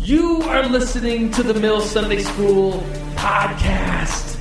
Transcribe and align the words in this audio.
You 0.00 0.42
are 0.42 0.64
listening 0.64 1.32
to 1.32 1.42
the 1.42 1.54
Mill 1.54 1.80
Sunday 1.80 2.20
School 2.22 2.84
podcast. 3.16 4.38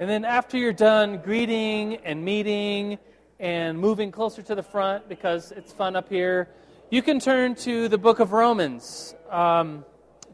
And 0.00 0.10
then 0.10 0.24
after 0.24 0.58
you're 0.58 0.72
done 0.72 1.18
greeting 1.18 1.98
and 1.98 2.24
meeting 2.24 2.98
and 3.38 3.78
moving 3.78 4.10
closer 4.10 4.42
to 4.42 4.56
the 4.56 4.64
front 4.64 5.08
because 5.08 5.52
it's 5.52 5.72
fun 5.72 5.94
up 5.94 6.08
here, 6.08 6.48
you 6.90 7.02
can 7.02 7.20
turn 7.20 7.54
to 7.54 7.88
the 7.88 7.98
book 7.98 8.18
of 8.18 8.32
Romans, 8.32 9.14
um, 9.30 9.84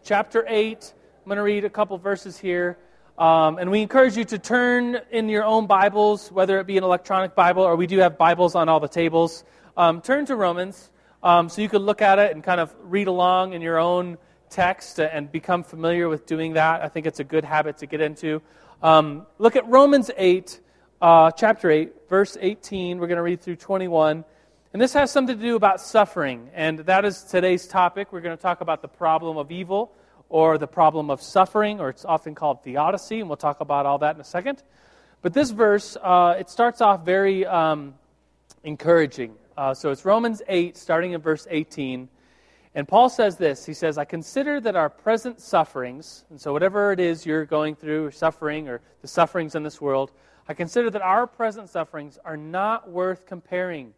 chapter 0.03 0.45
8. 0.49 0.95
I'm 1.19 1.25
going 1.27 1.37
to 1.37 1.43
read 1.43 1.67
a 1.67 1.71
couple 1.71 1.99
verses 1.99 2.39
here. 2.39 2.79
Um, 3.19 3.59
and 3.59 3.71
we 3.71 3.83
encourage 3.83 4.17
you 4.17 4.25
to 4.25 4.39
turn 4.39 5.01
in 5.11 5.29
your 5.29 5.45
own 5.45 5.67
Bibles, 5.67 6.33
whether 6.33 6.59
it 6.61 6.67
be 6.67 6.79
an 6.79 6.85
electronic 6.85 7.35
Bible 7.35 7.63
or 7.63 7.77
we 7.77 7.87
do 7.87 7.99
have 7.99 8.17
Bibles 8.17 8.55
on 8.55 8.69
all 8.71 8.81
the 8.81 8.89
tables. 8.89 9.45
Um, 9.79 10.01
turn 10.01 10.27
to 10.27 10.35
Romans 10.35 10.91
um, 11.23 11.49
so 11.49 11.63
you 11.63 11.69
can 11.69 11.83
look 11.83 12.03
at 12.03 12.19
it 12.19 12.33
and 12.33 12.43
kind 12.43 12.61
of 12.61 12.75
read 12.83 13.07
along 13.07 13.53
in 13.53 13.63
your 13.63 13.79
own 13.79 14.19
text 14.51 14.99
and 14.99 15.31
become 15.31 15.63
familiar 15.63 16.09
with 16.09 16.27
doing 16.27 16.55
that. 16.55 16.83
I 16.83 16.89
think 16.89 17.07
it's 17.07 17.21
a 17.21 17.25
good 17.25 17.45
habit 17.45 17.79
to 17.79 17.87
get 17.87 18.01
into. 18.01 18.43
Um, 18.83 19.25
look 19.39 19.55
at 19.55 19.65
Romans 19.69 20.11
8, 20.17 20.59
uh, 21.01 21.31
chapter 21.31 21.71
8, 21.71 21.93
verse 22.09 22.37
18. 22.41 22.99
We're 22.99 23.07
going 23.07 23.19
to 23.19 23.23
read 23.23 23.41
through 23.41 23.55
21. 23.55 24.25
And 24.73 24.83
this 24.83 24.95
has 24.95 25.13
something 25.13 25.37
to 25.37 25.41
do 25.41 25.55
about 25.55 25.81
suffering. 25.81 26.51
And 26.55 26.81
that 26.81 27.05
is 27.05 27.23
today's 27.23 27.69
topic. 27.69 28.13
We're 28.13 28.21
going 28.21 28.37
to 28.37 28.43
talk 28.43 28.61
about 28.61 28.83
the 28.83 28.89
problem 28.89 29.37
of 29.37 29.53
evil 29.53 29.93
or 30.29 30.59
the 30.59 30.67
problem 30.67 31.09
of 31.09 31.23
suffering, 31.23 31.79
or 31.79 31.89
it's 31.89 32.05
often 32.05 32.35
called 32.35 32.65
theodicy. 32.65 33.21
And 33.21 33.29
we'll 33.29 33.37
talk 33.37 33.61
about 33.61 33.87
all 33.87 33.99
that 33.99 34.17
in 34.17 34.21
a 34.21 34.25
second. 34.25 34.61
But 35.23 35.35
this 35.35 35.51
verse, 35.51 35.97
uh, 36.03 36.35
it 36.37 36.51
starts 36.51 36.81
off 36.81 37.05
very 37.05 37.47
um, 37.47 37.95
encouraging. 38.65 39.37
Uh, 39.59 39.75
so 39.75 39.91
it's 39.91 40.05
Romans 40.05 40.41
8, 40.47 40.77
starting 40.77 41.15
in 41.15 41.21
verse 41.21 41.45
18. 41.51 42.09
And 42.77 42.87
Paul 42.87 43.09
says 43.09 43.39
this 43.39 43.67
He 43.67 43.75
says, 43.75 43.99
I 43.99 44.05
consider 44.05 44.61
that 44.61 44.77
our 44.77 44.89
present 44.89 45.41
sufferings, 45.41 46.25
and 46.31 46.41
so 46.41 46.53
whatever 46.53 46.93
it 46.93 47.01
is 47.01 47.27
you're 47.27 47.45
going 47.45 47.75
through, 47.75 48.07
or 48.07 48.11
suffering, 48.13 48.69
or 48.69 48.81
the 49.03 49.09
sufferings 49.09 49.57
in 49.57 49.65
this 49.65 49.81
world, 49.81 50.13
I 50.47 50.55
consider 50.55 50.91
that 50.91 51.03
our 51.03 51.27
present 51.27 51.71
sufferings 51.71 52.21
are 52.25 52.37
not 52.37 52.89
worth 52.89 53.27
comparing 53.27 53.95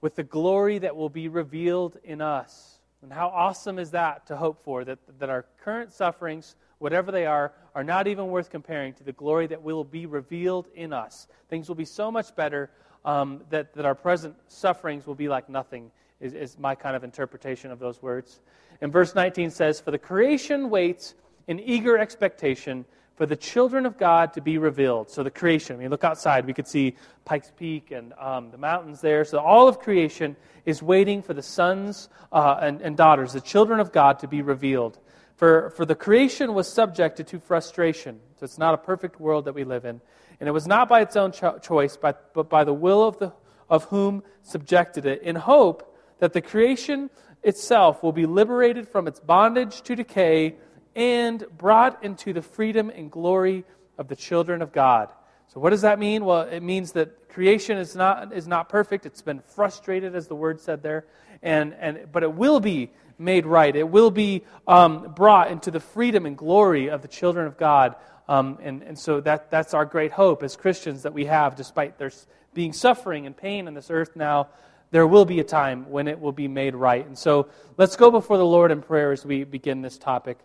with 0.00 0.14
the 0.14 0.22
glory 0.22 0.78
that 0.78 0.96
will 0.96 1.10
be 1.10 1.28
revealed 1.28 1.98
in 2.02 2.22
us. 2.22 2.78
And 3.02 3.12
how 3.12 3.28
awesome 3.28 3.78
is 3.78 3.90
that 3.90 4.26
to 4.28 4.36
hope 4.36 4.62
for? 4.62 4.82
That, 4.82 4.98
that 5.18 5.28
our 5.28 5.44
current 5.62 5.92
sufferings, 5.92 6.56
whatever 6.78 7.12
they 7.12 7.26
are, 7.26 7.52
are 7.74 7.84
not 7.84 8.06
even 8.06 8.28
worth 8.28 8.48
comparing 8.48 8.94
to 8.94 9.04
the 9.04 9.12
glory 9.12 9.46
that 9.48 9.62
will 9.62 9.84
be 9.84 10.06
revealed 10.06 10.68
in 10.74 10.94
us. 10.94 11.28
Things 11.50 11.68
will 11.68 11.76
be 11.76 11.84
so 11.84 12.10
much 12.10 12.34
better 12.34 12.70
um, 13.06 13.40
that, 13.48 13.72
that 13.74 13.86
our 13.86 13.94
present 13.94 14.34
sufferings 14.48 15.06
will 15.06 15.14
be 15.14 15.28
like 15.28 15.48
nothing 15.48 15.90
is, 16.20 16.34
is 16.34 16.58
my 16.58 16.74
kind 16.74 16.96
of 16.96 17.04
interpretation 17.04 17.70
of 17.70 17.78
those 17.78 18.02
words. 18.02 18.40
And 18.80 18.92
verse 18.92 19.14
19 19.14 19.50
says, 19.50 19.80
For 19.80 19.90
the 19.90 19.98
creation 19.98 20.68
waits 20.68 21.14
in 21.46 21.60
eager 21.60 21.96
expectation 21.96 22.84
for 23.14 23.24
the 23.24 23.36
children 23.36 23.86
of 23.86 23.96
God 23.96 24.34
to 24.34 24.42
be 24.42 24.58
revealed. 24.58 25.08
So 25.08 25.22
the 25.22 25.30
creation, 25.30 25.76
I 25.76 25.78
mean, 25.78 25.90
look 25.90 26.04
outside, 26.04 26.44
we 26.44 26.52
could 26.52 26.68
see 26.68 26.96
Pikes 27.24 27.50
Peak 27.56 27.90
and 27.90 28.12
um, 28.18 28.50
the 28.50 28.58
mountains 28.58 29.00
there. 29.00 29.24
So 29.24 29.38
all 29.38 29.68
of 29.68 29.78
creation 29.78 30.36
is 30.66 30.82
waiting 30.82 31.22
for 31.22 31.32
the 31.32 31.42
sons 31.42 32.10
uh, 32.30 32.58
and, 32.60 32.82
and 32.82 32.96
daughters, 32.96 33.32
the 33.32 33.40
children 33.40 33.80
of 33.80 33.90
God, 33.92 34.18
to 34.18 34.28
be 34.28 34.42
revealed. 34.42 34.98
For, 35.36 35.70
for 35.70 35.84
the 35.84 35.94
creation 35.94 36.54
was 36.54 36.66
subjected 36.66 37.26
to 37.28 37.38
frustration. 37.38 38.20
So 38.38 38.44
it's 38.44 38.58
not 38.58 38.74
a 38.74 38.78
perfect 38.78 39.20
world 39.20 39.44
that 39.44 39.54
we 39.54 39.64
live 39.64 39.84
in. 39.84 40.00
And 40.40 40.48
it 40.48 40.52
was 40.52 40.66
not 40.66 40.88
by 40.88 41.02
its 41.02 41.16
own 41.16 41.32
cho- 41.32 41.58
choice, 41.58 41.96
but, 41.96 42.32
but 42.34 42.48
by 42.48 42.64
the 42.64 42.72
will 42.72 43.06
of, 43.06 43.18
the, 43.18 43.32
of 43.68 43.84
whom 43.84 44.22
subjected 44.42 45.06
it, 45.06 45.22
in 45.22 45.36
hope 45.36 45.94
that 46.18 46.32
the 46.32 46.40
creation 46.40 47.10
itself 47.42 48.02
will 48.02 48.12
be 48.12 48.26
liberated 48.26 48.88
from 48.88 49.06
its 49.06 49.20
bondage 49.20 49.82
to 49.82 49.94
decay 49.94 50.56
and 50.94 51.44
brought 51.56 52.02
into 52.02 52.32
the 52.32 52.42
freedom 52.42 52.90
and 52.90 53.10
glory 53.10 53.64
of 53.98 54.08
the 54.08 54.16
children 54.16 54.62
of 54.62 54.72
God. 54.72 55.10
So, 55.48 55.60
what 55.60 55.70
does 55.70 55.82
that 55.82 55.98
mean? 55.98 56.24
Well, 56.24 56.42
it 56.42 56.62
means 56.62 56.92
that 56.92 57.28
creation 57.28 57.76
is 57.76 57.94
not, 57.94 58.32
is 58.32 58.48
not 58.48 58.68
perfect. 58.68 59.06
It's 59.06 59.22
been 59.22 59.40
frustrated, 59.40 60.14
as 60.14 60.26
the 60.26 60.34
word 60.34 60.60
said 60.60 60.82
there, 60.82 61.04
and, 61.42 61.74
and, 61.74 62.12
but 62.12 62.22
it 62.22 62.32
will 62.32 62.60
be 62.60 62.90
made 63.18 63.46
right. 63.46 63.74
It 63.74 63.88
will 63.88 64.10
be 64.10 64.44
um, 64.66 65.12
brought 65.14 65.50
into 65.50 65.70
the 65.70 65.80
freedom 65.80 66.26
and 66.26 66.36
glory 66.36 66.90
of 66.90 67.02
the 67.02 67.08
children 67.08 67.46
of 67.46 67.56
God. 67.56 67.96
Um, 68.28 68.58
and, 68.62 68.82
and 68.82 68.98
so 68.98 69.20
that, 69.20 69.50
that's 69.50 69.74
our 69.74 69.84
great 69.84 70.12
hope 70.12 70.42
as 70.42 70.56
Christians 70.56 71.02
that 71.02 71.14
we 71.14 71.26
have, 71.26 71.56
despite 71.56 71.98
there 71.98 72.10
being 72.54 72.72
suffering 72.72 73.26
and 73.26 73.36
pain 73.36 73.68
on 73.68 73.74
this 73.74 73.90
earth 73.90 74.16
now 74.16 74.48
there 74.90 75.06
will 75.06 75.24
be 75.24 75.40
a 75.40 75.44
time 75.44 75.90
when 75.90 76.08
it 76.08 76.20
will 76.20 76.32
be 76.32 76.48
made 76.48 76.74
right. 76.74 77.06
And 77.06 77.18
so 77.18 77.48
let's 77.76 77.96
go 77.96 78.10
before 78.10 78.38
the 78.38 78.46
Lord 78.46 78.70
in 78.70 78.82
prayer 78.82 79.12
as 79.12 79.24
we 79.24 79.44
begin 79.44 79.82
this 79.82 79.98
topic. 79.98 80.38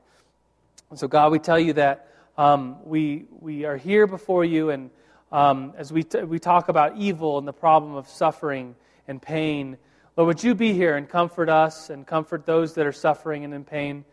And 0.90 0.98
so, 0.98 1.08
God, 1.08 1.32
we 1.32 1.40
tell 1.40 1.60
you 1.60 1.74
that 1.74 2.08
um, 2.38 2.78
we, 2.84 3.26
we 3.40 3.66
are 3.66 3.78
here 3.78 4.08
before 4.08 4.44
you, 4.44 4.72
and 4.72 4.90
um, 5.32 5.74
as 5.78 5.94
we, 5.94 6.04
t- 6.04 6.24
we 6.24 6.40
talk 6.40 6.70
about 6.70 6.98
evil 6.98 7.38
and 7.38 7.48
the 7.48 7.54
problem 7.54 7.96
of 7.96 8.08
suffering 8.08 8.76
and 9.08 9.22
pain, 9.22 9.78
Lord, 10.18 10.28
would 10.28 10.44
you 10.44 10.56
be 10.56 10.74
here 10.74 10.98
and 10.98 11.08
comfort 11.08 11.48
us 11.48 11.90
and 11.90 12.06
comfort 12.06 12.46
those 12.46 12.74
that 12.74 12.86
are 12.86 12.92
suffering 12.92 13.46
and 13.46 13.54
in 13.54 13.64
pain? 13.64 14.04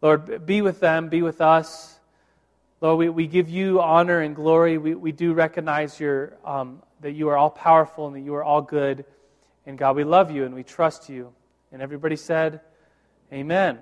Lord, 0.00 0.46
be 0.46 0.62
with 0.62 0.78
them, 0.78 1.08
be 1.08 1.22
with 1.22 1.40
us. 1.40 1.98
Lord, 2.80 2.98
we, 2.98 3.08
we 3.08 3.26
give 3.26 3.48
you 3.48 3.80
honor 3.80 4.20
and 4.20 4.36
glory. 4.36 4.78
We, 4.78 4.94
we 4.94 5.12
do 5.12 5.32
recognize 5.32 5.98
your, 5.98 6.36
um, 6.44 6.82
that 7.00 7.12
you 7.12 7.28
are 7.28 7.36
all 7.36 7.50
powerful 7.50 8.06
and 8.06 8.16
that 8.16 8.20
you 8.20 8.34
are 8.34 8.44
all 8.44 8.62
good. 8.62 9.04
And 9.66 9.76
God, 9.76 9.96
we 9.96 10.04
love 10.04 10.30
you 10.30 10.44
and 10.44 10.54
we 10.54 10.62
trust 10.62 11.08
you. 11.08 11.32
And 11.72 11.82
everybody 11.82 12.16
said, 12.16 12.60
Amen. 13.32 13.78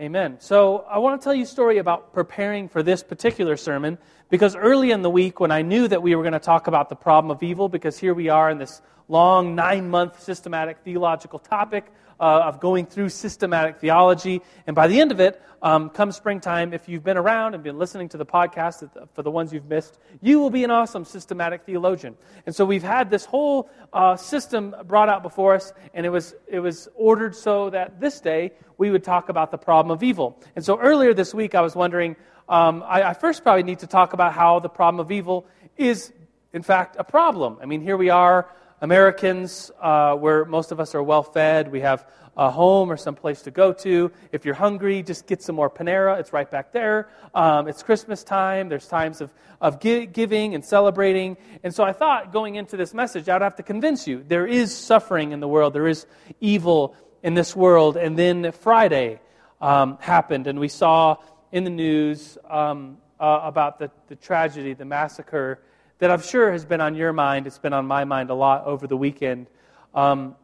Amen. 0.00 0.38
So 0.40 0.84
I 0.90 0.98
want 0.98 1.20
to 1.20 1.24
tell 1.24 1.34
you 1.34 1.44
a 1.44 1.46
story 1.46 1.78
about 1.78 2.12
preparing 2.12 2.68
for 2.68 2.82
this 2.82 3.04
particular 3.04 3.56
sermon 3.56 3.96
because 4.28 4.56
early 4.56 4.90
in 4.90 5.02
the 5.02 5.10
week, 5.10 5.38
when 5.38 5.52
I 5.52 5.62
knew 5.62 5.86
that 5.86 6.02
we 6.02 6.16
were 6.16 6.24
going 6.24 6.32
to 6.32 6.40
talk 6.40 6.66
about 6.66 6.88
the 6.88 6.96
problem 6.96 7.30
of 7.30 7.44
evil, 7.44 7.68
because 7.68 7.96
here 7.96 8.12
we 8.12 8.28
are 8.28 8.50
in 8.50 8.58
this 8.58 8.82
long 9.06 9.54
nine 9.54 9.88
month 9.88 10.20
systematic 10.20 10.78
theological 10.82 11.38
topic 11.38 11.92
uh, 12.24 12.48
of 12.48 12.58
going 12.58 12.86
through 12.86 13.10
systematic 13.10 13.76
theology. 13.76 14.40
And 14.66 14.74
by 14.74 14.86
the 14.86 14.98
end 14.98 15.12
of 15.12 15.20
it, 15.20 15.42
um, 15.60 15.90
come 15.90 16.10
springtime, 16.10 16.72
if 16.72 16.88
you've 16.88 17.04
been 17.04 17.18
around 17.18 17.52
and 17.52 17.62
been 17.62 17.78
listening 17.78 18.08
to 18.10 18.16
the 18.16 18.24
podcast 18.24 18.88
for 19.12 19.22
the 19.22 19.30
ones 19.30 19.52
you've 19.52 19.68
missed, 19.68 19.98
you 20.22 20.40
will 20.40 20.48
be 20.48 20.64
an 20.64 20.70
awesome 20.70 21.04
systematic 21.04 21.66
theologian. 21.66 22.16
And 22.46 22.54
so 22.56 22.64
we've 22.64 22.82
had 22.82 23.10
this 23.10 23.26
whole 23.26 23.68
uh, 23.92 24.16
system 24.16 24.74
brought 24.86 25.10
out 25.10 25.22
before 25.22 25.54
us, 25.54 25.74
and 25.92 26.06
it 26.06 26.08
was, 26.08 26.34
it 26.46 26.60
was 26.60 26.88
ordered 26.94 27.36
so 27.36 27.68
that 27.68 28.00
this 28.00 28.20
day 28.20 28.52
we 28.78 28.90
would 28.90 29.04
talk 29.04 29.28
about 29.28 29.50
the 29.50 29.58
problem 29.58 29.90
of 29.94 30.02
evil. 30.02 30.40
And 30.56 30.64
so 30.64 30.80
earlier 30.80 31.12
this 31.12 31.34
week, 31.34 31.54
I 31.54 31.60
was 31.60 31.76
wondering, 31.76 32.16
um, 32.48 32.82
I, 32.86 33.10
I 33.10 33.12
first 33.12 33.42
probably 33.42 33.64
need 33.64 33.80
to 33.80 33.86
talk 33.86 34.14
about 34.14 34.32
how 34.32 34.60
the 34.60 34.70
problem 34.70 34.98
of 34.98 35.12
evil 35.12 35.46
is, 35.76 36.10
in 36.54 36.62
fact, 36.62 36.96
a 36.98 37.04
problem. 37.04 37.58
I 37.60 37.66
mean, 37.66 37.82
here 37.82 37.98
we 37.98 38.08
are. 38.08 38.48
Americans, 38.80 39.70
uh, 39.80 40.14
where 40.14 40.44
most 40.44 40.72
of 40.72 40.80
us 40.80 40.94
are 40.94 41.02
well 41.02 41.22
fed, 41.22 41.70
we 41.70 41.80
have 41.80 42.06
a 42.36 42.50
home 42.50 42.90
or 42.90 42.96
some 42.96 43.14
place 43.14 43.42
to 43.42 43.50
go 43.50 43.72
to. 43.72 44.10
If 44.32 44.44
you're 44.44 44.54
hungry, 44.54 45.02
just 45.02 45.26
get 45.26 45.42
some 45.42 45.54
more 45.54 45.70
Panera. 45.70 46.18
It's 46.18 46.32
right 46.32 46.50
back 46.50 46.72
there. 46.72 47.08
Um, 47.34 47.68
it's 47.68 47.82
Christmas 47.82 48.24
time. 48.24 48.68
There's 48.68 48.86
times 48.86 49.20
of, 49.20 49.32
of 49.60 49.80
giving 49.80 50.54
and 50.54 50.64
celebrating. 50.64 51.36
And 51.62 51.74
so 51.74 51.84
I 51.84 51.92
thought 51.92 52.32
going 52.32 52.56
into 52.56 52.76
this 52.76 52.92
message, 52.92 53.28
I'd 53.28 53.42
have 53.42 53.56
to 53.56 53.62
convince 53.62 54.06
you 54.06 54.24
there 54.26 54.46
is 54.46 54.76
suffering 54.76 55.32
in 55.32 55.40
the 55.40 55.48
world, 55.48 55.72
there 55.72 55.86
is 55.86 56.06
evil 56.40 56.96
in 57.22 57.34
this 57.34 57.54
world. 57.54 57.96
And 57.96 58.18
then 58.18 58.50
Friday 58.52 59.20
um, 59.60 59.98
happened, 60.00 60.46
and 60.46 60.58
we 60.58 60.68
saw 60.68 61.16
in 61.52 61.64
the 61.64 61.70
news 61.70 62.36
um, 62.50 62.98
uh, 63.20 63.40
about 63.44 63.78
the, 63.78 63.90
the 64.08 64.16
tragedy, 64.16 64.74
the 64.74 64.84
massacre 64.84 65.62
that 65.98 66.10
I'm 66.10 66.22
sure 66.22 66.50
has 66.50 66.64
been 66.64 66.80
on 66.80 66.94
your 66.94 67.12
mind. 67.12 67.46
It's 67.46 67.58
been 67.58 67.72
on 67.72 67.86
my 67.86 68.04
mind 68.04 68.30
a 68.30 68.34
lot 68.34 68.64
over 68.64 68.86
the 68.86 68.96
weekend. 68.96 69.46
Um, 69.94 70.36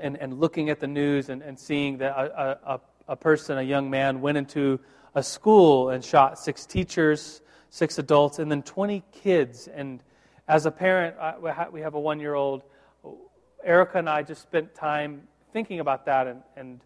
and, 0.00 0.16
and 0.16 0.40
looking 0.40 0.70
at 0.70 0.80
the 0.80 0.86
news 0.86 1.28
and, 1.28 1.42
and 1.42 1.58
seeing 1.58 1.98
that 1.98 2.16
a, 2.16 2.58
a, 2.64 2.80
a 3.08 3.16
person, 3.16 3.58
a 3.58 3.62
young 3.62 3.90
man, 3.90 4.20
went 4.20 4.38
into 4.38 4.80
a 5.14 5.22
school 5.22 5.90
and 5.90 6.04
shot 6.04 6.38
six 6.38 6.64
teachers, 6.66 7.42
six 7.70 7.98
adults, 7.98 8.38
and 8.38 8.50
then 8.50 8.62
20 8.62 9.02
kids. 9.12 9.68
And 9.68 10.02
as 10.46 10.66
a 10.66 10.70
parent, 10.70 11.16
we 11.72 11.80
have 11.80 11.94
a 11.94 12.00
one 12.00 12.20
year 12.20 12.34
old. 12.34 12.62
Erica 13.64 13.98
and 13.98 14.08
I 14.08 14.22
just 14.22 14.42
spent 14.42 14.74
time 14.74 15.26
thinking 15.52 15.80
about 15.80 16.06
that 16.06 16.26
and, 16.26 16.42
and 16.56 16.80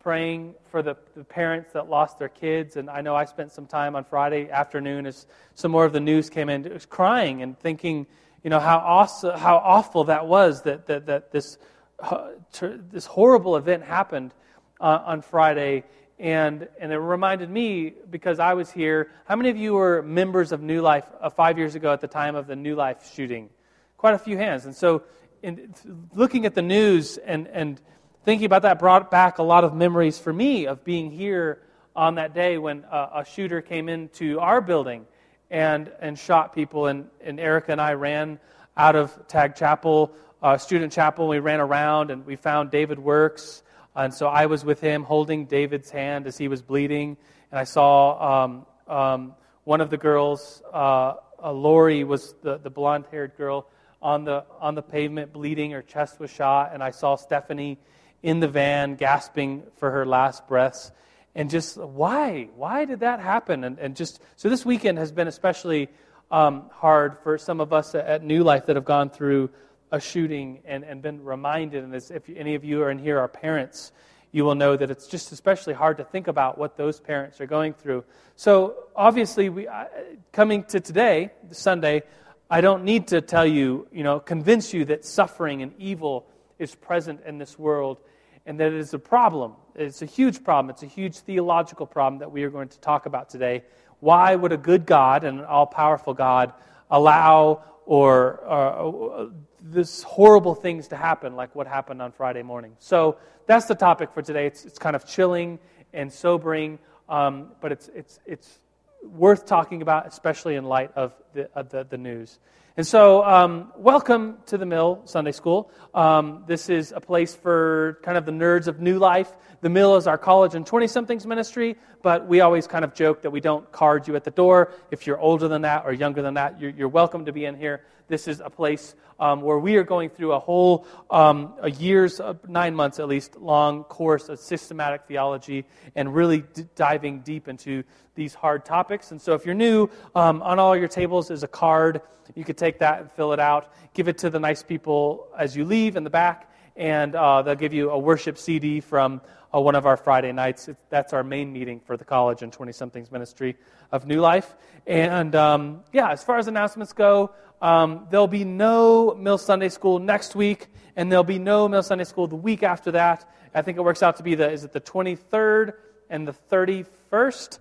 praying 0.00 0.54
for 0.70 0.82
the, 0.82 0.96
the, 1.14 1.24
parents 1.24 1.72
that 1.74 1.88
lost 1.88 2.18
their 2.18 2.28
kids. 2.28 2.76
And 2.76 2.88
I 2.88 3.02
know 3.02 3.14
I 3.14 3.26
spent 3.26 3.52
some 3.52 3.66
time 3.66 3.94
on 3.94 4.04
Friday 4.04 4.50
afternoon 4.50 5.06
as 5.06 5.26
some 5.54 5.70
more 5.70 5.84
of 5.84 5.92
the 5.92 6.00
news 6.00 6.30
came 6.30 6.48
in, 6.48 6.62
was 6.72 6.86
crying 6.86 7.42
and 7.42 7.58
thinking, 7.58 8.06
you 8.42 8.48
know, 8.48 8.60
how, 8.60 8.78
awesome, 8.78 9.38
how 9.38 9.58
awful 9.58 10.04
that 10.04 10.26
was 10.26 10.62
that, 10.62 10.86
that, 10.86 11.06
that 11.06 11.30
this, 11.32 11.58
uh, 11.98 12.30
this 12.60 13.04
horrible 13.04 13.56
event 13.56 13.84
happened 13.84 14.32
uh, 14.80 15.02
on 15.04 15.20
Friday. 15.20 15.84
And, 16.18 16.66
and 16.78 16.92
it 16.92 16.98
reminded 16.98 17.50
me, 17.50 17.92
because 18.10 18.40
I 18.40 18.54
was 18.54 18.70
here, 18.70 19.10
how 19.26 19.36
many 19.36 19.50
of 19.50 19.56
you 19.58 19.74
were 19.74 20.02
members 20.02 20.52
of 20.52 20.62
New 20.62 20.80
Life 20.80 21.04
uh, 21.20 21.28
five 21.28 21.58
years 21.58 21.74
ago 21.74 21.92
at 21.92 22.00
the 22.00 22.08
time 22.08 22.36
of 22.36 22.46
the 22.46 22.56
New 22.56 22.74
Life 22.74 23.12
shooting? 23.14 23.50
Quite 23.98 24.14
a 24.14 24.18
few 24.18 24.38
hands. 24.38 24.64
And 24.64 24.74
so, 24.74 25.02
in, 25.42 25.74
looking 26.14 26.46
at 26.46 26.54
the 26.54 26.62
news 26.62 27.18
and, 27.18 27.48
and 27.48 27.80
thinking 28.24 28.46
about 28.46 28.62
that 28.62 28.78
brought 28.78 29.10
back 29.10 29.38
a 29.38 29.42
lot 29.42 29.64
of 29.64 29.74
memories 29.74 30.18
for 30.18 30.32
me 30.32 30.66
of 30.66 30.84
being 30.84 31.10
here 31.10 31.60
on 31.96 32.16
that 32.16 32.34
day 32.34 32.58
when 32.58 32.84
a, 32.90 33.08
a 33.16 33.24
shooter 33.24 33.62
came 33.62 33.88
into 33.88 34.38
our 34.40 34.60
building 34.60 35.06
and, 35.50 35.90
and 36.00 36.18
shot 36.18 36.54
people. 36.54 36.86
And, 36.86 37.08
and 37.22 37.40
Erica 37.40 37.72
and 37.72 37.80
I 37.80 37.94
ran 37.94 38.38
out 38.76 38.94
of 38.94 39.26
Tag 39.26 39.56
Chapel, 39.56 40.12
uh, 40.42 40.58
student 40.58 40.92
chapel. 40.92 41.28
We 41.28 41.38
ran 41.38 41.60
around 41.60 42.10
and 42.10 42.26
we 42.26 42.36
found 42.36 42.70
David 42.70 42.98
Works. 42.98 43.62
And 43.96 44.12
so 44.14 44.28
I 44.28 44.46
was 44.46 44.64
with 44.64 44.80
him 44.80 45.02
holding 45.02 45.46
David's 45.46 45.90
hand 45.90 46.26
as 46.26 46.36
he 46.38 46.48
was 46.48 46.62
bleeding. 46.62 47.16
And 47.50 47.58
I 47.58 47.64
saw 47.64 48.44
um, 48.44 48.66
um, 48.86 49.34
one 49.64 49.80
of 49.80 49.90
the 49.90 49.98
girls, 49.98 50.62
uh, 50.72 51.14
uh, 51.42 51.52
Lori 51.52 52.04
was 52.04 52.34
the, 52.42 52.58
the 52.58 52.70
blonde 52.70 53.06
haired 53.10 53.36
girl, 53.36 53.66
on 54.02 54.24
the, 54.24 54.44
on 54.60 54.74
the 54.74 54.82
pavement 54.82 55.32
bleeding. 55.32 55.72
Her 55.72 55.82
chest 55.82 56.20
was 56.20 56.30
shot. 56.30 56.70
And 56.72 56.82
I 56.82 56.90
saw 56.90 57.16
Stephanie 57.16 57.78
in 58.22 58.40
the 58.40 58.48
van 58.48 58.96
gasping 58.96 59.62
for 59.76 59.90
her 59.90 60.06
last 60.06 60.46
breaths. 60.46 60.92
And 61.34 61.48
just 61.48 61.76
why? 61.76 62.48
Why 62.56 62.84
did 62.84 63.00
that 63.00 63.20
happen? 63.20 63.64
And, 63.64 63.78
and 63.78 63.96
just 63.96 64.20
so 64.36 64.48
this 64.48 64.66
weekend 64.66 64.98
has 64.98 65.12
been 65.12 65.28
especially 65.28 65.88
um, 66.30 66.70
hard 66.72 67.18
for 67.22 67.38
some 67.38 67.60
of 67.60 67.72
us 67.72 67.94
at 67.94 68.22
New 68.22 68.42
Life 68.44 68.66
that 68.66 68.76
have 68.76 68.84
gone 68.84 69.10
through 69.10 69.50
a 69.92 70.00
shooting 70.00 70.60
and, 70.64 70.84
and 70.84 71.02
been 71.02 71.24
reminded. 71.24 71.84
And 71.84 71.94
if 71.94 72.28
any 72.34 72.54
of 72.54 72.64
you 72.64 72.82
are 72.82 72.90
in 72.90 72.98
here 72.98 73.18
are 73.18 73.28
parents, 73.28 73.92
you 74.32 74.44
will 74.44 74.54
know 74.54 74.76
that 74.76 74.90
it's 74.90 75.06
just 75.08 75.32
especially 75.32 75.74
hard 75.74 75.98
to 75.98 76.04
think 76.04 76.28
about 76.28 76.58
what 76.58 76.76
those 76.76 77.00
parents 77.00 77.40
are 77.40 77.46
going 77.46 77.74
through. 77.74 78.04
So 78.36 78.74
obviously, 78.94 79.48
we, 79.48 79.66
uh, 79.66 79.86
coming 80.32 80.64
to 80.64 80.80
today, 80.80 81.30
Sunday, 81.50 82.02
I 82.48 82.60
don't 82.60 82.84
need 82.84 83.08
to 83.08 83.20
tell 83.20 83.46
you, 83.46 83.88
you 83.92 84.04
know, 84.04 84.20
convince 84.20 84.72
you 84.72 84.84
that 84.86 85.04
suffering 85.04 85.62
and 85.62 85.72
evil 85.78 86.26
is 86.58 86.74
present 86.74 87.20
in 87.26 87.38
this 87.38 87.58
world 87.58 87.98
and 88.46 88.58
that 88.60 88.68
it 88.68 88.74
is 88.74 88.94
a 88.94 88.98
problem. 88.98 89.54
It's 89.74 90.02
a 90.02 90.06
huge 90.06 90.42
problem. 90.42 90.70
It's 90.70 90.82
a 90.82 90.86
huge 90.86 91.18
theological 91.18 91.86
problem 91.86 92.20
that 92.20 92.30
we 92.30 92.42
are 92.44 92.50
going 92.50 92.68
to 92.68 92.78
talk 92.80 93.06
about 93.06 93.28
today. 93.28 93.62
Why 94.00 94.34
would 94.34 94.52
a 94.52 94.56
good 94.56 94.86
God 94.86 95.24
and 95.24 95.40
an 95.40 95.44
all 95.44 95.66
powerful 95.66 96.14
God 96.14 96.52
allow 96.90 97.64
or 97.86 98.40
uh, 98.46 99.26
this 99.62 100.02
horrible 100.02 100.54
things 100.54 100.88
to 100.88 100.96
happen 100.96 101.36
like 101.36 101.54
what 101.54 101.66
happened 101.66 102.00
on 102.00 102.12
Friday 102.12 102.42
morning? 102.42 102.76
So 102.78 103.18
that's 103.46 103.66
the 103.66 103.74
topic 103.74 104.12
for 104.12 104.22
today. 104.22 104.46
It's, 104.46 104.64
it's 104.64 104.78
kind 104.78 104.96
of 104.96 105.06
chilling 105.06 105.58
and 105.92 106.12
sobering, 106.12 106.78
um, 107.08 107.48
but 107.60 107.72
it's, 107.72 107.88
it's, 107.94 108.20
it's 108.26 108.60
worth 109.02 109.46
talking 109.46 109.82
about, 109.82 110.06
especially 110.06 110.56
in 110.56 110.64
light 110.64 110.92
of 110.96 111.14
the, 111.32 111.48
the, 111.70 111.86
the 111.88 111.98
news. 111.98 112.38
And 112.76 112.86
so, 112.86 113.24
um, 113.24 113.72
welcome 113.76 114.38
to 114.46 114.56
the 114.56 114.64
Mill 114.64 115.02
Sunday 115.04 115.32
School. 115.32 115.70
Um, 115.92 116.44
this 116.46 116.70
is 116.70 116.92
a 116.92 117.00
place 117.00 117.34
for 117.34 117.98
kind 118.02 118.16
of 118.16 118.24
the 118.24 118.32
nerds 118.32 118.68
of 118.68 118.80
new 118.80 118.98
life. 118.98 119.32
The 119.60 119.68
Mill 119.68 119.96
is 119.96 120.06
our 120.06 120.16
college 120.16 120.54
and 120.54 120.64
20 120.64 120.86
somethings 120.86 121.26
ministry, 121.26 121.76
but 122.02 122.26
we 122.26 122.40
always 122.40 122.66
kind 122.66 122.84
of 122.84 122.94
joke 122.94 123.22
that 123.22 123.30
we 123.30 123.40
don't 123.40 123.70
card 123.72 124.08
you 124.08 124.16
at 124.16 124.24
the 124.24 124.30
door. 124.30 124.72
If 124.90 125.06
you're 125.06 125.18
older 125.18 125.48
than 125.48 125.62
that 125.62 125.84
or 125.84 125.92
younger 125.92 126.22
than 126.22 126.34
that, 126.34 126.60
you're, 126.60 126.70
you're 126.70 126.88
welcome 126.88 127.26
to 127.26 127.32
be 127.32 127.44
in 127.44 127.56
here. 127.56 127.82
This 128.08 128.26
is 128.26 128.40
a 128.40 128.50
place 128.50 128.94
um, 129.20 129.42
where 129.42 129.58
we 129.58 129.76
are 129.76 129.84
going 129.84 130.08
through 130.08 130.32
a 130.32 130.38
whole 130.38 130.86
um, 131.10 131.54
a 131.60 131.70
year's, 131.70 132.20
uh, 132.20 132.34
nine 132.48 132.74
months 132.74 132.98
at 132.98 133.06
least, 133.06 133.36
long 133.36 133.84
course 133.84 134.28
of 134.28 134.40
systematic 134.40 135.02
theology 135.06 135.66
and 135.94 136.12
really 136.14 136.40
d- 136.40 136.64
diving 136.74 137.20
deep 137.20 137.46
into 137.46 137.84
these 138.14 138.34
hard 138.34 138.64
topics. 138.64 139.12
And 139.12 139.20
so, 139.20 139.34
if 139.34 139.44
you're 139.44 139.54
new, 139.54 139.88
um, 140.14 140.42
on 140.42 140.58
all 140.58 140.76
your 140.76 140.88
tables 140.88 141.19
is 141.28 141.42
a 141.42 141.48
card. 141.48 142.00
You 142.36 142.44
could 142.44 142.56
take 142.56 142.78
that 142.78 143.00
and 143.00 143.10
fill 143.10 143.32
it 143.32 143.40
out. 143.40 143.74
Give 143.92 144.06
it 144.06 144.18
to 144.18 144.30
the 144.30 144.38
nice 144.38 144.62
people 144.62 145.26
as 145.36 145.56
you 145.56 145.64
leave 145.64 145.96
in 145.96 146.04
the 146.04 146.10
back, 146.10 146.54
and 146.76 147.16
uh, 147.16 147.42
they'll 147.42 147.56
give 147.56 147.74
you 147.74 147.90
a 147.90 147.98
worship 147.98 148.38
CD 148.38 148.78
from 148.80 149.20
uh, 149.52 149.60
one 149.60 149.74
of 149.74 149.86
our 149.86 149.96
Friday 149.96 150.32
nights. 150.32 150.68
That's 150.88 151.12
our 151.12 151.24
main 151.24 151.52
meeting 151.52 151.80
for 151.80 151.96
the 151.96 152.04
college 152.04 152.42
and 152.42 152.52
20 152.52 152.72
somethings 152.72 153.10
ministry 153.10 153.56
of 153.92 154.06
New 154.06 154.20
Life. 154.20 154.54
And 154.86 155.34
um, 155.34 155.80
yeah, 155.92 156.10
as 156.10 156.22
far 156.22 156.38
as 156.38 156.46
announcements 156.46 156.92
go, 156.92 157.32
um, 157.60 158.06
there'll 158.10 158.26
be 158.26 158.44
no 158.44 159.14
Mill 159.14 159.38
Sunday 159.38 159.68
School 159.68 159.98
next 159.98 160.34
week, 160.34 160.68
and 160.96 161.10
there'll 161.10 161.24
be 161.24 161.38
no 161.38 161.68
Mill 161.68 161.82
Sunday 161.82 162.04
School 162.04 162.26
the 162.26 162.36
week 162.36 162.62
after 162.62 162.92
that. 162.92 163.28
I 163.54 163.62
think 163.62 163.78
it 163.78 163.82
works 163.82 164.02
out 164.02 164.16
to 164.18 164.22
be 164.22 164.34
the 164.34 164.50
is 164.50 164.64
it 164.64 164.72
the 164.72 164.80
23rd 164.80 165.74
and 166.08 166.26
the 166.26 166.34
31st? 166.50 167.58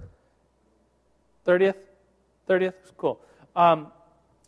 30th? 1.45 1.75
30th? 2.47 2.73
Cool. 2.97 3.19
Um, 3.55 3.87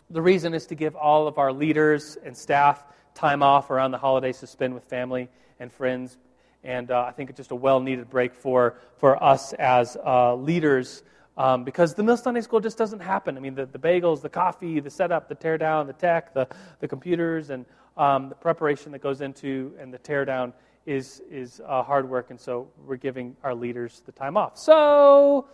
the 0.10 0.22
reason 0.22 0.54
is 0.54 0.66
to 0.68 0.76
give 0.76 0.96
all 0.96 1.28
of 1.28 1.38
our 1.38 1.54
leaders 1.54 2.18
and 2.24 2.36
staff 2.36 2.84
time 3.14 3.44
off 3.44 3.70
around 3.70 3.92
the 3.92 3.98
holidays 3.98 4.40
to 4.40 4.48
spend 4.48 4.74
with 4.74 4.84
family 4.86 5.30
and 5.60 5.72
friends. 5.72 6.18
And 6.64 6.92
uh, 6.92 7.06
I 7.08 7.12
think 7.12 7.30
it's 7.30 7.38
just 7.38 7.52
a 7.52 7.56
well 7.56 7.80
needed 7.80 8.10
break 8.10 8.34
for, 8.34 8.78
for 8.98 9.22
us 9.24 9.54
as 9.54 9.98
uh, 10.06 10.36
leaders 10.36 11.04
um, 11.38 11.64
because 11.64 11.96
the 11.96 12.04
Mill 12.04 12.18
Sunday 12.18 12.42
School 12.42 12.60
just 12.60 12.78
doesn't 12.78 13.00
happen. 13.00 13.38
I 13.38 13.40
mean, 13.40 13.56
the, 13.56 13.66
the 13.66 13.80
bagels, 13.80 14.22
the 14.22 14.30
coffee, 14.30 14.80
the 14.80 14.90
setup, 14.90 15.28
the 15.30 15.36
teardown, 15.36 15.88
the 15.88 15.94
tech, 15.94 16.34
the, 16.34 16.48
the 16.80 16.88
computers, 16.88 17.50
and 17.50 17.66
um, 17.98 18.30
the 18.30 18.36
preparation 18.36 18.92
that 18.92 19.00
goes 19.00 19.22
into 19.22 19.74
and 19.80 19.94
the 19.94 20.00
teardown 20.00 20.54
is, 20.86 21.22
is 21.32 21.62
uh, 21.66 21.84
hard 21.84 22.10
work. 22.10 22.30
And 22.30 22.40
so 22.40 22.68
we're 22.86 22.98
giving 22.98 23.36
our 23.44 23.56
leaders 23.56 24.02
the 24.06 24.12
time 24.12 24.38
off. 24.38 24.58
So, 24.58 25.48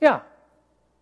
yeah, 0.00 0.20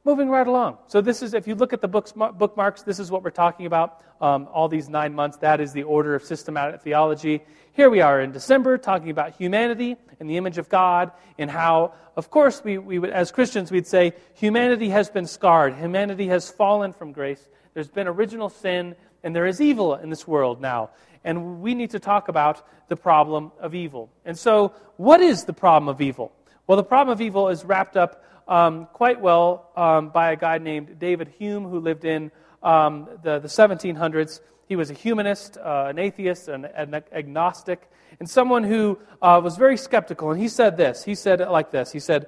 moving 0.05 0.29
right 0.29 0.47
along. 0.47 0.79
So, 0.87 1.01
this 1.01 1.23
is, 1.23 1.35
if 1.35 1.47
you 1.47 1.55
look 1.55 1.73
at 1.73 1.81
the 1.81 1.89
books, 1.89 2.13
bookmarks, 2.13 2.83
this 2.83 2.99
is 2.99 3.11
what 3.11 3.23
we're 3.23 3.31
talking 3.31 3.67
about. 3.67 4.01
Um, 4.21 4.49
all 4.53 4.69
these 4.69 4.89
nine 4.89 5.15
months, 5.15 5.39
that 5.39 5.61
is 5.61 5.73
the 5.73 5.83
order 5.83 6.15
of 6.15 6.23
systematic 6.23 6.83
theology. 6.83 7.43
Here 7.73 7.91
we 7.91 8.01
are 8.01 8.21
in 8.21 8.33
December 8.33 8.79
talking 8.79 9.11
about 9.11 9.35
humanity 9.35 9.97
and 10.21 10.29
the 10.29 10.37
image 10.37 10.59
of 10.59 10.69
God, 10.69 11.11
and 11.39 11.51
how, 11.51 11.95
of 12.17 12.31
course, 12.31 12.63
we, 12.63 12.79
we 12.79 12.99
would, 12.99 13.11
as 13.11 13.33
Christians, 13.33 13.71
we'd 13.71 13.87
say 13.87 14.13
humanity 14.35 14.91
has 14.91 15.11
been 15.11 15.27
scarred, 15.27 15.75
humanity 15.75 16.29
has 16.29 16.51
fallen 16.51 16.93
from 16.93 17.13
grace. 17.13 17.49
There's 17.75 17.89
been 17.89 18.07
original 18.07 18.49
sin, 18.49 18.95
and 19.25 19.35
there 19.35 19.47
is 19.47 19.61
evil 19.61 19.95
in 19.95 20.11
this 20.11 20.27
world 20.27 20.61
now. 20.61 20.91
And 21.25 21.61
we 21.61 21.75
need 21.75 21.91
to 21.91 22.01
talk 22.01 22.29
about 22.29 22.67
the 22.89 22.97
problem 22.97 23.53
of 23.61 23.75
evil. 23.75 24.11
And 24.25 24.39
so, 24.39 24.75
what 24.97 25.21
is 25.21 25.45
the 25.45 25.53
problem 25.53 25.89
of 25.89 26.01
evil? 26.01 26.33
Well, 26.67 26.77
the 26.77 26.85
problem 26.85 27.13
of 27.13 27.21
evil 27.21 27.49
is 27.49 27.65
wrapped 27.65 27.97
up 27.97 28.25
um, 28.49 28.87
quite 28.93 29.21
well 29.21 29.71
um, 29.77 30.11
by 30.11 30.33
a 30.33 30.37
guy 30.37 30.59
named 30.59 30.99
David 30.99 31.29
Hume 31.39 31.65
who 31.65 31.79
lived 31.79 32.05
in 32.05 32.31
um, 32.63 33.09
the, 33.23 33.39
the 33.39 33.49
1700s. 33.49 34.41
He 34.69 34.77
was 34.77 34.91
a 34.91 34.95
humanist, 34.95 35.59
uh, 35.59 35.87
an 35.89 35.99
atheist, 35.99 36.49
an, 36.49 36.65
an, 36.65 36.95
agnostic, 37.13 37.91
and 38.19 38.29
someone 38.29 38.65
who 38.65 38.99
uh, 39.21 39.41
was 39.43 39.57
very 39.57 39.77
skeptical. 39.77 40.31
And 40.31 40.41
he 40.41 40.49
said 40.49 40.77
this 40.77 41.05
He 41.05 41.15
said 41.15 41.41
it 41.41 41.51
like 41.51 41.71
this 41.71 41.93
He 41.93 42.01
said, 42.01 42.27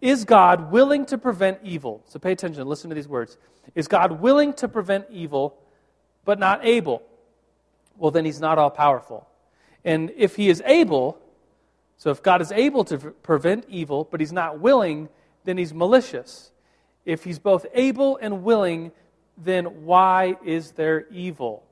Is 0.00 0.24
God 0.24 0.72
willing 0.72 1.06
to 1.06 1.18
prevent 1.18 1.58
evil? 1.62 2.02
So 2.06 2.18
pay 2.18 2.32
attention, 2.32 2.66
listen 2.66 2.90
to 2.90 2.94
these 2.94 3.08
words. 3.08 3.36
Is 3.74 3.88
God 3.88 4.20
willing 4.20 4.52
to 4.54 4.68
prevent 4.68 5.06
evil, 5.10 5.58
but 6.24 6.38
not 6.38 6.64
able? 6.64 7.02
Well, 7.96 8.10
then 8.10 8.24
he's 8.24 8.40
not 8.40 8.58
all 8.58 8.70
powerful. 8.70 9.28
And 9.84 10.12
if 10.16 10.36
he 10.36 10.48
is 10.48 10.62
able, 10.66 11.18
so 11.96 12.10
if 12.10 12.22
God 12.22 12.40
is 12.40 12.50
able 12.52 12.84
to 12.84 12.98
prevent 12.98 13.66
evil, 13.68 14.08
but 14.10 14.20
he's 14.20 14.32
not 14.32 14.60
willing, 14.60 15.08
then 15.44 15.58
he's 15.58 15.74
malicious. 15.74 16.50
If 17.04 17.24
he's 17.24 17.38
both 17.38 17.66
able 17.74 18.16
and 18.16 18.42
willing, 18.42 18.92
then 19.36 19.84
why 19.84 20.36
is 20.44 20.72
there 20.72 21.06
evil? 21.10 21.62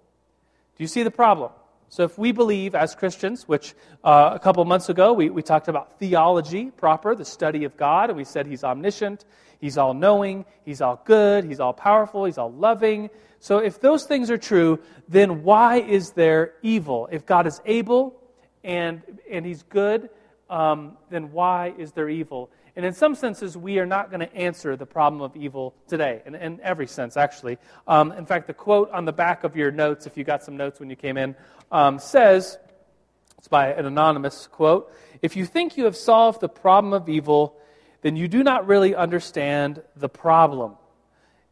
Do 0.76 0.84
you 0.84 0.88
see 0.88 1.02
the 1.02 1.10
problem? 1.10 1.50
So, 1.88 2.04
if 2.04 2.16
we 2.16 2.32
believe 2.32 2.74
as 2.74 2.94
Christians, 2.94 3.46
which 3.46 3.74
uh, 4.02 4.30
a 4.32 4.38
couple 4.38 4.64
months 4.64 4.88
ago 4.88 5.12
we, 5.12 5.28
we 5.28 5.42
talked 5.42 5.68
about 5.68 5.98
theology 5.98 6.70
proper, 6.70 7.14
the 7.14 7.24
study 7.26 7.64
of 7.64 7.76
God, 7.76 8.08
and 8.08 8.16
we 8.16 8.24
said 8.24 8.46
He's 8.46 8.64
omniscient, 8.64 9.26
He's 9.60 9.76
all 9.76 9.92
knowing, 9.92 10.46
He's 10.64 10.80
all 10.80 11.02
good, 11.04 11.44
He's 11.44 11.60
all 11.60 11.74
powerful, 11.74 12.24
He's 12.24 12.38
all 12.38 12.50
loving. 12.50 13.10
So, 13.40 13.58
if 13.58 13.78
those 13.78 14.04
things 14.04 14.30
are 14.30 14.38
true, 14.38 14.78
then 15.06 15.42
why 15.42 15.80
is 15.80 16.12
there 16.12 16.54
evil? 16.62 17.10
If 17.12 17.26
God 17.26 17.46
is 17.46 17.60
able 17.66 18.18
and, 18.64 19.02
and 19.30 19.44
He's 19.44 19.62
good, 19.64 20.08
um, 20.48 20.96
then 21.10 21.30
why 21.30 21.74
is 21.76 21.92
there 21.92 22.08
evil? 22.08 22.48
And 22.74 22.86
in 22.86 22.94
some 22.94 23.14
senses, 23.14 23.56
we 23.56 23.78
are 23.78 23.86
not 23.86 24.10
going 24.10 24.20
to 24.20 24.34
answer 24.34 24.76
the 24.76 24.86
problem 24.86 25.20
of 25.20 25.36
evil 25.36 25.74
today, 25.88 26.22
in, 26.24 26.34
in 26.34 26.60
every 26.62 26.86
sense, 26.86 27.16
actually. 27.18 27.58
Um, 27.86 28.12
in 28.12 28.24
fact, 28.24 28.46
the 28.46 28.54
quote 28.54 28.90
on 28.92 29.04
the 29.04 29.12
back 29.12 29.44
of 29.44 29.56
your 29.56 29.70
notes, 29.70 30.06
if 30.06 30.16
you 30.16 30.24
got 30.24 30.42
some 30.42 30.56
notes 30.56 30.80
when 30.80 30.88
you 30.88 30.96
came 30.96 31.18
in, 31.18 31.36
um, 31.70 31.98
says 31.98 32.58
it's 33.36 33.48
by 33.48 33.72
an 33.72 33.84
anonymous 33.84 34.46
quote 34.46 34.90
If 35.20 35.36
you 35.36 35.44
think 35.44 35.76
you 35.76 35.84
have 35.84 35.96
solved 35.96 36.40
the 36.40 36.48
problem 36.48 36.94
of 36.94 37.08
evil, 37.08 37.58
then 38.00 38.16
you 38.16 38.26
do 38.26 38.42
not 38.42 38.66
really 38.66 38.94
understand 38.94 39.82
the 39.94 40.08
problem. 40.08 40.76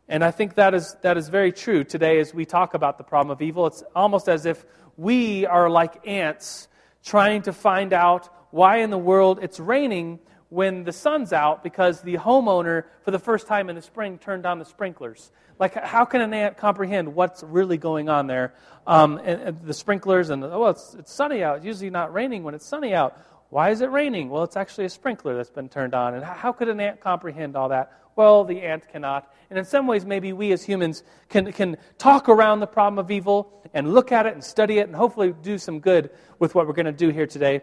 And 0.08 0.24
I 0.24 0.30
think 0.30 0.54
that 0.54 0.74
is, 0.74 0.96
that 1.02 1.16
is 1.16 1.28
very 1.28 1.52
true 1.52 1.84
today 1.84 2.18
as 2.18 2.34
we 2.34 2.44
talk 2.44 2.74
about 2.74 2.98
the 2.98 3.04
problem 3.04 3.30
of 3.30 3.42
evil. 3.42 3.66
It's 3.66 3.84
almost 3.94 4.28
as 4.28 4.46
if 4.46 4.64
we 4.96 5.46
are 5.46 5.70
like 5.70 6.06
ants 6.06 6.66
trying 7.04 7.42
to 7.42 7.52
find 7.52 7.92
out 7.92 8.28
why 8.50 8.78
in 8.78 8.90
the 8.90 8.98
world 8.98 9.38
it's 9.42 9.60
raining 9.60 10.18
when 10.50 10.85
the 10.85 10.92
sun's 10.92 11.33
out 11.33 11.62
because 11.62 12.02
the 12.02 12.16
homeowner, 12.16 12.85
for 13.04 13.12
the 13.12 13.19
first 13.19 13.47
time 13.47 13.71
in 13.71 13.76
the 13.76 13.83
spring, 13.83 14.19
turned 14.19 14.45
on 14.45 14.59
the 14.59 14.64
sprinklers. 14.64 15.30
Like, 15.59 15.75
how 15.75 16.04
can 16.04 16.21
an 16.21 16.35
ant 16.35 16.57
comprehend 16.57 17.14
what's 17.14 17.42
really 17.42 17.78
going 17.78 18.09
on 18.09 18.26
there? 18.26 18.54
Um, 18.87 19.19
and, 19.25 19.42
and, 19.42 19.62
the 19.62 19.75
sprinklers, 19.75 20.30
and 20.30 20.42
oh, 20.42 20.66
it's, 20.66 20.95
it's 20.95 21.12
sunny 21.12 21.42
out. 21.42 21.59
It's 21.59 21.66
usually 21.66 21.90
not 21.90 22.12
raining 22.12 22.42
when 22.42 22.54
it's 22.54 22.66
sunny 22.66 22.95
out. 22.95 23.16
Why 23.50 23.71
is 23.71 23.80
it 23.80 23.90
raining? 23.90 24.28
Well, 24.28 24.42
it's 24.42 24.57
actually 24.57 24.87
a 24.87 24.90
sprinkler 24.90 25.37
that's 25.37 25.50
been 25.50 25.69
turned 25.69 25.95
on. 25.95 26.14
And 26.14 26.25
how, 26.25 26.52
could 26.52 26.69
an 26.69 26.80
ant 26.80 27.00
comprehend 27.00 27.57
all 27.57 27.69
that? 27.69 27.92
Well, 28.16 28.45
the 28.45 28.62
ant 28.62 28.88
cannot. 28.88 29.33
And 29.50 29.59
in 29.59 29.64
some 29.64 29.87
ways, 29.87 30.04
maybe 30.04 30.33
we 30.33 30.52
as 30.52 30.64
humans 30.64 31.02
can, 31.28 31.52
can 31.52 31.76
talk 31.99 32.28
around 32.28 32.61
the 32.61 32.66
problem 32.66 32.99
of 32.99 33.11
evil 33.11 33.52
and 33.73 33.92
look 33.92 34.12
at 34.12 34.26
it 34.26 34.35
and 34.35 34.42
study 34.42 34.78
it 34.78 34.87
and 34.87 34.97
hopefully 34.97 35.33
do 35.42 35.59
some 35.59 35.80
good 35.80 36.11
with 36.38 36.54
what 36.54 36.66
we're 36.66 36.73
going 36.73 36.87
to 36.87 36.92
do 36.92 37.11
here 37.11 37.26
today. 37.26 37.61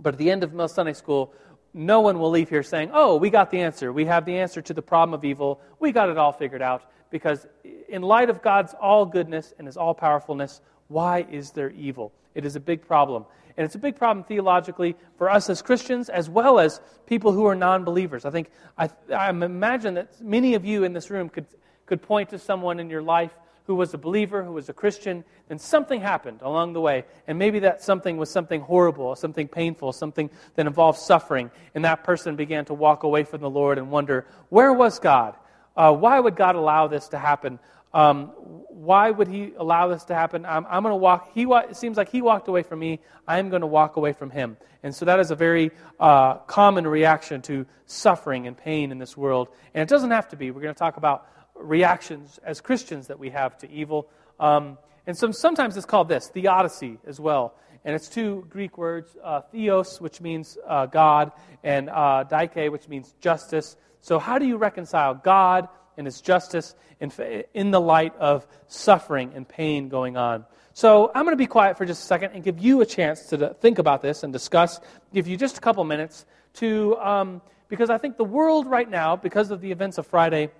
But 0.00 0.14
at 0.14 0.18
the 0.18 0.30
end 0.30 0.42
of 0.42 0.52
Mill 0.52 0.68
Sunday 0.68 0.92
School, 0.92 1.32
no 1.74 2.00
one 2.00 2.20
will 2.20 2.30
leave 2.30 2.48
here 2.48 2.62
saying, 2.62 2.90
Oh, 2.94 3.16
we 3.16 3.28
got 3.28 3.50
the 3.50 3.60
answer. 3.60 3.92
We 3.92 4.04
have 4.06 4.24
the 4.24 4.38
answer 4.38 4.62
to 4.62 4.72
the 4.72 4.80
problem 4.80 5.12
of 5.12 5.24
evil. 5.24 5.60
We 5.80 5.90
got 5.92 6.08
it 6.08 6.16
all 6.16 6.32
figured 6.32 6.62
out. 6.62 6.84
Because 7.10 7.46
in 7.88 8.02
light 8.02 8.30
of 8.30 8.42
God's 8.42 8.74
all 8.80 9.04
goodness 9.04 9.52
and 9.58 9.66
his 9.66 9.76
all 9.76 9.94
powerfulness, 9.94 10.60
why 10.88 11.26
is 11.30 11.50
there 11.50 11.70
evil? 11.70 12.12
It 12.34 12.44
is 12.44 12.56
a 12.56 12.60
big 12.60 12.86
problem. 12.86 13.26
And 13.56 13.64
it's 13.64 13.74
a 13.74 13.78
big 13.78 13.96
problem 13.96 14.24
theologically 14.24 14.96
for 15.16 15.30
us 15.30 15.48
as 15.48 15.62
Christians 15.62 16.08
as 16.08 16.28
well 16.28 16.58
as 16.58 16.80
people 17.06 17.32
who 17.32 17.46
are 17.46 17.54
non 17.54 17.84
believers. 17.84 18.24
I 18.24 18.30
think, 18.30 18.50
I, 18.78 18.90
I 19.14 19.30
imagine 19.30 19.94
that 19.94 20.20
many 20.20 20.54
of 20.54 20.64
you 20.64 20.84
in 20.84 20.92
this 20.92 21.10
room 21.10 21.28
could, 21.28 21.46
could 21.86 22.02
point 22.02 22.30
to 22.30 22.38
someone 22.38 22.80
in 22.80 22.90
your 22.90 23.02
life 23.02 23.32
who 23.66 23.74
was 23.74 23.94
a 23.94 23.98
believer, 23.98 24.42
who 24.42 24.52
was 24.52 24.68
a 24.68 24.72
Christian, 24.74 25.24
and 25.48 25.60
something 25.60 26.00
happened 26.00 26.40
along 26.42 26.74
the 26.74 26.80
way. 26.80 27.04
And 27.26 27.38
maybe 27.38 27.60
that 27.60 27.82
something 27.82 28.16
was 28.16 28.30
something 28.30 28.60
horrible, 28.60 29.16
something 29.16 29.48
painful, 29.48 29.92
something 29.92 30.30
that 30.54 30.66
involved 30.66 30.98
suffering. 30.98 31.50
And 31.74 31.84
that 31.84 32.04
person 32.04 32.36
began 32.36 32.66
to 32.66 32.74
walk 32.74 33.02
away 33.02 33.24
from 33.24 33.40
the 33.40 33.50
Lord 33.50 33.78
and 33.78 33.90
wonder, 33.90 34.26
where 34.50 34.72
was 34.72 34.98
God? 34.98 35.34
Uh, 35.76 35.92
why 35.92 36.20
would 36.20 36.36
God 36.36 36.56
allow 36.56 36.86
this 36.88 37.08
to 37.08 37.18
happen? 37.18 37.58
Um, 37.94 38.26
why 38.68 39.10
would 39.10 39.28
He 39.28 39.52
allow 39.56 39.88
this 39.88 40.04
to 40.04 40.14
happen? 40.14 40.44
I'm, 40.44 40.66
I'm 40.66 40.82
going 40.82 40.92
to 40.92 40.96
walk. 40.96 41.30
He 41.32 41.46
wa- 41.46 41.64
it 41.70 41.76
seems 41.76 41.96
like 41.96 42.10
He 42.10 42.22
walked 42.22 42.48
away 42.48 42.62
from 42.62 42.80
me. 42.80 43.00
I'm 43.26 43.48
going 43.48 43.62
to 43.62 43.66
walk 43.66 43.96
away 43.96 44.12
from 44.12 44.30
Him. 44.30 44.56
And 44.82 44.94
so 44.94 45.06
that 45.06 45.20
is 45.20 45.30
a 45.30 45.36
very 45.36 45.70
uh, 45.98 46.34
common 46.38 46.86
reaction 46.86 47.40
to 47.42 47.66
suffering 47.86 48.46
and 48.46 48.56
pain 48.56 48.92
in 48.92 48.98
this 48.98 49.16
world. 49.16 49.48
And 49.72 49.82
it 49.82 49.88
doesn't 49.88 50.10
have 50.10 50.28
to 50.28 50.36
be. 50.36 50.50
We're 50.50 50.60
going 50.60 50.74
to 50.74 50.78
talk 50.78 50.96
about 50.96 51.26
reactions 51.54 52.38
as 52.44 52.60
Christians 52.60 53.06
that 53.08 53.18
we 53.18 53.30
have 53.30 53.56
to 53.58 53.70
evil. 53.70 54.08
Um, 54.40 54.78
and 55.06 55.16
so 55.16 55.30
sometimes 55.32 55.76
it's 55.76 55.86
called 55.86 56.08
this, 56.08 56.28
theodicy 56.28 56.98
as 57.06 57.20
well. 57.20 57.54
And 57.84 57.94
it's 57.94 58.08
two 58.08 58.46
Greek 58.48 58.78
words, 58.78 59.14
uh, 59.22 59.42
theos, 59.42 60.00
which 60.00 60.20
means 60.20 60.56
uh, 60.66 60.86
God, 60.86 61.32
and 61.62 61.90
uh, 61.90 62.24
dike, 62.24 62.56
which 62.56 62.88
means 62.88 63.14
justice. 63.20 63.76
So 64.00 64.18
how 64.18 64.38
do 64.38 64.46
you 64.46 64.56
reconcile 64.56 65.14
God 65.14 65.68
and 65.96 66.06
his 66.06 66.20
justice 66.20 66.74
in, 67.00 67.12
in 67.52 67.70
the 67.70 67.80
light 67.80 68.16
of 68.16 68.46
suffering 68.68 69.32
and 69.34 69.46
pain 69.46 69.88
going 69.90 70.16
on? 70.16 70.46
So 70.72 71.12
I'm 71.14 71.24
going 71.24 71.34
to 71.34 71.36
be 71.36 71.46
quiet 71.46 71.76
for 71.78 71.84
just 71.84 72.02
a 72.02 72.06
second 72.06 72.32
and 72.32 72.42
give 72.42 72.58
you 72.58 72.80
a 72.80 72.86
chance 72.86 73.26
to 73.26 73.54
think 73.60 73.78
about 73.78 74.02
this 74.02 74.22
and 74.22 74.32
discuss, 74.32 74.80
give 75.12 75.28
you 75.28 75.36
just 75.36 75.58
a 75.58 75.60
couple 75.60 75.84
minutes 75.84 76.24
to, 76.54 76.96
um, 76.96 77.42
because 77.68 77.90
I 77.90 77.98
think 77.98 78.16
the 78.16 78.24
world 78.24 78.66
right 78.66 78.88
now, 78.88 79.14
because 79.14 79.50
of 79.50 79.60
the 79.60 79.70
events 79.70 79.98
of 79.98 80.06
Friday, 80.06 80.50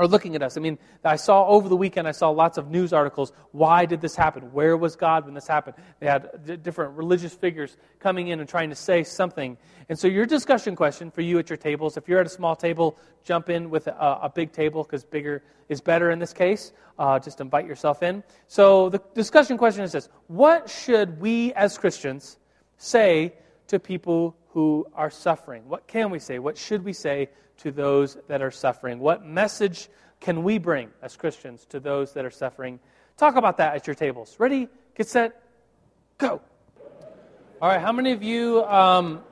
are 0.00 0.08
looking 0.08 0.34
at 0.34 0.42
us. 0.42 0.56
I 0.56 0.60
mean, 0.60 0.78
I 1.04 1.16
saw 1.16 1.46
over 1.46 1.68
the 1.68 1.76
weekend, 1.76 2.08
I 2.08 2.12
saw 2.12 2.30
lots 2.30 2.56
of 2.56 2.70
news 2.70 2.92
articles. 2.92 3.32
Why 3.52 3.84
did 3.84 4.00
this 4.00 4.16
happen? 4.16 4.52
Where 4.52 4.76
was 4.76 4.96
God 4.96 5.26
when 5.26 5.34
this 5.34 5.46
happened? 5.46 5.76
They 6.00 6.06
had 6.06 6.44
d- 6.44 6.56
different 6.56 6.96
religious 6.96 7.34
figures 7.34 7.76
coming 7.98 8.28
in 8.28 8.40
and 8.40 8.48
trying 8.48 8.70
to 8.70 8.76
say 8.76 9.04
something. 9.04 9.58
And 9.90 9.98
so, 9.98 10.08
your 10.08 10.24
discussion 10.24 10.74
question 10.74 11.10
for 11.10 11.20
you 11.20 11.38
at 11.38 11.50
your 11.50 11.58
tables 11.58 11.98
if 11.98 12.08
you're 12.08 12.20
at 12.20 12.26
a 12.26 12.30
small 12.30 12.56
table, 12.56 12.96
jump 13.24 13.50
in 13.50 13.68
with 13.68 13.86
a, 13.88 14.18
a 14.22 14.32
big 14.34 14.52
table 14.52 14.82
because 14.84 15.04
bigger 15.04 15.42
is 15.68 15.82
better 15.82 16.10
in 16.10 16.18
this 16.18 16.32
case. 16.32 16.72
Uh, 16.98 17.18
just 17.18 17.40
invite 17.40 17.66
yourself 17.66 18.02
in. 18.02 18.24
So, 18.46 18.88
the 18.88 19.02
discussion 19.14 19.58
question 19.58 19.84
is 19.84 19.92
this 19.92 20.08
What 20.28 20.70
should 20.70 21.20
we 21.20 21.52
as 21.52 21.76
Christians 21.76 22.38
say 22.78 23.34
to 23.66 23.78
people 23.78 24.34
who 24.52 24.86
are 24.94 25.10
suffering? 25.10 25.68
What 25.68 25.86
can 25.86 26.10
we 26.10 26.18
say? 26.18 26.38
What 26.38 26.58
should 26.58 26.84
we 26.84 26.92
say 26.92 27.30
to 27.58 27.70
those 27.70 28.16
that 28.28 28.42
are 28.42 28.50
suffering? 28.50 28.98
What 28.98 29.24
message 29.24 29.88
can 30.20 30.42
we 30.42 30.58
bring 30.58 30.90
as 31.02 31.16
Christians 31.16 31.66
to 31.70 31.80
those 31.80 32.12
that 32.14 32.24
are 32.24 32.30
suffering? 32.30 32.80
Talk 33.16 33.36
about 33.36 33.58
that 33.58 33.74
at 33.74 33.86
your 33.86 33.94
tables. 33.94 34.36
Ready? 34.38 34.68
Get 34.96 35.08
set? 35.08 35.40
Go. 36.18 36.40
All 37.62 37.68
right, 37.68 37.80
how 37.80 37.92
many 37.92 38.12
of 38.12 38.22
you 38.22 38.64
um, 38.64 39.22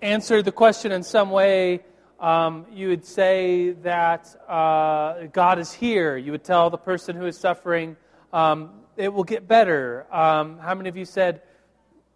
answered 0.00 0.44
the 0.44 0.52
question 0.52 0.92
in 0.92 1.02
some 1.02 1.30
way? 1.30 1.80
Um, 2.20 2.66
you 2.72 2.88
would 2.88 3.04
say 3.04 3.72
that 3.82 4.34
uh, 4.48 5.26
God 5.32 5.58
is 5.58 5.72
here. 5.72 6.16
You 6.16 6.32
would 6.32 6.44
tell 6.44 6.70
the 6.70 6.78
person 6.78 7.16
who 7.16 7.26
is 7.26 7.36
suffering, 7.36 7.96
um, 8.32 8.70
it 8.96 9.12
will 9.12 9.24
get 9.24 9.46
better. 9.46 10.06
Um, 10.14 10.58
how 10.58 10.74
many 10.74 10.88
of 10.88 10.96
you 10.96 11.04
said, 11.04 11.42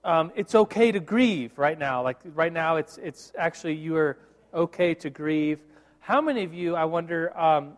um, 0.04 0.32
it's 0.36 0.54
okay 0.54 0.92
to 0.92 1.00
grieve 1.00 1.58
right 1.58 1.78
now? 1.78 2.02
Like 2.02 2.18
right 2.34 2.52
now, 2.52 2.76
it's, 2.76 2.98
it's 2.98 3.32
actually 3.36 3.74
you 3.74 3.96
are 3.96 4.18
okay 4.54 4.94
to 4.94 5.10
grieve. 5.10 5.60
How 6.00 6.20
many 6.20 6.44
of 6.44 6.54
you, 6.54 6.74
I 6.74 6.84
wonder, 6.84 7.38
um, 7.38 7.76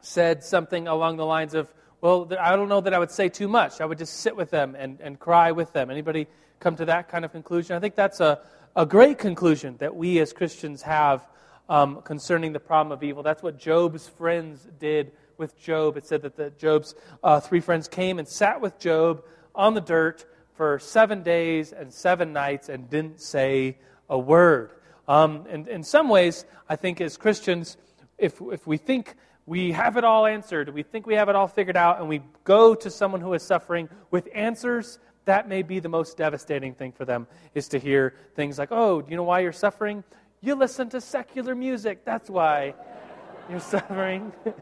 said 0.00 0.42
something 0.42 0.88
along 0.88 1.16
the 1.16 1.26
lines 1.26 1.54
of, 1.54 1.72
well, 2.00 2.28
I 2.40 2.56
don't 2.56 2.68
know 2.68 2.80
that 2.80 2.92
I 2.92 2.98
would 2.98 3.12
say 3.12 3.28
too 3.28 3.46
much. 3.46 3.80
I 3.80 3.86
would 3.86 3.98
just 3.98 4.14
sit 4.18 4.34
with 4.34 4.50
them 4.50 4.74
and, 4.76 5.00
and 5.00 5.18
cry 5.18 5.52
with 5.52 5.72
them. 5.72 5.90
Anybody 5.90 6.26
come 6.58 6.74
to 6.76 6.84
that 6.86 7.08
kind 7.08 7.24
of 7.24 7.30
conclusion? 7.30 7.76
I 7.76 7.80
think 7.80 7.94
that's 7.94 8.18
a, 8.18 8.40
a 8.74 8.84
great 8.84 9.18
conclusion 9.18 9.76
that 9.78 9.94
we 9.94 10.18
as 10.18 10.32
Christians 10.32 10.82
have 10.82 11.24
um, 11.68 12.02
concerning 12.02 12.52
the 12.52 12.60
problem 12.60 12.90
of 12.90 13.04
evil. 13.04 13.22
That's 13.22 13.42
what 13.42 13.58
Job's 13.58 14.08
friends 14.08 14.66
did 14.80 15.12
with 15.38 15.56
Job. 15.58 15.96
It 15.96 16.04
said 16.04 16.22
that 16.22 16.36
the, 16.36 16.50
Job's 16.50 16.94
uh, 17.22 17.38
three 17.38 17.60
friends 17.60 17.86
came 17.86 18.18
and 18.18 18.26
sat 18.26 18.60
with 18.60 18.78
Job 18.80 19.22
on 19.54 19.74
the 19.74 19.80
dirt 19.80 20.24
for 20.54 20.78
seven 20.78 21.22
days 21.22 21.72
and 21.72 21.92
seven 21.92 22.32
nights 22.32 22.68
and 22.68 22.88
didn't 22.88 23.20
say 23.20 23.78
a 24.08 24.18
word. 24.18 24.70
Um, 25.08 25.46
and 25.48 25.68
in 25.68 25.82
some 25.82 26.08
ways, 26.08 26.44
I 26.68 26.76
think 26.76 27.00
as 27.00 27.16
Christians, 27.16 27.76
if, 28.18 28.40
if 28.40 28.66
we 28.66 28.76
think 28.76 29.14
we 29.46 29.72
have 29.72 29.96
it 29.96 30.04
all 30.04 30.26
answered, 30.26 30.68
we 30.68 30.82
think 30.82 31.06
we 31.06 31.14
have 31.14 31.28
it 31.28 31.34
all 31.34 31.48
figured 31.48 31.76
out, 31.76 31.98
and 31.98 32.08
we 32.08 32.22
go 32.44 32.74
to 32.74 32.90
someone 32.90 33.20
who 33.20 33.34
is 33.34 33.42
suffering 33.42 33.88
with 34.10 34.28
answers, 34.34 34.98
that 35.24 35.48
may 35.48 35.62
be 35.62 35.80
the 35.80 35.88
most 35.88 36.16
devastating 36.16 36.74
thing 36.74 36.92
for 36.92 37.04
them, 37.04 37.26
is 37.54 37.68
to 37.68 37.78
hear 37.78 38.14
things 38.34 38.58
like, 38.58 38.68
oh, 38.70 39.02
do 39.02 39.10
you 39.10 39.16
know 39.16 39.24
why 39.24 39.40
you're 39.40 39.52
suffering? 39.52 40.04
You 40.40 40.54
listen 40.54 40.88
to 40.90 41.00
secular 41.00 41.54
music. 41.54 42.04
That's 42.04 42.30
why 42.30 42.74
you're 43.50 43.60
suffering. 43.74 44.32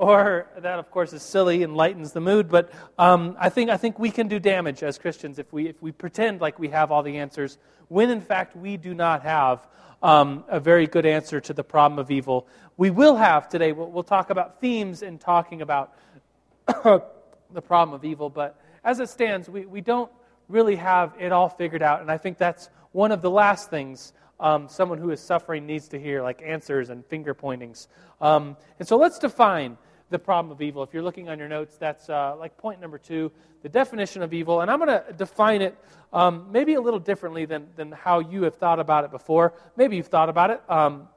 or 0.00 0.46
that, 0.56 0.78
of 0.78 0.90
course, 0.90 1.12
is 1.12 1.22
silly 1.22 1.62
and 1.62 1.76
lightens 1.76 2.12
the 2.12 2.22
mood. 2.22 2.48
But 2.48 2.70
um, 2.98 3.36
I, 3.38 3.50
think, 3.50 3.68
I 3.68 3.76
think 3.76 3.98
we 3.98 4.10
can 4.10 4.28
do 4.28 4.38
damage 4.38 4.82
as 4.82 4.96
Christians 4.96 5.38
if 5.38 5.52
we, 5.52 5.68
if 5.68 5.82
we 5.82 5.92
pretend 5.92 6.40
like 6.40 6.58
we 6.58 6.68
have 6.68 6.90
all 6.90 7.02
the 7.02 7.18
answers, 7.18 7.58
when 7.88 8.08
in 8.08 8.22
fact 8.22 8.56
we 8.56 8.78
do 8.78 8.94
not 8.94 9.22
have 9.22 9.66
um, 10.02 10.42
a 10.48 10.58
very 10.58 10.86
good 10.86 11.04
answer 11.04 11.38
to 11.42 11.52
the 11.52 11.62
problem 11.62 11.98
of 11.98 12.10
evil. 12.10 12.48
We 12.78 12.88
will 12.88 13.14
have 13.14 13.50
today, 13.50 13.72
we'll, 13.72 13.90
we'll 13.90 14.02
talk 14.02 14.30
about 14.30 14.58
themes 14.58 15.02
in 15.02 15.18
talking 15.18 15.60
about 15.60 15.92
the 16.66 17.62
problem 17.62 17.94
of 17.94 18.02
evil, 18.02 18.30
but 18.30 18.58
as 18.82 19.00
it 19.00 19.10
stands, 19.10 19.50
we, 19.50 19.66
we 19.66 19.82
don't 19.82 20.10
really 20.48 20.76
have 20.76 21.14
it 21.18 21.30
all 21.30 21.50
figured 21.50 21.82
out. 21.82 22.00
And 22.00 22.10
I 22.10 22.16
think 22.16 22.38
that's 22.38 22.70
one 22.92 23.12
of 23.12 23.20
the 23.20 23.30
last 23.30 23.68
things 23.68 24.14
um, 24.40 24.66
someone 24.66 24.96
who 24.96 25.10
is 25.10 25.20
suffering 25.20 25.66
needs 25.66 25.88
to 25.88 26.00
hear, 26.00 26.22
like 26.22 26.40
answers 26.42 26.88
and 26.88 27.04
finger 27.04 27.34
pointings. 27.34 27.86
Um, 28.22 28.56
and 28.78 28.88
so 28.88 28.96
let's 28.96 29.18
define 29.18 29.76
the 30.10 30.18
problem 30.18 30.52
of 30.52 30.60
evil. 30.60 30.82
If 30.82 30.92
you're 30.92 31.02
looking 31.02 31.28
on 31.28 31.38
your 31.38 31.48
notes, 31.48 31.76
that's 31.76 32.10
uh, 32.10 32.36
like 32.36 32.56
point 32.58 32.80
number 32.80 32.98
two, 32.98 33.30
the 33.62 33.68
definition 33.68 34.22
of 34.22 34.34
evil. 34.34 34.60
And 34.60 34.70
I'm 34.70 34.78
going 34.78 34.88
to 34.88 35.12
define 35.12 35.62
it 35.62 35.78
um, 36.12 36.48
maybe 36.50 36.74
a 36.74 36.80
little 36.80 37.00
differently 37.00 37.44
than, 37.46 37.68
than 37.76 37.92
how 37.92 38.18
you 38.18 38.42
have 38.42 38.56
thought 38.56 38.80
about 38.80 39.04
it 39.04 39.10
before. 39.10 39.54
Maybe 39.76 39.96
you've 39.96 40.08
thought 40.08 40.28
about 40.28 40.50
it. 40.50 40.62
Um, 40.68 41.08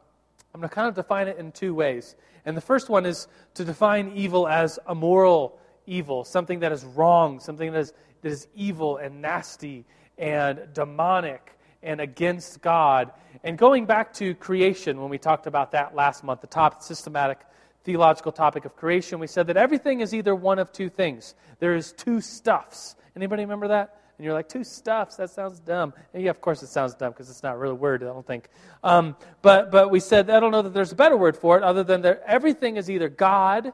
I'm 0.53 0.62
going 0.62 0.69
to 0.69 0.75
kind 0.75 0.88
of 0.88 0.95
define 0.95 1.27
it 1.27 1.38
in 1.38 1.51
two 1.51 1.73
ways. 1.73 2.15
And 2.45 2.55
the 2.55 2.62
first 2.62 2.89
one 2.89 3.05
is 3.05 3.27
to 3.55 3.65
define 3.65 4.12
evil 4.15 4.47
as 4.47 4.77
a 4.85 4.93
moral 4.93 5.59
evil, 5.88 6.23
something 6.23 6.59
that 6.59 6.71
is 6.71 6.85
wrong, 6.85 7.39
something 7.39 7.71
that 7.71 7.79
is, 7.79 7.93
that 8.21 8.31
is 8.31 8.47
evil 8.55 8.97
and 8.97 9.21
nasty 9.21 9.85
and 10.17 10.59
demonic 10.73 11.57
and 11.81 12.00
against 12.00 12.62
God. 12.62 13.12
And 13.43 13.57
going 13.57 13.85
back 13.85 14.13
to 14.15 14.35
creation, 14.35 15.01
when 15.01 15.09
we 15.09 15.17
talked 15.17 15.47
about 15.47 15.71
that 15.71 15.95
last 15.95 16.23
month, 16.23 16.41
the 16.41 16.47
top 16.47 16.83
systematic 16.83 17.39
theological 17.83 18.31
topic 18.31 18.65
of 18.65 18.75
creation, 18.75 19.19
we 19.19 19.27
said 19.27 19.47
that 19.47 19.57
everything 19.57 19.99
is 20.01 20.13
either 20.13 20.35
one 20.35 20.59
of 20.59 20.71
two 20.71 20.89
things. 20.89 21.35
There 21.59 21.75
is 21.75 21.91
two 21.91 22.21
stuffs. 22.21 22.95
Anybody 23.15 23.43
remember 23.43 23.67
that? 23.69 23.99
And 24.17 24.25
you're 24.25 24.33
like, 24.33 24.47
two 24.47 24.63
stuffs? 24.63 25.15
That 25.15 25.31
sounds 25.31 25.59
dumb. 25.59 25.93
And 26.13 26.23
yeah, 26.23 26.29
of 26.29 26.39
course 26.39 26.61
it 26.63 26.67
sounds 26.67 26.93
dumb 26.93 27.11
because 27.11 27.29
it's 27.29 27.43
not 27.43 27.57
really 27.57 27.71
a 27.71 27.75
word, 27.75 28.03
I 28.03 28.07
don't 28.07 28.25
think. 28.25 28.47
Um, 28.83 29.15
but, 29.41 29.71
but 29.71 29.89
we 29.89 29.99
said, 29.99 30.29
I 30.29 30.39
don't 30.39 30.51
know 30.51 30.61
that 30.61 30.73
there's 30.73 30.91
a 30.91 30.95
better 30.95 31.17
word 31.17 31.35
for 31.35 31.57
it 31.57 31.63
other 31.63 31.83
than 31.83 32.01
that 32.03 32.23
everything 32.25 32.77
is 32.77 32.89
either 32.89 33.09
God 33.09 33.73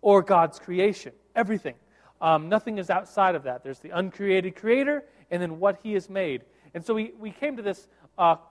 or 0.00 0.20
God's 0.22 0.58
creation. 0.58 1.12
Everything. 1.34 1.74
Um, 2.20 2.48
nothing 2.48 2.78
is 2.78 2.90
outside 2.90 3.34
of 3.34 3.44
that. 3.44 3.62
There's 3.62 3.78
the 3.78 3.90
uncreated 3.90 4.56
creator 4.56 5.04
and 5.30 5.40
then 5.40 5.58
what 5.58 5.78
he 5.82 5.94
has 5.94 6.10
made. 6.10 6.42
And 6.74 6.84
so 6.84 6.94
we, 6.94 7.12
we 7.18 7.30
came 7.30 7.56
to 7.56 7.62
this 7.62 7.88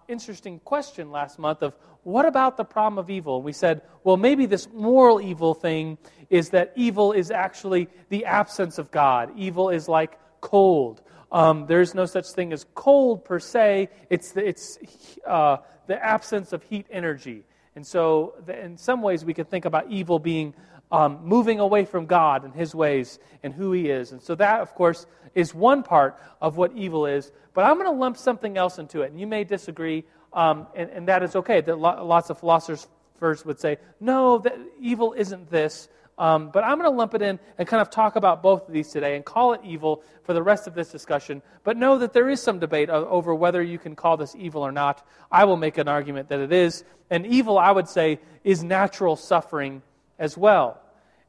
interesting 0.07 0.59
question 0.59 1.11
last 1.11 1.39
month 1.39 1.61
of 1.61 1.75
what 2.03 2.25
about 2.25 2.57
the 2.57 2.63
problem 2.65 2.97
of 2.97 3.09
evil? 3.09 3.41
We 3.41 3.53
said, 3.53 3.81
well, 4.03 4.17
maybe 4.17 4.45
this 4.45 4.67
moral 4.73 5.21
evil 5.21 5.53
thing 5.53 5.97
is 6.29 6.49
that 6.49 6.73
evil 6.75 7.11
is 7.11 7.29
actually 7.29 7.87
the 8.09 8.25
absence 8.25 8.77
of 8.77 8.89
God. 8.89 9.31
Evil 9.37 9.69
is 9.69 9.87
like 9.87 10.17
cold. 10.41 11.01
Um, 11.31 11.65
there's 11.67 11.93
no 11.93 12.05
such 12.05 12.27
thing 12.31 12.51
as 12.53 12.65
cold 12.73 13.23
per 13.23 13.39
se, 13.39 13.89
it's 14.09 14.31
the, 14.31 14.47
it's, 14.47 14.77
uh, 15.25 15.57
the 15.87 16.03
absence 16.03 16.51
of 16.53 16.63
heat 16.63 16.87
energy. 16.89 17.43
And 17.75 17.87
so, 17.87 18.35
in 18.47 18.77
some 18.77 19.01
ways, 19.01 19.23
we 19.23 19.33
can 19.33 19.45
think 19.45 19.63
about 19.63 19.89
evil 19.89 20.19
being 20.19 20.53
um, 20.91 21.19
moving 21.23 21.59
away 21.59 21.85
from 21.85 22.05
God 22.05 22.43
and 22.43 22.53
His 22.53 22.75
ways 22.75 23.19
and 23.43 23.53
who 23.53 23.71
He 23.71 23.89
is. 23.89 24.11
And 24.11 24.21
so, 24.21 24.35
that, 24.35 24.61
of 24.61 24.73
course, 24.75 25.05
is 25.35 25.53
one 25.53 25.83
part 25.83 26.19
of 26.41 26.57
what 26.57 26.73
evil 26.73 27.05
is. 27.05 27.31
But 27.53 27.65
I'm 27.65 27.75
going 27.75 27.87
to 27.87 27.99
lump 27.99 28.17
something 28.17 28.57
else 28.57 28.79
into 28.79 29.01
it. 29.01 29.11
And 29.11 29.19
you 29.19 29.27
may 29.27 29.43
disagree, 29.43 30.03
um, 30.33 30.67
and, 30.75 30.89
and, 30.89 31.07
that 31.07 31.23
is 31.23 31.35
okay. 31.35 31.61
That 31.61 31.77
lots 31.79 32.29
of 32.29 32.39
philosophers 32.39 32.87
first 33.19 33.45
would 33.45 33.59
say, 33.59 33.77
no, 33.99 34.39
that 34.39 34.57
evil 34.79 35.13
isn't 35.13 35.49
this. 35.49 35.89
Um, 36.17 36.49
but 36.51 36.63
I'm 36.63 36.77
going 36.77 36.89
to 36.89 36.95
lump 36.95 37.15
it 37.15 37.21
in 37.21 37.39
and 37.57 37.67
kind 37.67 37.81
of 37.81 37.89
talk 37.89 38.15
about 38.15 38.43
both 38.43 38.67
of 38.67 38.73
these 38.73 38.89
today 38.89 39.15
and 39.15 39.25
call 39.25 39.53
it 39.53 39.61
evil 39.63 40.03
for 40.23 40.33
the 40.33 40.43
rest 40.43 40.67
of 40.67 40.75
this 40.75 40.89
discussion. 40.89 41.41
But 41.63 41.77
know 41.77 41.97
that 41.97 42.13
there 42.13 42.29
is 42.29 42.41
some 42.41 42.59
debate 42.59 42.89
over 42.89 43.33
whether 43.33 43.61
you 43.61 43.79
can 43.79 43.95
call 43.95 44.17
this 44.17 44.35
evil 44.35 44.61
or 44.61 44.71
not. 44.71 45.05
I 45.31 45.45
will 45.45 45.57
make 45.57 45.77
an 45.77 45.87
argument 45.87 46.29
that 46.29 46.39
it 46.39 46.51
is. 46.51 46.83
And 47.09 47.25
evil, 47.25 47.57
I 47.57 47.71
would 47.71 47.87
say, 47.87 48.19
is 48.43 48.63
natural 48.63 49.15
suffering 49.15 49.81
as 50.21 50.37
well. 50.37 50.79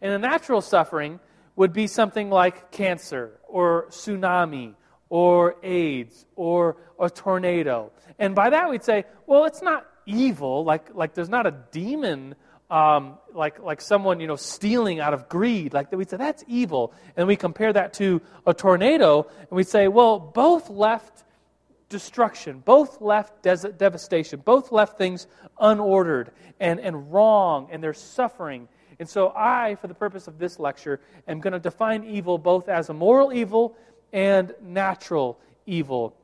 And 0.03 0.13
a 0.13 0.19
natural 0.19 0.61
suffering 0.61 1.19
would 1.57 1.73
be 1.73 1.87
something 1.87 2.31
like 2.31 2.71
cancer 2.71 3.41
or 3.49 3.87
tsunami 3.89 4.75
or 5.09 5.57
AIDS 5.63 6.27
or 6.37 6.77
a 7.01 7.09
tornado. 7.11 7.91
And 8.19 8.35
by 8.35 8.51
that 8.51 8.71
we'd 8.71 8.85
say, 8.85 9.05
well, 9.27 9.47
it's 9.47 9.63
not 9.63 9.87
evil, 10.07 10.65
like, 10.65 10.95
like 10.95 11.15
there's 11.15 11.31
not 11.31 11.47
a 11.47 11.55
demon 11.73 12.37
um, 12.71 13.19
like, 13.35 13.59
like 13.59 13.83
someone 13.83 14.19
you 14.19 14.27
know 14.27 14.37
stealing 14.37 14.99
out 14.99 15.13
of 15.13 15.29
greed 15.29 15.75
like 15.75 15.93
we'd 15.93 16.09
say 16.09 16.17
that's 16.17 16.43
evil 16.49 16.95
and 17.19 17.29
we 17.29 17.37
compare 17.37 17.71
that 17.71 17.93
to 17.95 18.23
a 18.47 18.55
tornado 18.55 19.27
and 19.41 19.51
we 19.51 19.63
say 19.63 19.89
well 19.89 20.19
both 20.19 20.71
left 20.71 21.23
destruction 21.91 22.61
both 22.65 23.03
left 23.03 23.43
devastation 23.43 24.41
both 24.43 24.73
left 24.73 24.97
things 24.97 25.27
unordered 25.61 26.29
and, 26.61 26.81
and 26.81 27.13
wrong 27.13 27.69
and 27.71 27.85
there's 27.85 28.01
suffering 28.01 28.67
and 28.99 29.09
so 29.09 29.33
i 29.37 29.75
for 29.77 29.87
the 29.87 29.95
purpose 29.95 30.27
of 30.27 30.39
this 30.39 30.59
lecture 30.59 31.01
am 31.29 31.41
going 31.41 31.53
to 31.53 31.61
define 31.61 32.05
evil 32.05 32.39
both 32.39 32.69
as 32.69 32.89
a 32.89 32.95
moral 32.95 33.33
evil 33.33 33.77
and 34.13 34.55
natural 34.61 35.39
evil 35.67 36.15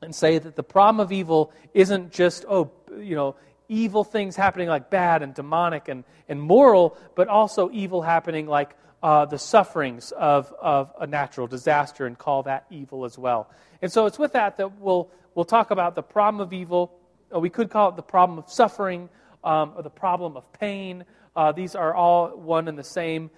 and 0.00 0.14
say 0.14 0.38
that 0.38 0.56
the 0.56 0.62
problem 0.62 1.00
of 1.00 1.12
evil 1.12 1.52
isn't 1.74 2.12
just 2.12 2.44
oh 2.48 2.70
you 2.98 3.14
know 3.14 3.34
evil 3.72 4.04
things 4.04 4.36
happening 4.36 4.68
like 4.68 4.90
bad 4.90 5.22
and 5.22 5.34
demonic 5.34 5.88
and, 5.88 6.04
and 6.28 6.40
moral, 6.40 6.96
but 7.14 7.28
also 7.28 7.70
evil 7.72 8.02
happening 8.02 8.46
like 8.46 8.76
uh, 9.02 9.24
the 9.24 9.38
sufferings 9.38 10.12
of, 10.12 10.52
of 10.60 10.92
a 11.00 11.06
natural 11.06 11.46
disaster 11.46 12.06
and 12.06 12.18
call 12.18 12.42
that 12.42 12.66
evil 12.70 13.04
as 13.04 13.18
well. 13.18 13.50
And 13.80 13.90
so 13.90 14.04
it's 14.06 14.18
with 14.18 14.34
that 14.34 14.58
that 14.58 14.78
we'll, 14.78 15.10
we'll 15.34 15.46
talk 15.46 15.70
about 15.70 15.94
the 15.94 16.02
problem 16.02 16.40
of 16.40 16.52
evil. 16.52 16.92
Or 17.30 17.40
we 17.40 17.48
could 17.48 17.70
call 17.70 17.88
it 17.88 17.96
the 17.96 18.02
problem 18.02 18.38
of 18.38 18.50
suffering 18.50 19.08
um, 19.42 19.72
or 19.74 19.82
the 19.82 19.90
problem 19.90 20.36
of 20.36 20.52
pain. 20.52 21.04
Uh, 21.34 21.52
these 21.52 21.74
are 21.74 21.94
all 21.94 22.28
one 22.36 22.68
and 22.68 22.78
the 22.78 22.84
same. 22.84 23.30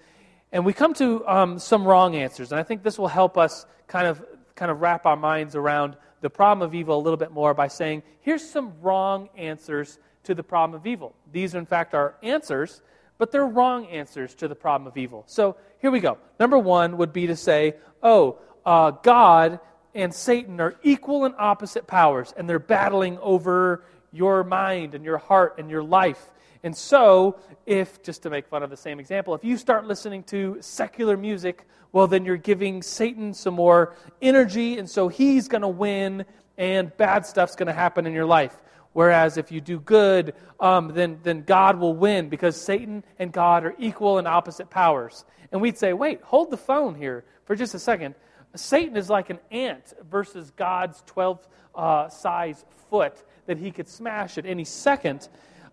And 0.51 0.65
we 0.65 0.73
come 0.73 0.93
to 0.95 1.27
um, 1.27 1.59
some 1.59 1.85
wrong 1.85 2.15
answers. 2.15 2.51
And 2.51 2.59
I 2.59 2.63
think 2.63 2.83
this 2.83 2.97
will 2.97 3.07
help 3.07 3.37
us 3.37 3.65
kind 3.87 4.07
of, 4.07 4.23
kind 4.55 4.71
of 4.71 4.81
wrap 4.81 5.05
our 5.05 5.17
minds 5.17 5.55
around 5.55 5.97
the 6.21 6.29
problem 6.29 6.67
of 6.67 6.73
evil 6.73 6.97
a 6.97 7.01
little 7.01 7.17
bit 7.17 7.31
more 7.31 7.53
by 7.53 7.67
saying, 7.67 8.03
here's 8.21 8.47
some 8.47 8.73
wrong 8.81 9.29
answers 9.37 9.99
to 10.23 10.33
the 10.33 10.43
problem 10.43 10.79
of 10.79 10.87
evil. 10.87 11.13
These, 11.31 11.55
in 11.55 11.65
fact, 11.65 11.93
are 11.93 12.15
answers, 12.23 12.81
but 13.17 13.31
they're 13.31 13.45
wrong 13.45 13.85
answers 13.87 14.33
to 14.35 14.47
the 14.47 14.55
problem 14.55 14.87
of 14.87 14.97
evil. 14.97 15.23
So 15.27 15.55
here 15.79 15.91
we 15.91 15.99
go. 15.99 16.17
Number 16.39 16.57
one 16.57 16.97
would 16.97 17.13
be 17.13 17.27
to 17.27 17.35
say, 17.35 17.75
oh, 18.01 18.39
uh, 18.65 18.91
God 18.91 19.59
and 19.93 20.13
Satan 20.13 20.59
are 20.59 20.75
equal 20.83 21.25
and 21.25 21.35
opposite 21.37 21.87
powers, 21.87 22.33
and 22.35 22.49
they're 22.49 22.59
battling 22.59 23.17
over 23.19 23.83
your 24.15 24.43
mind 24.43 24.95
and 24.95 25.03
your 25.03 25.17
heart 25.17 25.55
and 25.57 25.69
your 25.69 25.83
life. 25.83 26.31
And 26.63 26.75
so, 26.75 27.39
if, 27.65 28.01
just 28.01 28.23
to 28.23 28.29
make 28.29 28.47
fun 28.47 28.63
of 28.63 28.69
the 28.69 28.77
same 28.77 28.99
example, 28.99 29.35
if 29.35 29.43
you 29.43 29.57
start 29.57 29.85
listening 29.85 30.23
to 30.23 30.57
secular 30.61 31.15
music, 31.15 31.67
well, 31.91 32.07
then 32.07 32.25
you're 32.25 32.37
giving 32.37 32.81
Satan 32.81 33.33
some 33.33 33.53
more 33.53 33.95
energy, 34.21 34.79
and 34.79 34.89
so 34.89 35.07
he's 35.07 35.47
going 35.47 35.61
to 35.61 35.67
win, 35.67 36.25
and 36.57 36.95
bad 36.97 37.25
stuff's 37.25 37.55
going 37.55 37.67
to 37.67 37.73
happen 37.73 38.07
in 38.07 38.13
your 38.13 38.25
life. 38.25 38.57
Whereas 38.93 39.37
if 39.37 39.51
you 39.51 39.61
do 39.61 39.79
good, 39.79 40.33
um, 40.59 40.87
then, 40.93 41.19
then 41.21 41.43
God 41.43 41.77
will 41.77 41.93
win 41.93 42.29
because 42.29 42.59
Satan 42.59 43.03
and 43.19 43.31
God 43.31 43.65
are 43.65 43.75
equal 43.77 44.17
and 44.17 44.27
opposite 44.27 44.69
powers. 44.69 45.25
And 45.51 45.61
we'd 45.61 45.77
say, 45.77 45.93
wait, 45.93 46.21
hold 46.21 46.49
the 46.49 46.57
phone 46.57 46.95
here 46.95 47.25
for 47.43 47.55
just 47.55 47.75
a 47.75 47.79
second. 47.79 48.15
Satan 48.55 48.95
is 48.95 49.09
like 49.09 49.29
an 49.29 49.39
ant 49.51 49.93
versus 50.09 50.49
God's 50.51 51.03
12 51.07 51.47
uh, 51.75 52.09
size 52.09 52.65
foot 52.89 53.21
that 53.45 53.57
he 53.57 53.71
could 53.71 53.87
smash 53.87 54.37
at 54.37 54.45
any 54.45 54.63
second. 54.63 55.27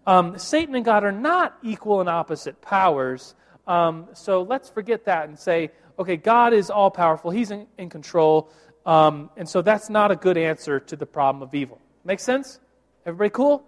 Um, 0.07 0.39
Satan 0.39 0.75
and 0.75 0.85
God 0.85 1.05
are 1.05 1.13
not 1.13 1.57
equal 1.63 2.01
and 2.01 2.09
opposite 2.09 2.61
powers. 2.61 3.35
Um, 3.67 4.09
so 4.15 4.43
let's 4.43 4.69
forget 4.69 5.05
that 5.05 5.29
and 5.29 5.39
say, 5.39 5.71
okay, 5.99 6.17
God 6.17 6.53
is 6.53 6.71
all 6.71 6.91
powerful, 6.91 7.31
He's 7.31 7.51
in, 7.51 7.67
in 7.79 7.89
control. 7.89 8.51
Um, 8.85 9.31
and 9.37 9.49
so 9.49 9.63
that's 9.63 9.89
not 9.89 10.11
a 10.11 10.17
good 10.17 10.37
answer 10.37 10.81
to 10.81 10.97
the 10.97 11.07
problem 11.07 11.43
of 11.43 11.55
evil. 11.55 11.81
Make 12.05 12.19
sense? 12.19 12.59
Everybody 13.07 13.31
cool? 13.31 13.65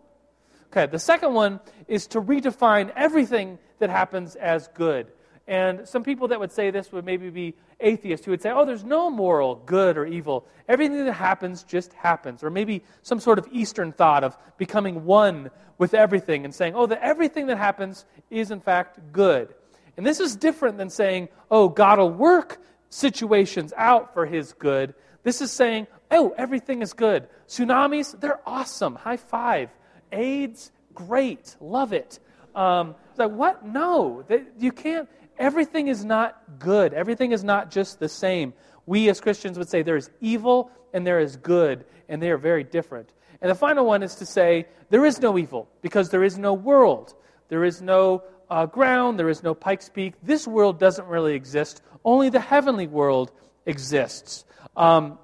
Okay, 0.72 0.86
the 0.86 0.98
second 0.98 1.34
one 1.34 1.60
is 1.86 2.08
to 2.08 2.20
redefine 2.20 2.92
everything 2.96 3.58
that 3.78 3.90
happens 3.90 4.34
as 4.34 4.68
good. 4.74 5.06
And 5.46 5.86
some 5.86 6.02
people 6.02 6.28
that 6.28 6.40
would 6.40 6.52
say 6.52 6.70
this 6.70 6.90
would 6.90 7.04
maybe 7.04 7.28
be 7.28 7.54
atheists 7.80 8.24
who 8.24 8.30
would 8.30 8.40
say, 8.40 8.50
oh, 8.50 8.64
there's 8.64 8.84
no 8.84 9.10
moral 9.10 9.56
good 9.66 9.98
or 9.98 10.06
evil. 10.06 10.46
Everything 10.68 11.04
that 11.04 11.12
happens 11.12 11.64
just 11.64 11.92
happens. 11.92 12.42
Or 12.42 12.48
maybe 12.48 12.82
some 13.02 13.20
sort 13.20 13.38
of 13.38 13.46
Eastern 13.52 13.92
thought 13.92 14.24
of 14.24 14.38
becoming 14.56 15.04
one 15.04 15.50
with 15.76 15.92
everything 15.92 16.44
and 16.46 16.54
saying, 16.54 16.74
oh, 16.74 16.86
that 16.86 17.02
everything 17.02 17.48
that 17.48 17.58
happens 17.58 18.06
is 18.30 18.50
in 18.50 18.60
fact 18.60 18.98
good. 19.12 19.54
And 19.96 20.06
this 20.06 20.18
is 20.18 20.34
different 20.34 20.78
than 20.78 20.88
saying, 20.88 21.28
oh, 21.50 21.68
God 21.68 21.98
will 21.98 22.10
work 22.10 22.62
situations 22.88 23.72
out 23.76 24.14
for 24.14 24.24
his 24.24 24.54
good. 24.54 24.94
This 25.24 25.40
is 25.42 25.52
saying, 25.52 25.88
oh, 26.10 26.34
everything 26.38 26.80
is 26.80 26.94
good. 26.94 27.28
Tsunamis, 27.48 28.18
they're 28.18 28.40
awesome. 28.46 28.94
High 28.94 29.18
five. 29.18 29.70
AIDS, 30.10 30.72
great. 30.94 31.56
Love 31.60 31.92
it. 31.92 32.18
Um, 32.54 32.94
like, 33.16 33.30
what? 33.30 33.66
No. 33.66 34.24
They, 34.26 34.44
you 34.58 34.72
can't. 34.72 35.08
Everything 35.38 35.88
is 35.88 36.04
not 36.04 36.58
good. 36.58 36.94
Everything 36.94 37.32
is 37.32 37.42
not 37.44 37.70
just 37.70 37.98
the 37.98 38.08
same. 38.08 38.52
We 38.86 39.08
as 39.08 39.20
Christians 39.20 39.58
would 39.58 39.68
say 39.68 39.82
there 39.82 39.96
is 39.96 40.10
evil 40.20 40.70
and 40.92 41.06
there 41.06 41.18
is 41.18 41.36
good, 41.36 41.84
and 42.08 42.22
they 42.22 42.30
are 42.30 42.38
very 42.38 42.62
different. 42.64 43.12
And 43.40 43.50
the 43.50 43.54
final 43.54 43.84
one 43.84 44.02
is 44.02 44.14
to 44.16 44.26
say 44.26 44.66
there 44.90 45.04
is 45.04 45.20
no 45.20 45.36
evil 45.36 45.68
because 45.82 46.10
there 46.10 46.24
is 46.24 46.38
no 46.38 46.54
world. 46.54 47.14
There 47.48 47.64
is 47.64 47.82
no 47.82 48.22
uh, 48.48 48.66
ground. 48.66 49.18
There 49.18 49.28
is 49.28 49.42
no 49.42 49.54
Pikes 49.54 49.88
Peak. 49.88 50.14
This 50.22 50.46
world 50.46 50.78
doesn't 50.78 51.06
really 51.08 51.34
exist. 51.34 51.82
Only 52.04 52.30
the 52.30 52.40
heavenly 52.40 52.86
world 52.86 53.32
exists. 53.66 54.44
Um, 54.76 55.18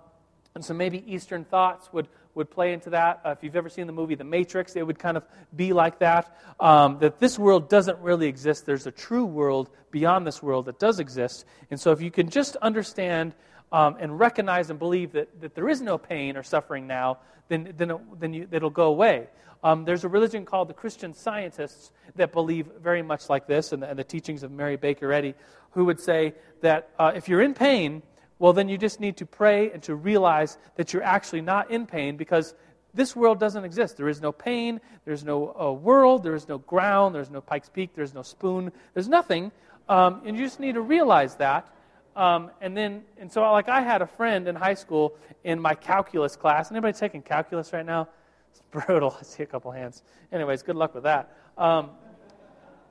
and 0.55 0.65
so 0.65 0.75
maybe 0.75 1.05
Eastern 1.07 1.45
thoughts 1.45 1.89
would, 1.93 2.09
would 2.35 2.51
play 2.51 2.73
into 2.73 2.91
that. 2.91 3.21
Uh, 3.25 3.31
if 3.31 3.43
you've 3.43 3.57
ever 3.57 3.69
seen 3.69 3.87
the 3.87 3.93
movie 3.93 4.17
The 4.17 4.25
Matrix, 4.25 4.75
it 4.75 4.87
would 4.87 4.99
kind 4.99 5.17
of 5.17 5.25
be 5.55 5.73
like 5.73 6.01
that. 6.01 6.37
Um, 6.59 6.99
that 6.99 7.21
this 7.21 7.39
world 7.39 7.69
doesn't 7.69 7.99
really 8.01 8.27
exist. 8.27 8.67
There's 8.67 8.87
a 8.87 8.91
true 8.91 9.25
world 9.25 9.71
beyond 9.91 10.27
this 10.27 10.43
world 10.43 10.67
that 10.67 10.79
does 10.79 10.99
exist. 10.99 11.45
And 11.71 11.81
so 11.81 11.93
if 11.93 12.01
you 12.01 12.11
can 12.11 12.31
just 12.31 12.57
understand 12.57 13.35
um, 13.73 13.97
and 14.01 14.19
recognize 14.19 14.71
and 14.71 14.79
believe 14.79 15.13
that, 15.13 15.41
that 15.41 15.55
there 15.55 15.69
is 15.69 15.81
no 15.81 15.99
pain 15.99 16.37
or 16.37 16.43
suffering 16.43 16.87
now, 16.87 17.19
then, 17.49 17.73
then, 17.77 17.93
it, 17.93 17.99
then 18.19 18.33
you, 18.33 18.49
it'll 18.51 18.71
go 18.71 18.87
away. 18.87 19.29
Um, 19.63 19.85
there's 19.85 20.05
a 20.05 20.09
religion 20.09 20.45
called 20.45 20.69
the 20.69 20.75
Christian 20.75 21.13
Scientists 21.15 21.93
that 22.17 22.33
believe 22.33 22.67
very 22.83 23.03
much 23.03 23.29
like 23.29 23.47
this, 23.47 23.73
and 23.73 23.83
the, 23.83 23.91
and 23.91 23.99
the 23.99 24.05
teachings 24.05 24.43
of 24.43 24.51
Mary 24.51 24.77
Baker 24.77 25.13
Eddy, 25.13 25.35
who 25.73 25.85
would 25.85 26.01
say 26.01 26.35
that 26.63 26.89
uh, 26.99 27.13
if 27.15 27.29
you're 27.29 27.43
in 27.43 27.55
pain, 27.55 28.03
well, 28.41 28.55
then 28.55 28.71
you 28.71 28.79
just 28.79 29.01
need 29.01 29.19
to 29.19 29.27
pray 29.27 29.71
and 29.71 29.83
to 29.83 29.95
realize 29.95 30.57
that 30.77 30.93
you're 30.93 31.03
actually 31.03 31.43
not 31.43 31.71
in 31.71 31.87
pain 31.87 32.17
because 32.17 32.55
this 32.95 33.15
world 33.15 33.39
doesn't 33.39 33.65
exist. 33.65 33.99
There 33.99 34.09
is 34.09 34.23
no 34.23 34.33
pain, 34.33 34.81
there's 35.05 35.23
no 35.23 35.55
uh, 35.61 35.73
world, 35.73 36.23
there 36.23 36.35
is 36.35 36.49
no 36.49 36.57
ground, 36.57 37.15
there's 37.15 37.31
no 37.31 37.43
Pikes 37.43 37.69
Peak, 37.69 37.91
there's 37.95 38.15
no 38.15 38.23
spoon, 38.23 38.73
there's 38.95 39.09
nothing. 39.09 39.53
Um, 39.91 40.23
and 40.25 40.39
you 40.39 40.45
just 40.45 40.59
need 40.59 40.73
to 40.73 40.81
realize 40.81 41.37
that. 41.37 41.69
Um, 42.17 42.51
and 42.63 42.75
then, 42.75 43.03
and 43.19 43.31
so, 43.31 43.43
like, 43.53 43.69
I 43.69 43.83
had 43.83 44.01
a 44.01 44.07
friend 44.07 44.49
in 44.49 44.57
high 44.57 44.75
school 44.75 45.15
in 45.45 45.61
my 45.61 45.75
calculus 45.75 46.35
class. 46.35 46.71
Anybody 46.71 46.97
taking 46.99 47.21
calculus 47.21 47.75
right 47.75 47.85
now? 47.85 48.09
It's 48.51 48.63
brutal. 48.71 49.15
I 49.21 49.23
see 49.23 49.43
a 49.43 49.47
couple 49.47 49.71
hands. 49.71 50.03
Anyways, 50.33 50.63
good 50.63 50.77
luck 50.77 50.95
with 50.95 51.05
that. 51.05 51.37
Um, 51.59 51.91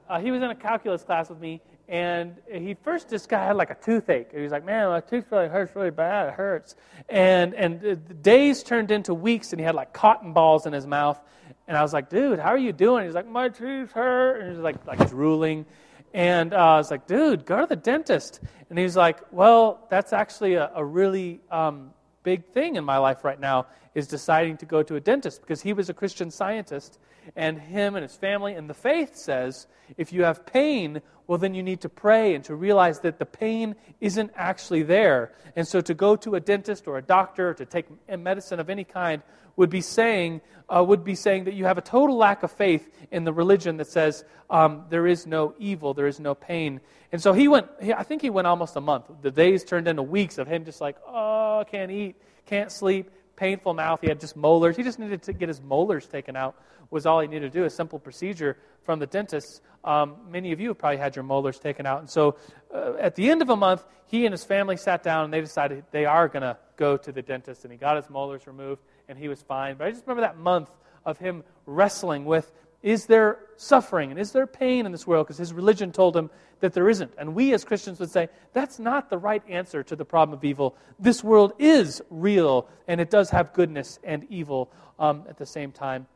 uh, 0.08 0.20
he 0.20 0.30
was 0.30 0.44
in 0.44 0.50
a 0.52 0.56
calculus 0.56 1.04
class 1.04 1.30
with 1.30 1.40
me, 1.40 1.62
And 1.90 2.36
he 2.54 2.76
first, 2.76 3.10
this 3.10 3.26
guy 3.26 3.48
had 3.48 3.56
like 3.56 3.72
a 3.72 3.76
toothache. 3.76 4.32
He 4.32 4.42
was 4.42 4.52
like, 4.52 4.64
man, 4.64 4.90
my 4.90 5.00
tooth 5.00 5.26
really 5.32 5.48
hurts 5.48 5.76
really 5.76 5.90
bad. 5.90 6.30
It 6.30 6.36
hurts. 6.36 6.76
And, 7.10 7.56
and 7.56 7.82
the 7.82 7.96
days 7.96 8.62
turned 8.62 8.92
into 8.92 9.16
weeks, 9.16 9.54
and 9.54 9.60
he 9.60 9.66
had 9.66 9.74
like 9.74 9.92
cotton 9.92 10.32
balls 10.32 10.68
in 10.68 10.74
his 10.74 10.86
mouth. 10.86 11.20
And 11.68 11.76
I 11.76 11.82
was 11.82 11.92
like, 11.92 12.08
dude, 12.08 12.38
how 12.38 12.50
are 12.50 12.60
you 12.60 12.74
doing? 12.74 13.06
He's 13.06 13.16
like, 13.16 13.28
my 13.28 13.50
tooth 13.50 13.92
hurt. 13.92 14.42
And 14.42 14.52
he's 14.52 14.60
like, 14.60 14.86
like 14.86 15.10
drooling. 15.10 15.66
And 16.14 16.54
uh, 16.54 16.58
I 16.58 16.78
was 16.78 16.92
like, 16.92 17.08
dude, 17.08 17.44
go 17.44 17.62
to 17.62 17.66
the 17.66 17.76
dentist. 17.76 18.40
And 18.70 18.78
he 18.78 18.84
was 18.84 18.96
like, 18.96 19.22
well, 19.32 19.88
that's 19.90 20.14
actually 20.14 20.54
a, 20.56 20.72
a 20.76 20.86
really 20.86 21.42
um, 21.50 21.90
big 22.22 22.46
thing 22.54 22.76
in 22.76 22.86
my 22.86 23.00
life 23.00 23.24
right 23.24 23.40
now 23.40 23.66
is 23.96 24.08
deciding 24.08 24.58
to 24.58 24.68
go 24.68 24.84
to 24.84 24.96
a 24.96 25.00
dentist 25.00 25.42
because 25.42 25.62
he 25.62 25.74
was 25.74 25.90
a 25.90 25.94
Christian 25.94 26.30
scientist 26.30 27.00
and 27.36 27.60
him 27.60 27.96
and 27.96 28.04
his 28.04 28.16
family. 28.16 28.54
And 28.54 28.70
the 28.70 28.74
faith 28.74 29.16
says 29.16 29.68
if 29.98 30.14
you 30.14 30.24
have 30.24 30.46
pain 30.46 31.02
well 31.28 31.38
then 31.38 31.54
you 31.54 31.62
need 31.62 31.82
to 31.82 31.90
pray 31.90 32.34
and 32.34 32.44
to 32.44 32.56
realize 32.56 33.02
that 33.02 33.20
the 33.20 33.26
pain 33.26 33.76
isn't 34.02 34.32
actually 34.36 34.82
there. 34.82 35.32
And 35.56 35.68
so 35.68 35.80
to 35.80 35.94
go 35.94 36.16
to 36.16 36.34
a 36.34 36.40
dentist 36.40 36.88
or 36.88 36.98
a 36.98 37.04
doctor 37.04 37.50
or 37.50 37.54
to 37.54 37.66
take 37.66 37.86
medicine 38.10 38.60
of 38.60 38.68
any 38.70 38.84
kind 38.84 39.22
would 39.56 39.70
be 39.70 39.82
saying 39.82 40.42
uh, 40.76 40.84
would 40.84 41.04
be 41.04 41.16
saying 41.16 41.44
that 41.44 41.54
you 41.54 41.66
have 41.66 41.78
a 41.78 41.82
total 41.82 42.16
lack 42.18 42.42
of 42.44 42.52
faith 42.52 42.92
in 43.12 43.24
the 43.24 43.34
religion 43.34 43.78
that 43.78 43.88
says 43.88 44.24
um, 44.50 44.86
there 44.90 45.06
is 45.06 45.28
no 45.28 45.54
evil 45.60 45.94
there 45.94 46.08
is 46.08 46.20
no 46.20 46.34
pain. 46.34 46.82
And 47.12 47.22
so 47.22 47.34
he 47.34 47.48
went 47.48 47.68
i 47.96 48.04
think 48.04 48.24
he 48.24 48.32
went 48.32 48.48
almost 48.48 48.76
a 48.76 48.82
month. 48.82 49.06
The 49.22 49.32
days 49.32 49.64
turned 49.64 49.88
into 49.88 50.02
weeks 50.02 50.40
of 50.40 50.48
him 50.48 50.66
just 50.66 50.82
like 50.82 50.96
oh 51.08 51.64
can't 51.70 51.92
eat 51.92 52.16
can't 52.48 52.72
sleep 52.72 53.12
painful 53.40 53.74
mouth. 53.74 54.02
He 54.02 54.08
had 54.08 54.20
just 54.20 54.36
molars. 54.36 54.76
He 54.76 54.84
just 54.84 55.00
needed 55.00 55.24
to 55.24 55.34
get 55.34 55.48
his 55.48 55.62
molars 55.62 56.06
taken 56.06 56.36
out, 56.36 56.56
was 56.92 57.06
all 57.06 57.22
he 57.22 57.28
needed 57.28 57.54
to 57.54 57.60
do. 57.60 57.66
A 57.66 57.70
simple 57.70 57.98
procedure 57.98 58.58
from 58.84 59.00
the 59.00 59.08
dentist. 59.08 59.62
Um, 59.84 60.18
many 60.30 60.52
of 60.52 60.60
you 60.60 60.68
have 60.70 60.78
probably 60.78 60.98
had 60.98 61.16
your 61.16 61.24
molars 61.24 61.58
taken 61.58 61.86
out. 61.86 62.00
And 62.00 62.10
so 62.10 62.36
uh, 62.74 62.94
at 63.00 63.16
the 63.16 63.30
end 63.30 63.42
of 63.42 63.50
a 63.50 63.56
month, 63.56 63.84
he 64.08 64.26
and 64.26 64.34
his 64.34 64.44
family 64.44 64.76
sat 64.76 65.04
down 65.04 65.26
and 65.26 65.34
they 65.34 65.40
decided 65.40 65.86
they 65.92 66.06
are 66.06 66.28
going 66.28 66.42
to 66.42 66.58
go 66.76 66.98
to 66.98 67.12
the 67.12 67.22
dentist. 67.22 67.64
And 67.64 67.72
he 67.72 67.78
got 67.78 67.96
his 67.96 68.10
molars 68.10 68.46
removed 68.46 68.82
and 69.08 69.18
he 69.18 69.30
was 69.30 69.42
fine. 69.42 69.76
But 69.78 69.88
I 69.88 69.92
just 69.92 70.06
remember 70.06 70.22
that 70.22 70.38
month 70.38 70.70
of 71.06 71.18
him 71.18 71.44
wrestling 71.66 72.26
with 72.26 72.52
is 72.82 73.08
there 73.08 73.40
suffering 73.58 74.10
and 74.12 74.20
is 74.20 74.32
there 74.32 74.48
pain 74.48 74.86
in 74.86 74.92
this 74.92 75.06
world? 75.06 75.28
Because 75.28 75.38
his 75.38 75.54
religion 75.54 75.92
told 75.92 76.16
him 76.16 76.30
that 76.62 76.74
there 76.74 76.90
isn't. 76.90 77.12
And 77.18 77.36
we 77.36 77.54
as 77.54 77.64
Christians 77.64 78.00
would 78.00 78.12
say, 78.12 78.30
that's 78.54 78.80
not 78.80 79.10
the 79.10 79.18
right 79.18 79.44
answer 79.50 79.84
to 79.84 79.96
the 79.96 80.06
problem 80.06 80.38
of 80.38 80.44
evil. 80.44 80.76
This 80.98 81.24
world 81.24 81.54
is 81.60 82.02
real, 82.10 82.68
and 82.88 83.02
it 83.02 83.10
does 83.10 83.30
have 83.32 83.54
goodness 83.54 84.00
and 84.04 84.26
evil 84.30 84.72
um, 84.98 85.24
at 85.30 85.38
the 85.38 85.46
same 85.46 85.72
time. 85.72 86.08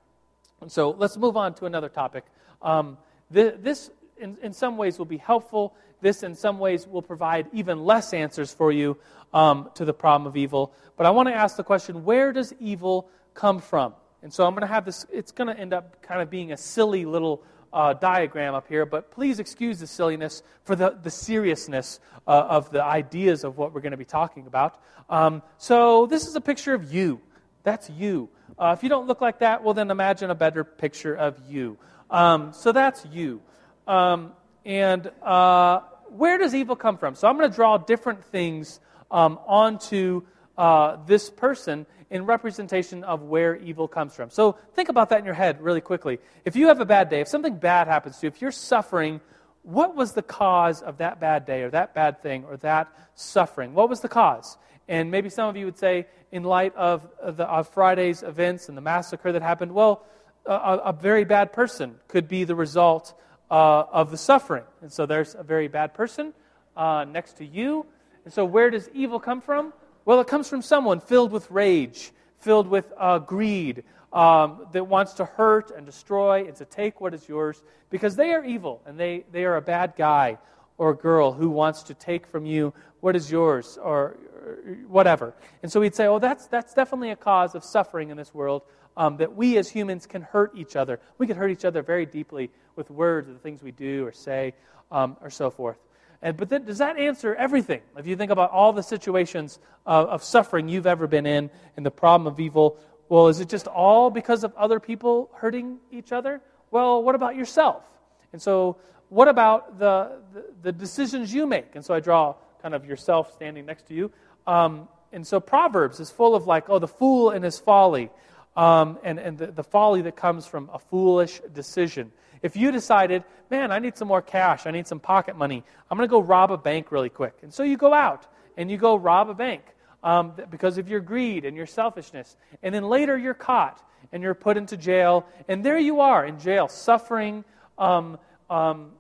And 0.62 0.72
so 0.72 0.92
let's 0.92 1.18
move 1.18 1.36
on 1.38 1.54
to 1.56 1.66
another 1.66 1.90
topic. 1.90 2.26
Um, 2.62 2.98
th- 3.34 3.56
this, 3.60 3.92
in, 4.18 4.38
in 4.42 4.54
some 4.54 4.78
ways, 4.78 4.98
will 4.98 5.06
be 5.06 5.18
helpful. 5.18 5.76
This, 6.02 6.24
in 6.24 6.36
some 6.36 6.60
ways, 6.60 6.88
will 6.88 7.02
provide 7.02 7.48
even 7.52 7.84
less 7.84 8.14
answers 8.14 8.54
for 8.54 8.72
you 8.72 8.98
um, 9.34 9.70
to 9.76 9.86
the 9.86 9.94
problem 9.94 10.28
of 10.28 10.38
evil. 10.38 10.74
But 10.96 11.06
I 11.06 11.10
want 11.12 11.28
to 11.28 11.36
ask 11.36 11.58
the 11.58 11.64
question 11.64 12.06
where 12.06 12.32
does 12.32 12.54
evil 12.60 13.10
come 13.34 13.60
from? 13.60 13.94
And 14.24 14.34
so 14.34 14.48
I'm 14.48 14.54
going 14.54 14.62
to 14.62 14.74
have 14.74 14.86
this, 14.86 15.06
it's 15.12 15.34
going 15.34 15.54
to 15.54 15.60
end 15.60 15.74
up 15.74 16.02
kind 16.02 16.22
of 16.22 16.30
being 16.30 16.54
a 16.54 16.58
silly 16.58 17.04
little 17.04 17.44
uh, 17.74 17.94
diagram 17.94 18.56
up 18.56 18.68
here, 18.70 18.86
but 18.86 19.12
please 19.12 19.40
excuse 19.40 19.80
the 19.80 19.88
silliness 19.88 20.44
for 20.64 20.76
the, 20.76 20.98
the 21.02 21.12
seriousness 21.12 22.00
uh, 22.26 22.32
of 22.32 22.72
the 22.72 22.82
ideas 22.82 23.44
of 23.44 23.58
what 23.58 23.74
we're 23.74 23.82
going 23.82 23.92
to 23.92 23.98
be 23.98 24.06
talking 24.06 24.48
about. 24.48 24.82
Um, 25.10 25.42
so 25.58 26.06
this 26.06 26.26
is 26.26 26.36
a 26.36 26.42
picture 26.42 26.74
of 26.74 26.94
you. 26.94 27.20
That's 27.64 27.90
you. 27.90 28.30
Uh, 28.58 28.76
if 28.78 28.84
you 28.84 28.90
don't 28.90 29.08
look 29.08 29.20
like 29.20 29.40
that, 29.40 29.62
well, 29.62 29.74
then 29.74 29.92
imagine 29.92 30.30
a 30.30 30.36
better 30.36 30.64
picture 30.64 31.16
of 31.16 31.38
you. 31.50 31.78
Um, 32.10 32.54
so 32.54 32.72
that's 32.72 33.06
you. 33.12 33.42
Um, 33.88 34.34
and 34.64 35.12
uh, 35.22 35.82
where 36.10 36.38
does 36.38 36.56
evil 36.56 36.78
come 36.78 36.98
from? 36.98 37.16
So 37.16 37.28
I'm 37.28 37.38
going 37.38 37.50
to 37.50 37.56
draw 37.56 37.78
different 37.78 38.24
things 38.24 38.80
um, 39.12 39.40
onto 39.46 40.22
uh, 40.58 40.98
this 41.06 41.30
person 41.30 41.86
in 42.14 42.28
representation 42.28 43.04
of 43.04 43.24
where 43.24 43.56
evil 43.56 43.88
comes 43.88 44.16
from. 44.16 44.30
So 44.30 44.56
think 44.76 44.90
about 44.90 45.10
that 45.10 45.20
in 45.20 45.26
your 45.26 45.34
head 45.34 45.60
really 45.60 45.82
quickly. 45.82 46.20
If 46.46 46.56
you 46.56 46.68
have 46.68 46.80
a 46.80 46.86
bad 46.86 47.10
day, 47.10 47.22
if 47.22 47.28
something 47.28 47.56
bad 47.56 47.88
happens 47.88 48.20
to 48.20 48.28
you, 48.28 48.28
if 48.28 48.40
you're 48.40 48.52
suffering, 48.52 49.20
what 49.64 49.96
was 49.96 50.14
the 50.14 50.22
cause 50.22 50.84
of 50.84 51.00
that 51.00 51.20
bad 51.20 51.48
day 51.48 51.64
or 51.64 51.72
that 51.72 51.96
bad 51.96 52.22
thing 52.22 52.46
or 52.46 52.58
that 52.58 52.88
suffering? 53.16 53.74
What 53.74 53.90
was 53.90 54.02
the 54.02 54.10
cause? 54.10 54.58
And 54.88 55.10
maybe 55.10 55.30
some 55.30 55.50
of 55.50 55.58
you 55.58 55.66
would 55.66 55.80
say, 55.80 56.06
in 56.32 56.44
light 56.44 56.76
of, 56.76 57.08
the, 57.24 57.46
of 57.46 57.70
Friday's 57.70 58.22
events 58.22 58.70
and 58.70 58.78
the 58.78 58.82
massacre 58.82 59.32
that 59.32 59.42
happened, 59.42 59.72
well, 59.72 60.06
a, 60.46 60.54
a 60.86 60.94
very 60.94 61.24
bad 61.24 61.52
person 61.52 61.96
could 62.08 62.28
be 62.28 62.44
the 62.44 62.56
result 62.56 63.16
uh, 63.50 63.86
of 63.92 64.12
the 64.12 64.18
suffering. 64.18 64.66
And 64.82 64.94
so 64.94 65.08
there's 65.08 65.34
a 65.34 65.44
very 65.44 65.68
bad 65.68 65.96
person 65.96 66.34
uh, 66.78 67.06
next 67.10 67.38
to 67.38 67.46
you. 67.46 67.88
And 68.24 68.34
so 68.34 68.46
where 68.46 68.70
does 68.70 68.88
evil 68.94 69.20
come 69.20 69.42
from? 69.42 69.74
Well, 70.06 70.20
it 70.20 70.28
comes 70.28 70.50
from 70.50 70.62
someone 70.62 71.00
filled 71.00 71.32
with 71.32 71.50
rage, 71.50 72.12
filled 72.40 72.68
with 72.68 72.92
uh, 72.98 73.20
greed, 73.20 73.84
um, 74.14 74.68
that 74.72 74.88
wants 74.88 75.14
to 75.14 75.26
hurt 75.26 75.72
and 75.72 75.86
destroy 75.86 76.46
and 76.46 76.56
to 76.58 76.66
take 76.66 77.02
what 77.02 77.14
is 77.14 77.28
yours 77.28 77.64
because 77.90 78.16
they 78.16 78.32
are 78.32 78.46
evil 78.46 78.82
and 78.86 79.00
they, 79.00 79.26
they 79.32 79.44
are 79.44 79.56
a 79.56 79.62
bad 79.62 79.94
guy 79.98 80.38
or 80.78 80.94
girl 80.94 81.32
who 81.32 81.50
wants 81.50 81.84
to 81.84 81.94
take 81.94 82.28
from 82.28 82.46
you 82.46 82.74
what 83.00 83.16
is 83.16 83.32
yours 83.32 83.78
or, 83.82 84.18
or 84.36 84.78
whatever. 84.88 85.34
And 85.64 85.72
so 85.72 85.80
we'd 85.80 85.96
say, 85.96 86.06
oh, 86.06 86.20
that's, 86.20 86.46
that's 86.48 86.74
definitely 86.74 87.10
a 87.10 87.16
cause 87.16 87.56
of 87.56 87.64
suffering 87.64 88.10
in 88.10 88.18
this 88.18 88.34
world. 88.34 88.62
Um, 88.96 89.18
that 89.18 89.36
we 89.36 89.58
as 89.58 89.68
humans 89.68 90.06
can 90.06 90.22
hurt 90.22 90.52
each 90.56 90.76
other. 90.76 91.00
We 91.18 91.26
can 91.26 91.36
hurt 91.36 91.50
each 91.50 91.66
other 91.66 91.82
very 91.82 92.06
deeply 92.06 92.52
with 92.76 92.92
words 92.92 93.28
or 93.28 93.34
the 93.34 93.40
things 93.40 93.64
we 93.64 93.72
do 93.72 94.06
or 94.06 94.12
say 94.12 94.54
um, 94.92 95.18
or 95.20 95.32
so 95.32 95.50
forth. 95.50 95.78
And, 96.24 96.38
but 96.38 96.48
then, 96.48 96.64
does 96.64 96.78
that 96.78 96.98
answer 96.98 97.36
everything? 97.36 97.82
If 97.98 98.08
you 98.08 98.16
think 98.16 98.32
about 98.32 98.50
all 98.52 98.72
the 98.72 98.82
situations 98.82 99.60
of, 99.86 100.08
of 100.08 100.24
suffering 100.24 100.70
you've 100.70 100.88
ever 100.88 101.06
been 101.06 101.26
in 101.26 101.50
and 101.76 101.86
the 101.86 101.92
problem 101.92 102.28
of 102.28 102.40
evil, 102.40 102.78
well, 103.10 103.28
is 103.28 103.42
it 103.42 103.50
just 103.50 103.68
all 103.68 104.10
because 104.10 104.46
of 104.46 104.56
other 104.56 104.80
people 104.80 105.30
hurting 105.36 105.80
each 105.92 106.14
other? 106.14 106.42
Well, 106.72 107.04
what 107.04 107.14
about 107.16 107.36
yourself? 107.36 107.84
And 108.32 108.42
so, 108.42 108.78
what 109.10 109.28
about 109.28 109.78
the, 109.78 110.22
the, 110.34 110.46
the 110.62 110.72
decisions 110.72 111.34
you 111.34 111.46
make? 111.46 111.76
And 111.76 111.84
so, 111.84 111.94
I 111.94 112.00
draw 112.00 112.36
kind 112.62 112.74
of 112.74 112.86
yourself 112.86 113.34
standing 113.34 113.66
next 113.66 113.88
to 113.88 113.94
you. 113.94 114.10
Um, 114.48 114.88
and 115.12 115.28
so, 115.28 115.42
Proverbs 115.42 116.00
is 116.00 116.10
full 116.10 116.36
of 116.36 116.48
like, 116.48 116.70
oh, 116.70 116.80
the 116.80 116.88
fool 116.88 117.32
and 117.32 117.44
his 117.44 117.60
folly, 117.60 118.10
um, 118.56 118.98
and, 119.04 119.20
and 119.20 119.38
the, 119.38 119.48
the 119.48 119.64
folly 119.64 120.02
that 120.04 120.16
comes 120.16 120.46
from 120.46 120.70
a 120.74 120.80
foolish 120.80 121.42
decision. 121.54 122.14
If 122.44 122.56
you 122.56 122.72
decided, 122.72 123.24
man, 123.50 123.72
I 123.72 123.80
need 123.80 123.98
some 123.98 124.08
more 124.08 124.22
cash, 124.22 124.68
I 124.68 124.72
need 124.72 124.86
some 124.86 125.00
pocket 125.00 125.36
money, 125.36 125.64
I'm 125.90 125.98
going 125.98 126.08
to 126.08 126.12
go 126.12 126.20
rob 126.20 126.52
a 126.52 126.58
bank 126.58 126.92
really 126.92 127.10
quick. 127.10 127.34
And 127.42 127.52
so 127.52 127.64
you 127.64 127.78
go 127.78 127.94
out 127.94 128.28
and 128.58 128.70
you 128.70 128.78
go 128.78 128.96
rob 128.96 129.30
a 129.30 129.34
bank 129.34 129.64
um, 130.04 130.34
because 130.52 130.78
of 130.78 130.88
your 130.88 131.00
greed 131.00 131.46
and 131.46 131.58
your 131.58 131.66
selfishness. 131.66 132.38
And 132.62 132.76
then 132.76 132.84
later 132.84 133.18
you're 133.18 133.34
caught 133.34 133.82
and 134.12 134.22
you're 134.22 134.36
put 134.36 134.58
into 134.58 134.78
jail. 134.78 135.26
And 135.48 135.66
there 135.66 135.80
you 135.80 136.02
are 136.02 136.26
in 136.26 136.38
jail, 136.40 136.68
suffering 136.68 137.46
um, 137.80 138.20
um, 138.50 138.92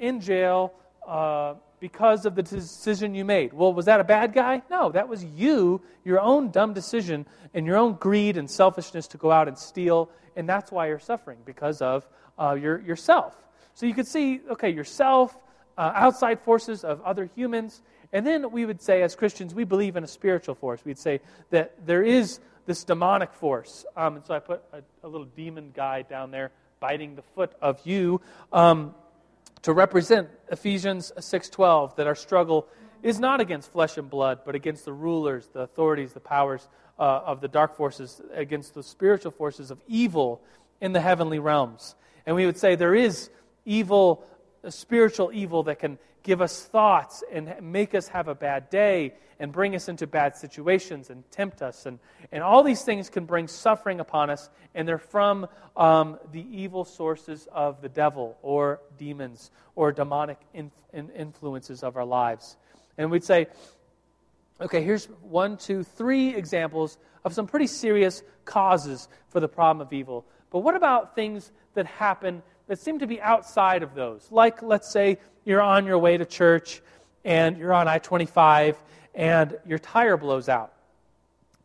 in 0.00 0.20
jail. 0.20 0.72
Uh, 1.06 1.54
because 1.80 2.26
of 2.26 2.34
the 2.34 2.42
decision 2.42 3.14
you 3.14 3.24
made. 3.24 3.52
Well, 3.52 3.72
was 3.72 3.86
that 3.86 4.00
a 4.00 4.04
bad 4.04 4.34
guy? 4.34 4.62
No, 4.70 4.92
that 4.92 5.08
was 5.08 5.24
you, 5.24 5.80
your 6.04 6.20
own 6.20 6.50
dumb 6.50 6.74
decision, 6.74 7.26
and 7.54 7.66
your 7.66 7.78
own 7.78 7.94
greed 7.94 8.36
and 8.36 8.48
selfishness 8.48 9.08
to 9.08 9.16
go 9.16 9.32
out 9.32 9.48
and 9.48 9.58
steal, 9.58 10.10
and 10.36 10.46
that's 10.48 10.70
why 10.70 10.88
you're 10.88 10.98
suffering, 10.98 11.38
because 11.44 11.80
of 11.80 12.06
uh, 12.40 12.54
your, 12.54 12.80
yourself. 12.80 13.36
So 13.74 13.86
you 13.86 13.94
could 13.94 14.06
see, 14.06 14.40
okay, 14.50 14.70
yourself, 14.70 15.36
uh, 15.76 15.92
outside 15.94 16.40
forces 16.40 16.84
of 16.84 17.00
other 17.02 17.30
humans, 17.34 17.82
and 18.12 18.26
then 18.26 18.50
we 18.50 18.66
would 18.66 18.82
say, 18.82 19.02
as 19.02 19.14
Christians, 19.14 19.54
we 19.54 19.64
believe 19.64 19.96
in 19.96 20.02
a 20.02 20.08
spiritual 20.08 20.54
force. 20.54 20.84
We'd 20.84 20.98
say 20.98 21.20
that 21.50 21.86
there 21.86 22.02
is 22.02 22.40
this 22.66 22.84
demonic 22.84 23.32
force. 23.32 23.84
Um, 23.96 24.16
and 24.16 24.26
so 24.26 24.34
I 24.34 24.38
put 24.40 24.62
a, 24.72 24.82
a, 25.02 25.08
little 25.08 25.26
demon 25.26 25.72
guy 25.74 26.02
down 26.02 26.30
there 26.30 26.50
biting 26.80 27.14
the 27.14 27.22
foot 27.22 27.52
of 27.60 27.80
you 27.84 28.20
um, 28.52 28.94
to 29.62 29.72
represent 29.72 30.28
Ephesians 30.50 31.12
6:12 31.16 31.96
that 31.96 32.06
our 32.06 32.14
struggle 32.14 32.66
is 33.02 33.18
not 33.18 33.40
against 33.40 33.72
flesh 33.72 33.96
and 33.96 34.10
blood, 34.10 34.40
but 34.44 34.54
against 34.54 34.84
the 34.84 34.92
rulers, 34.92 35.48
the 35.52 35.60
authorities, 35.60 36.12
the 36.12 36.20
powers 36.20 36.68
uh, 36.98 37.02
of 37.24 37.40
the 37.40 37.48
dark 37.48 37.76
forces, 37.76 38.20
against 38.34 38.74
the 38.74 38.82
spiritual 38.82 39.30
forces 39.30 39.70
of 39.70 39.80
evil 39.88 40.40
in 40.80 40.92
the 40.92 41.00
heavenly 41.00 41.38
realms. 41.38 41.94
And 42.26 42.36
we 42.36 42.46
would 42.46 42.58
say 42.58 42.74
there 42.74 42.94
is 42.94 43.30
evil, 43.64 44.24
spiritual 44.68 45.30
evil 45.32 45.62
that 45.64 45.78
can 45.78 45.98
give 46.22 46.42
us 46.42 46.62
thoughts 46.64 47.24
and 47.32 47.54
make 47.62 47.94
us 47.94 48.08
have 48.08 48.28
a 48.28 48.34
bad 48.34 48.70
day 48.70 49.14
and 49.38 49.52
bring 49.52 49.74
us 49.74 49.88
into 49.88 50.06
bad 50.06 50.36
situations 50.36 51.08
and 51.08 51.28
tempt 51.30 51.62
us. 51.62 51.86
And, 51.86 51.98
and 52.30 52.42
all 52.42 52.62
these 52.62 52.82
things 52.82 53.08
can 53.08 53.24
bring 53.24 53.48
suffering 53.48 53.98
upon 53.98 54.28
us, 54.28 54.50
and 54.74 54.86
they're 54.86 54.98
from 54.98 55.46
um, 55.76 56.18
the 56.30 56.44
evil 56.50 56.84
sources 56.84 57.48
of 57.50 57.80
the 57.80 57.88
devil 57.88 58.36
or 58.42 58.80
demons 58.98 59.50
or 59.74 59.92
demonic 59.92 60.38
influences 60.92 61.82
of 61.82 61.96
our 61.96 62.04
lives. 62.04 62.58
And 62.98 63.10
we'd 63.10 63.24
say, 63.24 63.46
okay, 64.60 64.84
here's 64.84 65.06
one, 65.22 65.56
two, 65.56 65.84
three 65.84 66.34
examples 66.34 66.98
of 67.24 67.32
some 67.32 67.46
pretty 67.46 67.66
serious 67.66 68.22
causes 68.44 69.08
for 69.28 69.40
the 69.40 69.48
problem 69.48 69.86
of 69.86 69.92
evil. 69.92 70.26
But 70.50 70.60
what 70.60 70.74
about 70.74 71.14
things 71.14 71.52
that 71.74 71.86
happen 71.86 72.42
that 72.70 72.78
seem 72.78 73.00
to 73.00 73.06
be 73.08 73.20
outside 73.20 73.82
of 73.82 73.96
those. 73.96 74.28
Like, 74.30 74.62
let's 74.62 74.92
say 74.92 75.18
you're 75.44 75.60
on 75.60 75.86
your 75.86 75.98
way 75.98 76.16
to 76.16 76.24
church 76.24 76.80
and 77.24 77.58
you're 77.58 77.72
on 77.72 77.88
I 77.88 77.98
25 77.98 78.80
and 79.12 79.58
your 79.66 79.80
tire 79.80 80.16
blows 80.16 80.48
out. 80.48 80.72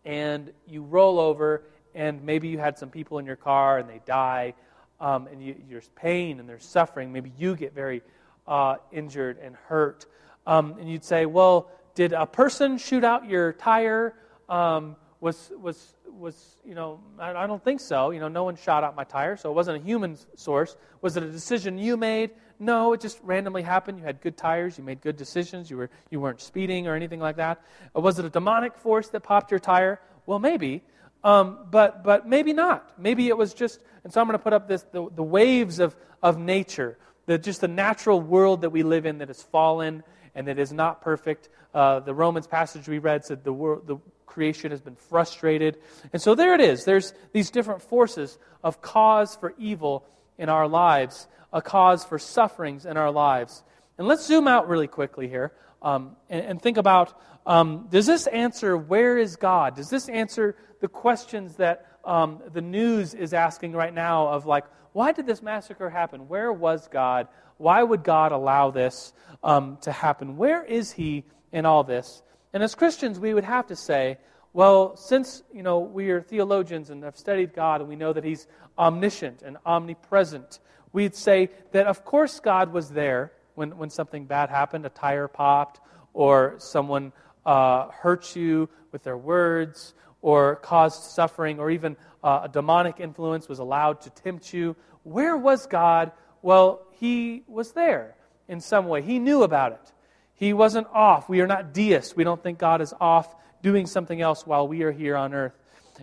And 0.03 0.51
you 0.67 0.81
roll 0.81 1.19
over, 1.19 1.61
and 1.93 2.23
maybe 2.23 2.47
you 2.47 2.57
had 2.57 2.79
some 2.79 2.89
people 2.89 3.19
in 3.19 3.25
your 3.27 3.35
car 3.35 3.77
and 3.77 3.87
they 3.87 4.01
die, 4.05 4.55
um, 4.99 5.27
and 5.27 5.43
you, 5.43 5.55
there's 5.69 5.89
pain 5.95 6.39
and 6.39 6.49
there's 6.49 6.65
suffering. 6.65 7.13
Maybe 7.13 7.31
you 7.37 7.55
get 7.55 7.75
very 7.75 8.01
uh, 8.47 8.77
injured 8.91 9.37
and 9.43 9.55
hurt. 9.67 10.07
Um, 10.47 10.75
and 10.79 10.89
you'd 10.89 11.03
say, 11.03 11.27
Well, 11.27 11.69
did 11.93 12.13
a 12.13 12.25
person 12.25 12.79
shoot 12.79 13.03
out 13.03 13.29
your 13.29 13.53
tire? 13.53 14.15
Um, 14.49 14.95
was, 15.19 15.51
was, 15.59 15.94
was, 16.17 16.57
you 16.65 16.75
know, 16.75 16.99
I, 17.19 17.33
I 17.33 17.47
don't 17.47 17.63
think 17.63 17.79
so. 17.79 18.11
You 18.11 18.19
know, 18.19 18.27
no 18.27 18.43
one 18.43 18.55
shot 18.55 18.83
out 18.83 18.95
my 18.95 19.03
tire, 19.03 19.37
so 19.37 19.49
it 19.49 19.53
wasn't 19.53 19.81
a 19.81 19.85
human 19.85 20.17
source. 20.35 20.75
Was 21.01 21.17
it 21.17 21.23
a 21.23 21.29
decision 21.29 21.77
you 21.77 21.97
made? 21.97 22.31
No, 22.59 22.93
it 22.93 23.01
just 23.01 23.19
randomly 23.23 23.61
happened. 23.61 23.99
You 23.99 24.05
had 24.05 24.21
good 24.21 24.37
tires. 24.37 24.77
You 24.77 24.83
made 24.83 25.01
good 25.01 25.17
decisions. 25.17 25.69
You, 25.69 25.77
were, 25.77 25.89
you 26.09 26.19
weren't 26.19 26.41
speeding 26.41 26.87
or 26.87 26.95
anything 26.95 27.19
like 27.19 27.35
that. 27.37 27.61
Or 27.93 28.01
was 28.01 28.17
it 28.17 28.25
a 28.25 28.29
demonic 28.29 28.77
force 28.77 29.09
that 29.09 29.21
popped 29.21 29.51
your 29.51 29.59
tire? 29.59 29.99
Well, 30.25 30.39
maybe. 30.39 30.83
Um, 31.23 31.59
but, 31.71 32.03
but 32.03 32.27
maybe 32.27 32.53
not. 32.53 32.93
Maybe 32.99 33.27
it 33.27 33.37
was 33.37 33.53
just, 33.53 33.79
and 34.03 34.13
so 34.13 34.21
I'm 34.21 34.27
going 34.27 34.37
to 34.37 34.43
put 34.43 34.53
up 34.53 34.67
this, 34.67 34.83
the, 34.91 35.09
the 35.15 35.23
waves 35.23 35.79
of, 35.79 35.95
of 36.21 36.37
nature, 36.37 36.97
the, 37.25 37.37
just 37.37 37.61
the 37.61 37.67
natural 37.67 38.21
world 38.21 38.61
that 38.61 38.69
we 38.69 38.83
live 38.83 39.05
in 39.05 39.17
that 39.17 39.29
is 39.29 39.41
fallen 39.41 40.03
and 40.35 40.47
that 40.47 40.59
is 40.59 40.71
not 40.71 41.01
perfect. 41.01 41.49
Uh, 41.73 41.99
the 41.99 42.13
Romans 42.13 42.47
passage 42.47 42.87
we 42.87 42.99
read 42.99 43.25
said 43.25 43.43
the, 43.43 43.51
world, 43.51 43.87
the 43.87 43.97
creation 44.35 44.71
has 44.71 44.81
been 44.81 44.95
frustrated. 44.95 45.77
And 46.13 46.21
so 46.21 46.35
there 46.35 46.53
it 46.53 46.61
is. 46.61 46.83
There's 46.83 47.13
these 47.31 47.49
different 47.49 47.81
forces 47.81 48.37
of 48.63 48.81
cause 48.81 49.35
for 49.35 49.53
evil 49.57 50.05
in 50.37 50.49
our 50.49 50.67
lives, 50.67 51.27
a 51.53 51.61
cause 51.61 52.03
for 52.03 52.19
sufferings 52.19 52.85
in 52.85 52.97
our 52.97 53.11
lives. 53.11 53.63
And 53.97 54.07
let's 54.07 54.27
zoom 54.27 54.47
out 54.47 54.67
really 54.67 54.87
quickly 54.87 55.29
here 55.29 55.53
um, 55.81 56.15
and, 56.29 56.45
and, 56.45 56.61
think 56.61 56.77
about 56.77 57.21
um, 57.45 57.87
does 57.91 58.07
this 58.07 58.25
answer 58.27 58.75
where 58.75 59.19
is 59.19 59.35
God? 59.35 59.75
Does 59.75 59.89
this 59.89 60.09
answer 60.09 60.55
the 60.81 60.87
questions 60.87 61.57
that 61.57 61.85
um, 62.03 62.41
the 62.53 62.61
news 62.61 63.13
is 63.13 63.33
asking 63.33 63.73
right 63.73 63.93
now 63.93 64.27
of 64.29 64.47
like, 64.47 64.65
why 64.93 65.11
did 65.11 65.27
this 65.27 65.43
massacre 65.43 65.89
happen? 65.89 66.27
Where 66.27 66.51
was 66.51 66.87
God? 66.87 67.27
Why 67.57 67.83
would 67.83 68.03
God 68.03 68.31
allow 68.31 68.71
this 68.71 69.13
um, 69.43 69.77
to 69.81 69.91
happen? 69.91 70.37
Where 70.37 70.63
is 70.63 70.91
He 70.91 71.23
in 71.51 71.67
all 71.67 71.83
this? 71.83 72.23
And 72.55 72.63
as 72.63 72.73
Christians, 72.73 73.19
we 73.19 73.33
would 73.33 73.43
have 73.43 73.67
to 73.67 73.75
say, 73.75 74.17
well, 74.53 74.95
since 74.95 75.43
you 75.53 75.61
know 75.61 75.79
we 75.79 76.09
are 76.11 76.21
theologians 76.21 76.89
and 76.89 77.03
have 77.03 77.17
studied 77.17 77.53
God 77.53 77.81
and 77.81 77.89
we 77.89 77.97
know 77.97 78.13
that 78.13 78.23
He's 78.23 78.47
omniscient 78.79 79.41
and 79.41 79.57
omnipresent, 79.65 80.59
we'd 80.93 81.15
say 81.15 81.49
that 81.73 81.85
of 81.85 82.05
course 82.05 82.39
God 82.39 82.71
was 82.71 82.91
there 82.91 83.33
when, 83.55 83.77
when 83.77 83.89
something 83.89 84.23
bad 84.23 84.49
happened, 84.49 84.85
a 84.85 84.89
tire 84.89 85.27
popped, 85.27 85.81
or 86.13 86.55
someone 86.57 87.11
uh, 87.45 87.89
hurt 87.89 88.37
you 88.37 88.69
with 88.93 89.03
their 89.03 89.17
words, 89.17 89.93
or 90.21 90.55
caused 90.55 91.03
suffering, 91.11 91.59
or 91.59 91.69
even 91.69 91.97
uh, 92.23 92.41
a 92.45 92.47
demonic 92.47 93.01
influence 93.01 93.49
was 93.49 93.59
allowed 93.59 93.99
to 93.99 94.09
tempt 94.11 94.53
you. 94.53 94.77
Where 95.03 95.35
was 95.35 95.67
God? 95.67 96.13
Well, 96.41 96.87
He 96.91 97.43
was 97.47 97.73
there 97.73 98.15
in 98.47 98.61
some 98.61 98.87
way. 98.87 99.01
He 99.01 99.19
knew 99.19 99.43
about 99.43 99.73
it. 99.73 99.91
He 100.35 100.53
wasn't 100.53 100.87
off. 100.93 101.29
We 101.29 101.41
are 101.41 101.47
not 101.47 101.73
deists. 101.73 102.15
We 102.15 102.23
don't 102.23 102.41
think 102.41 102.59
God 102.59 102.81
is 102.81 102.93
off 102.99 103.33
doing 103.61 103.87
something 103.87 104.21
else 104.21 104.45
while 104.45 104.67
we 104.67 104.83
are 104.83 104.91
here 104.91 105.15
on 105.15 105.33
earth. 105.33 105.53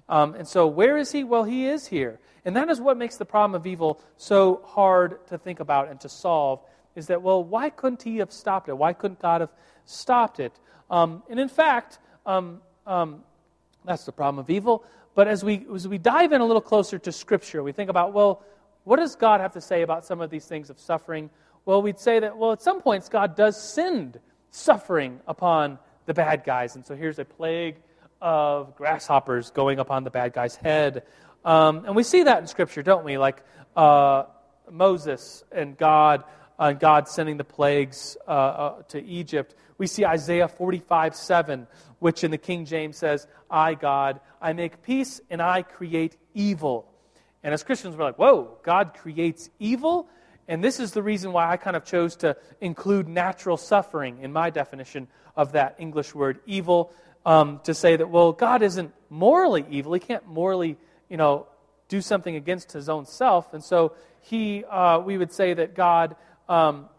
Um, 0.08 0.34
and 0.34 0.48
so, 0.48 0.66
where 0.66 0.96
is 0.96 1.12
He? 1.12 1.22
Well, 1.22 1.44
He 1.44 1.66
is 1.66 1.86
here. 1.86 2.18
And 2.44 2.56
that 2.56 2.68
is 2.70 2.80
what 2.80 2.96
makes 2.96 3.16
the 3.16 3.24
problem 3.24 3.54
of 3.54 3.66
evil 3.66 4.00
so 4.16 4.62
hard 4.64 5.26
to 5.28 5.38
think 5.38 5.60
about 5.60 5.88
and 5.88 6.00
to 6.00 6.08
solve 6.08 6.60
is 6.94 7.06
that, 7.06 7.22
well, 7.22 7.42
why 7.44 7.70
couldn't 7.70 8.02
He 8.02 8.18
have 8.18 8.32
stopped 8.32 8.68
it? 8.68 8.76
Why 8.76 8.92
couldn't 8.92 9.20
God 9.20 9.42
have 9.42 9.50
stopped 9.84 10.40
it? 10.40 10.52
Um, 10.90 11.22
and 11.28 11.38
in 11.38 11.48
fact, 11.48 11.98
um, 12.26 12.60
um 12.86 13.22
that's 13.84 14.04
the 14.04 14.12
problem 14.12 14.38
of 14.38 14.48
evil. 14.50 14.84
But 15.14 15.28
as 15.28 15.44
we, 15.44 15.66
as 15.74 15.86
we 15.86 15.98
dive 15.98 16.32
in 16.32 16.40
a 16.40 16.46
little 16.46 16.62
closer 16.62 16.98
to 16.98 17.12
Scripture, 17.12 17.62
we 17.62 17.72
think 17.72 17.90
about, 17.90 18.12
well, 18.12 18.42
what 18.84 18.96
does 18.96 19.14
God 19.14 19.40
have 19.40 19.52
to 19.52 19.60
say 19.60 19.82
about 19.82 20.04
some 20.04 20.20
of 20.20 20.30
these 20.30 20.46
things 20.46 20.70
of 20.70 20.80
suffering? 20.80 21.30
Well, 21.64 21.80
we'd 21.80 22.00
say 22.00 22.18
that, 22.18 22.36
well, 22.36 22.52
at 22.52 22.60
some 22.60 22.80
points, 22.80 23.08
God 23.08 23.36
does 23.36 23.60
send 23.60 24.18
suffering 24.50 25.20
upon 25.28 25.78
the 26.06 26.14
bad 26.14 26.42
guys. 26.44 26.74
And 26.74 26.84
so 26.84 26.96
here's 26.96 27.20
a 27.20 27.24
plague 27.24 27.76
of 28.20 28.74
grasshoppers 28.74 29.50
going 29.50 29.78
upon 29.78 30.02
the 30.02 30.10
bad 30.10 30.32
guy's 30.32 30.56
head. 30.56 31.04
Um, 31.44 31.84
and 31.84 31.94
we 31.94 32.02
see 32.02 32.24
that 32.24 32.40
in 32.40 32.46
Scripture, 32.48 32.82
don't 32.82 33.04
we? 33.04 33.16
Like 33.16 33.44
uh, 33.76 34.24
Moses 34.70 35.44
and 35.52 35.76
God, 35.76 36.24
uh, 36.58 36.72
God 36.72 37.08
sending 37.08 37.36
the 37.36 37.44
plagues 37.44 38.16
uh, 38.26 38.30
uh 38.30 38.82
to 38.88 39.02
Egypt. 39.02 39.54
We 39.78 39.86
see 39.86 40.04
Isaiah 40.04 40.48
45 40.48 41.14
7, 41.14 41.66
which 42.00 42.24
in 42.24 42.32
the 42.32 42.38
King 42.38 42.64
James 42.64 42.96
says, 42.96 43.26
I, 43.48 43.74
God, 43.74 44.20
I 44.40 44.52
make 44.52 44.82
peace 44.82 45.20
and 45.30 45.40
I 45.40 45.62
create 45.62 46.16
evil. 46.34 46.88
And 47.44 47.54
as 47.54 47.62
Christians, 47.62 47.96
we're 47.96 48.04
like, 48.04 48.18
whoa, 48.18 48.58
God 48.62 48.94
creates 48.94 49.48
evil? 49.58 50.08
And 50.52 50.62
this 50.62 50.78
is 50.78 50.92
the 50.92 51.02
reason 51.02 51.32
why 51.32 51.50
I 51.50 51.56
kind 51.56 51.76
of 51.76 51.86
chose 51.86 52.14
to 52.16 52.36
include 52.60 53.08
natural 53.08 53.56
suffering 53.56 54.18
in 54.20 54.34
my 54.34 54.50
definition 54.50 55.08
of 55.34 55.52
that 55.52 55.76
English 55.78 56.14
word 56.14 56.40
evil, 56.44 56.92
um, 57.24 57.60
to 57.64 57.72
say 57.72 57.96
that, 57.96 58.10
well, 58.10 58.32
God 58.32 58.60
isn't 58.60 58.92
morally 59.08 59.64
evil. 59.70 59.94
He 59.94 60.00
can't 60.00 60.26
morally, 60.26 60.76
you 61.08 61.16
know, 61.16 61.46
do 61.88 62.02
something 62.02 62.36
against 62.36 62.70
his 62.70 62.90
own 62.90 63.06
self. 63.06 63.54
And 63.54 63.64
so 63.64 63.94
he, 64.20 64.62
uh, 64.66 64.98
we 64.98 65.16
would 65.16 65.32
say 65.32 65.54
that 65.54 65.74
God 65.74 66.16
um, 66.50 66.90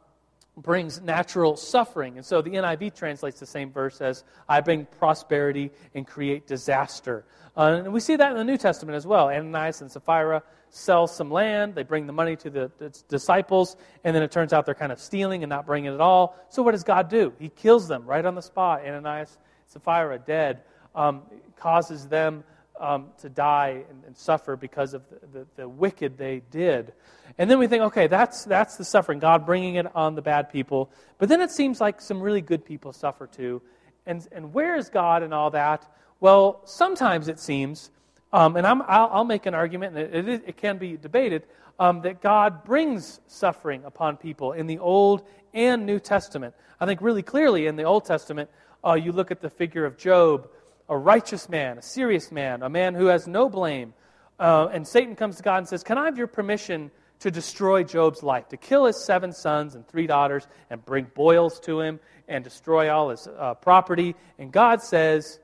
brings 0.58 1.00
natural 1.00 1.56
suffering. 1.56 2.18
And 2.18 2.26
so 2.26 2.42
the 2.42 2.50
NIV 2.50 2.96
translates 2.96 3.39
the 3.39 3.46
same 3.46 3.72
verse 3.72 4.02
as, 4.02 4.24
I 4.50 4.62
bring 4.62 4.88
prosperity 4.98 5.70
and 5.94 6.08
create 6.08 6.48
disaster. 6.48 7.24
Uh, 7.56 7.82
and 7.84 7.94
we 7.94 8.00
see 8.00 8.16
that 8.16 8.32
in 8.32 8.38
the 8.39 8.44
New 8.44 8.58
Testament 8.58 8.96
as 8.96 9.06
well. 9.06 9.30
Ananias 9.30 9.82
and 9.82 9.92
Sapphira 9.92 10.42
sell 10.76 11.06
some 11.06 11.30
land, 11.30 11.76
they 11.76 11.84
bring 11.84 12.08
the 12.08 12.14
money 12.14 12.36
to 12.36 12.50
the, 12.50 12.72
the 12.80 12.90
disciples, 13.08 13.78
and 14.04 14.16
then 14.16 14.24
it 14.24 14.32
turns 14.32 14.54
out 14.54 14.66
they're 14.66 14.74
kind 14.74 14.92
of 14.92 15.00
stealing 15.00 15.44
and 15.44 15.50
not 15.50 15.68
bringing 15.68 15.94
it 15.94 16.02
all. 16.02 16.36
So 16.50 16.64
what 16.64 16.72
does 16.72 16.84
God 16.84 17.10
do? 17.10 17.32
He 17.38 17.50
kills 17.50 17.88
them 17.88 18.06
right 18.06 18.26
on 18.26 18.34
the 18.34 18.42
spot. 18.42 18.82
Ananias, 18.84 19.38
Sapphira, 19.68 20.18
dead, 20.18 20.64
um, 20.96 21.22
causes 21.58 22.08
them 22.08 22.44
um, 22.80 23.10
to 23.20 23.30
die 23.30 23.84
and, 23.88 24.04
and, 24.08 24.18
suffer 24.18 24.56
because 24.56 24.96
of 24.96 25.04
the, 25.10 25.28
the, 25.40 25.48
the, 25.58 25.70
wicked 25.70 26.18
they 26.18 26.42
did. 26.50 26.92
And 27.38 27.50
then 27.50 27.60
we 27.60 27.68
think, 27.68 27.84
okay, 27.84 28.08
that's, 28.08 28.44
that's 28.44 28.76
the 28.76 28.84
suffering, 28.84 29.20
God 29.20 29.46
bringing 29.46 29.76
it 29.76 29.86
on 29.96 30.16
the 30.16 30.24
bad 30.24 30.52
people. 30.52 30.90
But 31.20 31.30
then 31.30 31.40
it 31.40 31.52
seems 31.52 31.80
like 31.80 32.02
some 32.02 32.20
really 32.20 32.42
good 32.42 32.66
people 32.66 32.92
suffer 32.92 33.28
too. 33.28 33.62
And, 34.08 34.28
and 34.32 34.54
where 34.56 34.76
is 34.76 34.90
God 34.90 35.22
in 35.22 35.34
all 35.34 35.52
that? 35.52 35.88
Well, 36.20 36.62
sometimes 36.66 37.28
it 37.28 37.40
seems, 37.40 37.92
um, 38.34 38.58
and 38.58 38.67
i 38.67 39.06
will 39.15 39.24
make 39.24 39.46
an 39.46 39.54
argument, 39.54 39.96
and 39.98 40.28
it, 40.28 40.43
it, 40.46 40.58
can 40.58 40.78
be 40.78 40.98
debated, 40.98 41.43
um, 41.80 42.02
that 42.02 42.22
God 42.22 42.65
brings 42.65 43.22
suffering 43.28 43.84
upon 43.86 44.17
people 44.17 44.52
in 44.52 44.67
the 44.67 44.80
Old 44.80 45.26
and 45.54 45.86
New 45.86 46.00
Testament. 46.00 46.54
I 46.80 46.86
think 46.86 47.02
really 47.02 47.24
clearly 47.24 47.67
in 47.67 47.76
the 47.76 47.84
Old 47.84 48.06
Testament, 48.06 48.50
uh, 48.86 48.93
you 48.93 49.12
look 49.12 49.32
at 49.32 49.39
the 49.39 49.50
figure 49.50 49.86
of 49.86 49.98
Job 49.98 50.50
a 50.89 50.98
righteous 50.98 51.48
man, 51.48 51.78
a 51.78 51.82
serious 51.82 52.32
man, 52.32 52.62
a 52.62 52.69
man 52.69 52.93
who 52.93 53.06
has 53.06 53.28
no 53.28 53.50
blame. 53.50 53.93
Uh, 54.39 54.67
and 54.72 54.88
Satan 54.88 55.15
comes 55.15 55.38
to 55.38 55.43
God 55.43 55.58
and 55.58 55.67
says, 55.67 55.84
Can 55.84 55.98
I 55.98 56.06
have 56.06 56.17
your 56.17 56.28
permission 56.28 56.91
to 57.19 57.32
destroy 57.32 57.84
Job's 57.84 58.22
life, 58.22 58.50
to 58.50 58.58
kill 58.58 58.86
his 58.86 59.02
seven 59.04 59.32
sons 59.32 59.76
and 59.76 59.88
three 59.88 60.08
daughters, 60.08 60.46
and 60.69 60.84
bring 60.84 61.06
boils 61.15 61.60
to 61.62 61.80
him, 61.80 62.00
and 62.28 62.43
destroy 62.43 62.91
all 62.91 63.10
his 63.10 63.28
uh, 63.28 63.54
property? 63.54 64.15
And 64.38 64.52
God 64.52 64.82
says, 64.82 65.39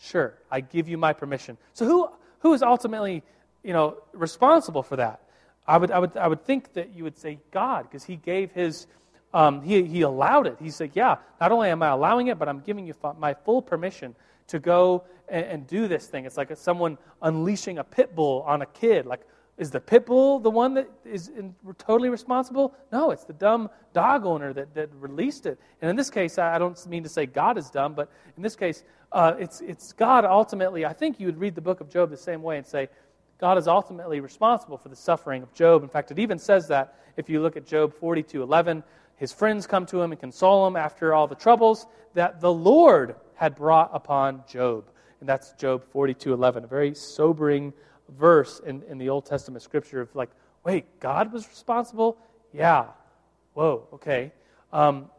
Sure, 0.00 0.34
I 0.50 0.60
give 0.60 0.88
you 0.88 0.96
my 0.96 1.12
permission. 1.12 1.58
So 1.72 1.84
who, 1.84 2.08
who 2.40 2.54
is 2.54 2.62
ultimately 2.62 3.22
you 3.62 3.72
know, 3.72 3.98
responsible 4.12 4.82
for 4.82 4.96
that? 4.96 5.20
I 5.66 5.76
would, 5.76 5.90
I, 5.90 5.98
would, 5.98 6.16
I 6.16 6.28
would 6.28 6.44
think 6.44 6.72
that 6.74 6.94
you 6.94 7.04
would 7.04 7.18
say 7.18 7.38
God, 7.50 7.82
because 7.82 8.04
he 8.04 8.16
gave 8.16 8.52
his, 8.52 8.86
um, 9.34 9.60
he, 9.60 9.84
he 9.84 10.00
allowed 10.02 10.46
it. 10.46 10.56
He 10.60 10.70
said, 10.70 10.92
Yeah, 10.94 11.16
not 11.40 11.52
only 11.52 11.68
am 11.68 11.82
I 11.82 11.88
allowing 11.88 12.28
it, 12.28 12.38
but 12.38 12.48
I'm 12.48 12.60
giving 12.60 12.86
you 12.86 12.94
my 13.18 13.34
full 13.34 13.60
permission 13.60 14.14
to 14.46 14.58
go 14.58 15.04
and, 15.28 15.44
and 15.44 15.66
do 15.66 15.86
this 15.88 16.06
thing. 16.06 16.24
It's 16.24 16.38
like 16.38 16.56
someone 16.56 16.96
unleashing 17.20 17.78
a 17.78 17.84
pit 17.84 18.14
bull 18.14 18.42
on 18.46 18.62
a 18.62 18.66
kid. 18.66 19.04
Like, 19.04 19.20
is 19.58 19.70
the 19.70 19.80
pit 19.80 20.06
bull 20.06 20.38
the 20.38 20.50
one 20.50 20.74
that 20.74 20.88
is 21.04 21.28
in, 21.28 21.54
totally 21.78 22.08
responsible? 22.08 22.74
No, 22.92 23.10
it's 23.10 23.24
the 23.24 23.32
dumb 23.32 23.68
dog 23.92 24.24
owner 24.24 24.52
that, 24.52 24.74
that 24.74 24.88
released 24.94 25.46
it. 25.46 25.58
And 25.82 25.90
in 25.90 25.96
this 25.96 26.10
case, 26.10 26.38
I 26.38 26.58
don't 26.58 26.86
mean 26.86 27.02
to 27.02 27.08
say 27.08 27.26
God 27.26 27.58
is 27.58 27.68
dumb, 27.68 27.94
but 27.94 28.10
in 28.36 28.42
this 28.42 28.56
case, 28.56 28.84
uh, 29.10 29.34
it's, 29.38 29.60
it's 29.60 29.92
God 29.92 30.24
ultimately. 30.24 30.86
I 30.86 30.92
think 30.92 31.18
you 31.18 31.26
would 31.26 31.38
read 31.38 31.54
the 31.54 31.60
book 31.60 31.80
of 31.80 31.90
Job 31.90 32.10
the 32.10 32.16
same 32.16 32.42
way 32.42 32.56
and 32.56 32.66
say, 32.66 32.88
God 33.38 33.58
is 33.58 33.68
ultimately 33.68 34.20
responsible 34.20 34.78
for 34.78 34.88
the 34.88 34.96
suffering 34.96 35.42
of 35.42 35.52
Job. 35.54 35.82
In 35.82 35.88
fact, 35.88 36.10
it 36.10 36.18
even 36.18 36.38
says 36.38 36.68
that 36.68 36.96
if 37.16 37.28
you 37.28 37.40
look 37.40 37.56
at 37.56 37.66
Job 37.66 37.94
42 37.94 38.42
11, 38.42 38.82
his 39.16 39.32
friends 39.32 39.66
come 39.66 39.86
to 39.86 40.00
him 40.00 40.12
and 40.12 40.20
console 40.20 40.66
him 40.66 40.76
after 40.76 41.14
all 41.14 41.26
the 41.26 41.34
troubles 41.34 41.86
that 42.14 42.40
the 42.40 42.52
Lord 42.52 43.16
had 43.34 43.54
brought 43.54 43.90
upon 43.92 44.42
Job. 44.48 44.84
And 45.20 45.28
that's 45.28 45.52
Job 45.52 45.84
42 45.90 46.32
11, 46.32 46.64
a 46.64 46.66
very 46.66 46.94
sobering 46.94 47.72
verse 48.08 48.60
in, 48.64 48.82
in 48.84 48.98
the 48.98 49.08
Old 49.08 49.26
Testament 49.26 49.62
scripture 49.62 50.00
of 50.00 50.14
like, 50.14 50.30
wait, 50.64 51.00
God 51.00 51.32
was 51.32 51.48
responsible? 51.48 52.18
Yeah. 52.52 52.86
Whoa, 53.54 53.86
okay. 53.94 54.32
Um, 54.72 55.10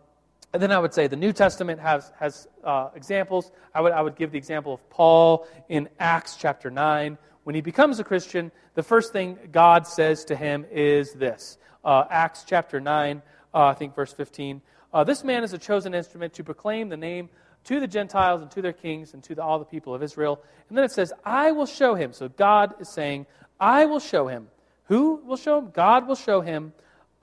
and 0.53 0.61
then 0.61 0.71
I 0.71 0.79
would 0.79 0.93
say 0.93 1.07
the 1.07 1.15
New 1.15 1.33
Testament 1.33 1.79
has, 1.79 2.11
has 2.19 2.47
uh, 2.63 2.89
examples. 2.95 3.51
I 3.73 3.81
would, 3.81 3.91
I 3.91 4.01
would 4.01 4.15
give 4.15 4.31
the 4.31 4.37
example 4.37 4.73
of 4.73 4.89
Paul 4.89 5.47
in 5.67 5.89
Acts 5.99 6.37
chapter 6.37 6.71
9. 6.71 7.17
When 7.43 7.55
he 7.55 7.61
becomes 7.61 7.99
a 7.99 8.03
Christian, 8.03 8.51
the 8.73 8.83
first 8.83 9.13
thing 9.13 9.37
God 9.51 9.85
says 9.85 10.25
to 10.25 10.35
him 10.35 10.65
is 10.71 11.13
this 11.13 11.57
uh, 11.83 12.05
Acts 12.09 12.43
chapter 12.47 12.79
9, 12.79 13.21
uh, 13.53 13.65
I 13.65 13.73
think 13.73 13.95
verse 13.95 14.13
15. 14.13 14.61
Uh, 14.91 15.03
this 15.03 15.23
man 15.23 15.43
is 15.43 15.53
a 15.53 15.57
chosen 15.57 15.93
instrument 15.93 16.33
to 16.33 16.43
proclaim 16.43 16.89
the 16.89 16.97
name 16.97 17.29
to 17.65 17.79
the 17.79 17.87
Gentiles 17.87 18.41
and 18.41 18.49
to 18.51 18.61
their 18.61 18.73
kings 18.73 19.13
and 19.13 19.23
to 19.23 19.35
the, 19.35 19.43
all 19.43 19.59
the 19.59 19.65
people 19.65 19.93
of 19.93 20.01
Israel. 20.01 20.41
And 20.69 20.77
then 20.77 20.85
it 20.85 20.91
says, 20.91 21.13
I 21.23 21.51
will 21.51 21.65
show 21.65 21.95
him. 21.95 22.13
So 22.13 22.29
God 22.29 22.75
is 22.79 22.89
saying, 22.89 23.25
I 23.59 23.85
will 23.85 23.99
show 23.99 24.27
him. 24.27 24.47
Who 24.85 25.17
will 25.25 25.37
show 25.37 25.59
him? 25.59 25.71
God 25.71 26.07
will 26.07 26.15
show 26.15 26.41
him 26.41 26.73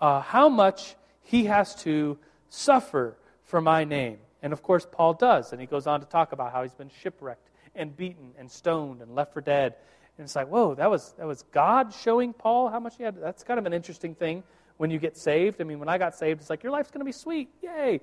uh, 0.01 0.21
how 0.21 0.49
much 0.49 0.95
he 1.23 1.47
has 1.47 1.75
to 1.77 2.19
suffer 2.49 3.17
for 3.45 3.61
my 3.61 3.85
name. 3.85 4.19
And 4.43 4.53
of 4.53 4.63
course, 4.63 4.87
Paul 4.91 5.15
does. 5.15 5.53
And 5.53 5.61
he 5.61 5.67
goes 5.67 5.87
on 5.87 6.01
to 6.01 6.07
talk 6.07 6.33
about 6.33 6.53
how 6.53 6.63
he's 6.63 6.75
been 6.75 6.91
shipwrecked 7.03 7.49
and 7.75 7.97
beaten 7.97 8.33
and 8.39 8.51
stoned 8.51 9.03
and 9.03 9.15
left 9.15 9.33
for 9.33 9.41
dead. 9.41 9.75
And 10.19 10.25
it's 10.25 10.37
like, 10.37 10.49
whoa, 10.49 10.75
that 10.75 10.91
was, 10.91 11.15
that 11.19 11.27
was 11.27 11.43
God 11.53 11.93
showing 11.93 12.33
Paul 12.33 12.69
how 12.69 12.81
much 12.81 12.97
he 12.97 13.03
had. 13.03 13.21
That's 13.21 13.43
kind 13.43 13.59
of 13.59 13.67
an 13.67 13.73
interesting 13.73 14.15
thing 14.15 14.45
when 14.77 14.91
you 14.91 14.99
get 14.99 15.17
saved. 15.17 15.61
I 15.61 15.65
mean, 15.65 15.79
when 15.79 15.89
I 15.89 15.99
got 15.99 16.17
saved, 16.17 16.41
it's 16.41 16.51
like, 16.51 16.63
your 16.63 16.73
life's 16.73 16.91
going 16.91 17.01
to 17.01 17.05
be 17.05 17.13
sweet. 17.13 17.49
Yay. 17.63 18.01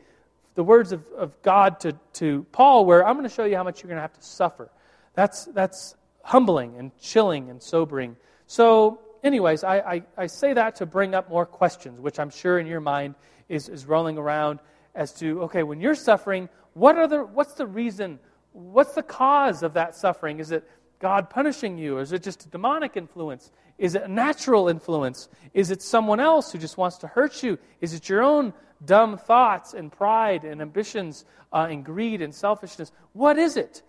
The 0.55 0.63
words 0.63 0.91
of, 0.91 1.03
of 1.17 1.41
God 1.41 1.79
to, 1.81 1.93
to 2.13 2.45
Paul 2.51 2.85
were, 2.85 3.05
I'm 3.05 3.15
going 3.15 3.27
to 3.27 3.33
show 3.33 3.45
you 3.45 3.55
how 3.55 3.63
much 3.63 3.81
you're 3.81 3.89
going 3.89 3.97
to 3.97 4.01
have 4.01 4.13
to 4.13 4.23
suffer. 4.23 4.69
That's, 5.13 5.45
that's 5.45 5.95
humbling 6.23 6.77
and 6.77 6.91
chilling 6.99 7.49
and 7.49 7.61
sobering. 7.61 8.15
So, 8.47 8.99
anyways, 9.23 9.63
I, 9.63 9.77
I, 9.79 10.03
I 10.17 10.27
say 10.27 10.53
that 10.53 10.75
to 10.77 10.85
bring 10.85 11.15
up 11.15 11.29
more 11.29 11.45
questions, 11.45 11.99
which 11.99 12.19
I'm 12.19 12.29
sure 12.29 12.59
in 12.59 12.67
your 12.67 12.81
mind 12.81 13.15
is, 13.49 13.69
is 13.69 13.85
rolling 13.85 14.17
around 14.17 14.59
as 14.95 15.13
to, 15.13 15.43
okay, 15.43 15.63
when 15.63 15.81
you're 15.81 15.95
suffering, 15.95 16.49
what 16.73 16.97
are 16.97 17.07
the, 17.07 17.19
what's 17.23 17.53
the 17.55 17.65
reason? 17.65 18.19
What's 18.51 18.93
the 18.93 19.03
cause 19.03 19.63
of 19.63 19.73
that 19.73 19.95
suffering? 19.95 20.39
Is 20.39 20.51
it 20.51 20.67
God 21.03 21.29
punishing 21.29 21.77
you? 21.77 21.97
Or 21.97 22.01
is 22.01 22.13
it 22.13 22.23
just 22.23 22.45
a 22.45 22.47
demonic 22.47 22.95
influence? 22.95 23.51
Is 23.77 23.93
it 23.93 24.03
a 24.03 24.07
natural 24.07 24.69
influence? 24.69 25.27
Is 25.53 25.69
it 25.69 25.81
someone 25.81 26.21
else 26.21 26.53
who 26.53 26.57
just 26.57 26.77
wants 26.77 26.95
to 26.99 27.07
hurt 27.07 27.43
you? 27.43 27.59
Is 27.81 27.93
it 27.93 28.07
your 28.07 28.23
own 28.23 28.53
dumb 28.85 29.17
thoughts 29.17 29.73
and 29.73 29.91
pride 29.91 30.45
and 30.45 30.61
ambitions 30.61 31.25
uh, 31.51 31.67
and 31.69 31.83
greed 31.83 32.21
and 32.21 32.33
selfishness? 32.33 32.93
What 33.11 33.37
is 33.37 33.57
it? 33.57 33.81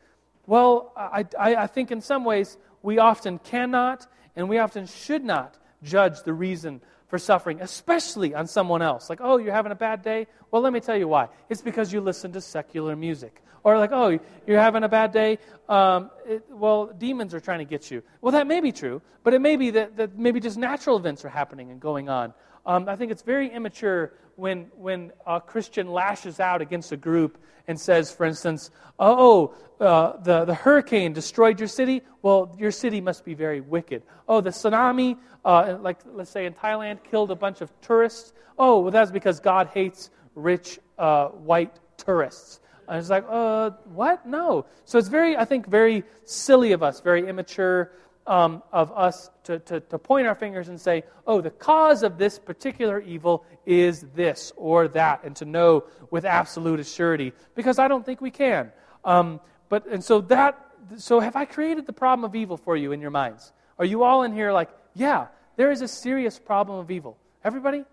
Well, 0.48 0.92
I, 0.96 1.24
I, 1.38 1.54
I 1.54 1.66
think 1.68 1.92
in 1.92 2.00
some 2.00 2.24
ways 2.24 2.56
we 2.82 2.98
often 2.98 3.38
cannot 3.38 4.08
and 4.34 4.48
we 4.48 4.58
often 4.58 4.86
should 4.88 5.22
not 5.22 5.56
judge 5.84 6.24
the 6.24 6.32
reason 6.32 6.80
for 7.14 7.18
suffering, 7.20 7.60
especially 7.60 8.34
on 8.34 8.48
someone 8.48 8.82
else. 8.82 9.08
Like, 9.08 9.20
oh, 9.22 9.36
you're 9.36 9.52
having 9.52 9.70
a 9.70 9.76
bad 9.76 10.02
day? 10.02 10.26
Well, 10.50 10.62
let 10.62 10.72
me 10.72 10.80
tell 10.80 10.96
you 10.96 11.06
why. 11.06 11.28
It's 11.48 11.62
because 11.62 11.92
you 11.92 12.00
listen 12.00 12.32
to 12.32 12.40
secular 12.40 12.96
music. 12.96 13.40
Or, 13.62 13.78
like, 13.78 13.92
oh, 13.92 14.18
you're 14.48 14.58
having 14.58 14.82
a 14.82 14.88
bad 14.88 15.12
day? 15.12 15.38
Um, 15.68 16.10
it, 16.26 16.42
well, 16.50 16.86
demons 16.86 17.32
are 17.32 17.38
trying 17.38 17.60
to 17.60 17.64
get 17.64 17.88
you. 17.88 18.02
Well, 18.20 18.32
that 18.32 18.48
may 18.48 18.60
be 18.60 18.72
true, 18.72 19.00
but 19.22 19.32
it 19.32 19.40
may 19.40 19.54
be 19.54 19.70
that, 19.70 19.96
that 19.96 20.18
maybe 20.18 20.40
just 20.40 20.58
natural 20.58 20.96
events 20.96 21.24
are 21.24 21.28
happening 21.28 21.70
and 21.70 21.78
going 21.78 22.08
on. 22.08 22.34
Um, 22.66 22.88
I 22.88 22.96
think 22.96 23.12
it's 23.12 23.22
very 23.22 23.48
immature 23.48 24.14
when, 24.36 24.70
when 24.76 25.12
a 25.26 25.40
Christian 25.40 25.88
lashes 25.88 26.40
out 26.40 26.62
against 26.62 26.92
a 26.92 26.96
group 26.96 27.38
and 27.68 27.78
says, 27.78 28.12
for 28.12 28.26
instance, 28.26 28.70
oh, 28.98 29.54
uh, 29.80 30.18
the, 30.18 30.44
the 30.44 30.54
hurricane 30.54 31.12
destroyed 31.12 31.58
your 31.58 31.68
city. 31.68 32.02
Well, 32.22 32.54
your 32.58 32.70
city 32.70 33.00
must 33.00 33.24
be 33.24 33.34
very 33.34 33.60
wicked. 33.60 34.02
Oh, 34.28 34.40
the 34.40 34.50
tsunami, 34.50 35.18
uh, 35.44 35.78
like 35.80 35.98
let's 36.06 36.30
say 36.30 36.46
in 36.46 36.54
Thailand, 36.54 36.98
killed 37.10 37.30
a 37.30 37.36
bunch 37.36 37.60
of 37.60 37.70
tourists. 37.80 38.32
Oh, 38.58 38.80
well, 38.80 38.90
that's 38.90 39.10
because 39.10 39.40
God 39.40 39.68
hates 39.74 40.10
rich 40.34 40.78
uh, 40.98 41.28
white 41.28 41.78
tourists. 41.96 42.60
And 42.88 42.98
it's 42.98 43.10
like, 43.10 43.24
uh, 43.28 43.70
what? 43.86 44.26
No. 44.26 44.66
So 44.84 44.98
it's 44.98 45.08
very, 45.08 45.36
I 45.36 45.44
think, 45.44 45.66
very 45.66 46.04
silly 46.24 46.72
of 46.72 46.82
us, 46.82 47.00
very 47.00 47.26
immature 47.26 47.92
um, 48.26 48.62
of 48.72 48.90
us 48.92 49.30
to, 49.44 49.58
to, 49.60 49.80
to 49.80 49.98
point 49.98 50.26
our 50.26 50.34
fingers 50.34 50.68
and 50.68 50.80
say, 50.80 51.04
oh, 51.26 51.40
the 51.40 51.50
cause 51.50 52.02
of 52.02 52.18
this 52.18 52.38
particular 52.38 53.00
evil 53.00 53.44
is 53.66 54.02
this 54.14 54.52
or 54.56 54.88
that, 54.88 55.24
and 55.24 55.36
to 55.36 55.44
know 55.44 55.84
with 56.10 56.24
absolute 56.24 56.84
surety, 56.86 57.32
because 57.54 57.78
I 57.78 57.88
don't 57.88 58.04
think 58.04 58.20
we 58.20 58.30
can. 58.30 58.72
Um, 59.04 59.40
but, 59.68 59.86
and 59.86 60.02
so 60.02 60.20
that, 60.22 60.58
so 60.96 61.20
have 61.20 61.36
I 61.36 61.44
created 61.44 61.86
the 61.86 61.92
problem 61.92 62.24
of 62.24 62.34
evil 62.34 62.56
for 62.56 62.76
you 62.76 62.92
in 62.92 63.00
your 63.00 63.10
minds? 63.10 63.52
Are 63.78 63.84
you 63.84 64.04
all 64.04 64.22
in 64.22 64.32
here 64.32 64.52
like, 64.52 64.70
yeah, 64.94 65.26
there 65.56 65.70
is 65.70 65.82
a 65.82 65.88
serious 65.88 66.38
problem 66.38 66.78
of 66.78 66.90
evil? 66.90 67.18
Everybody? 67.42 67.84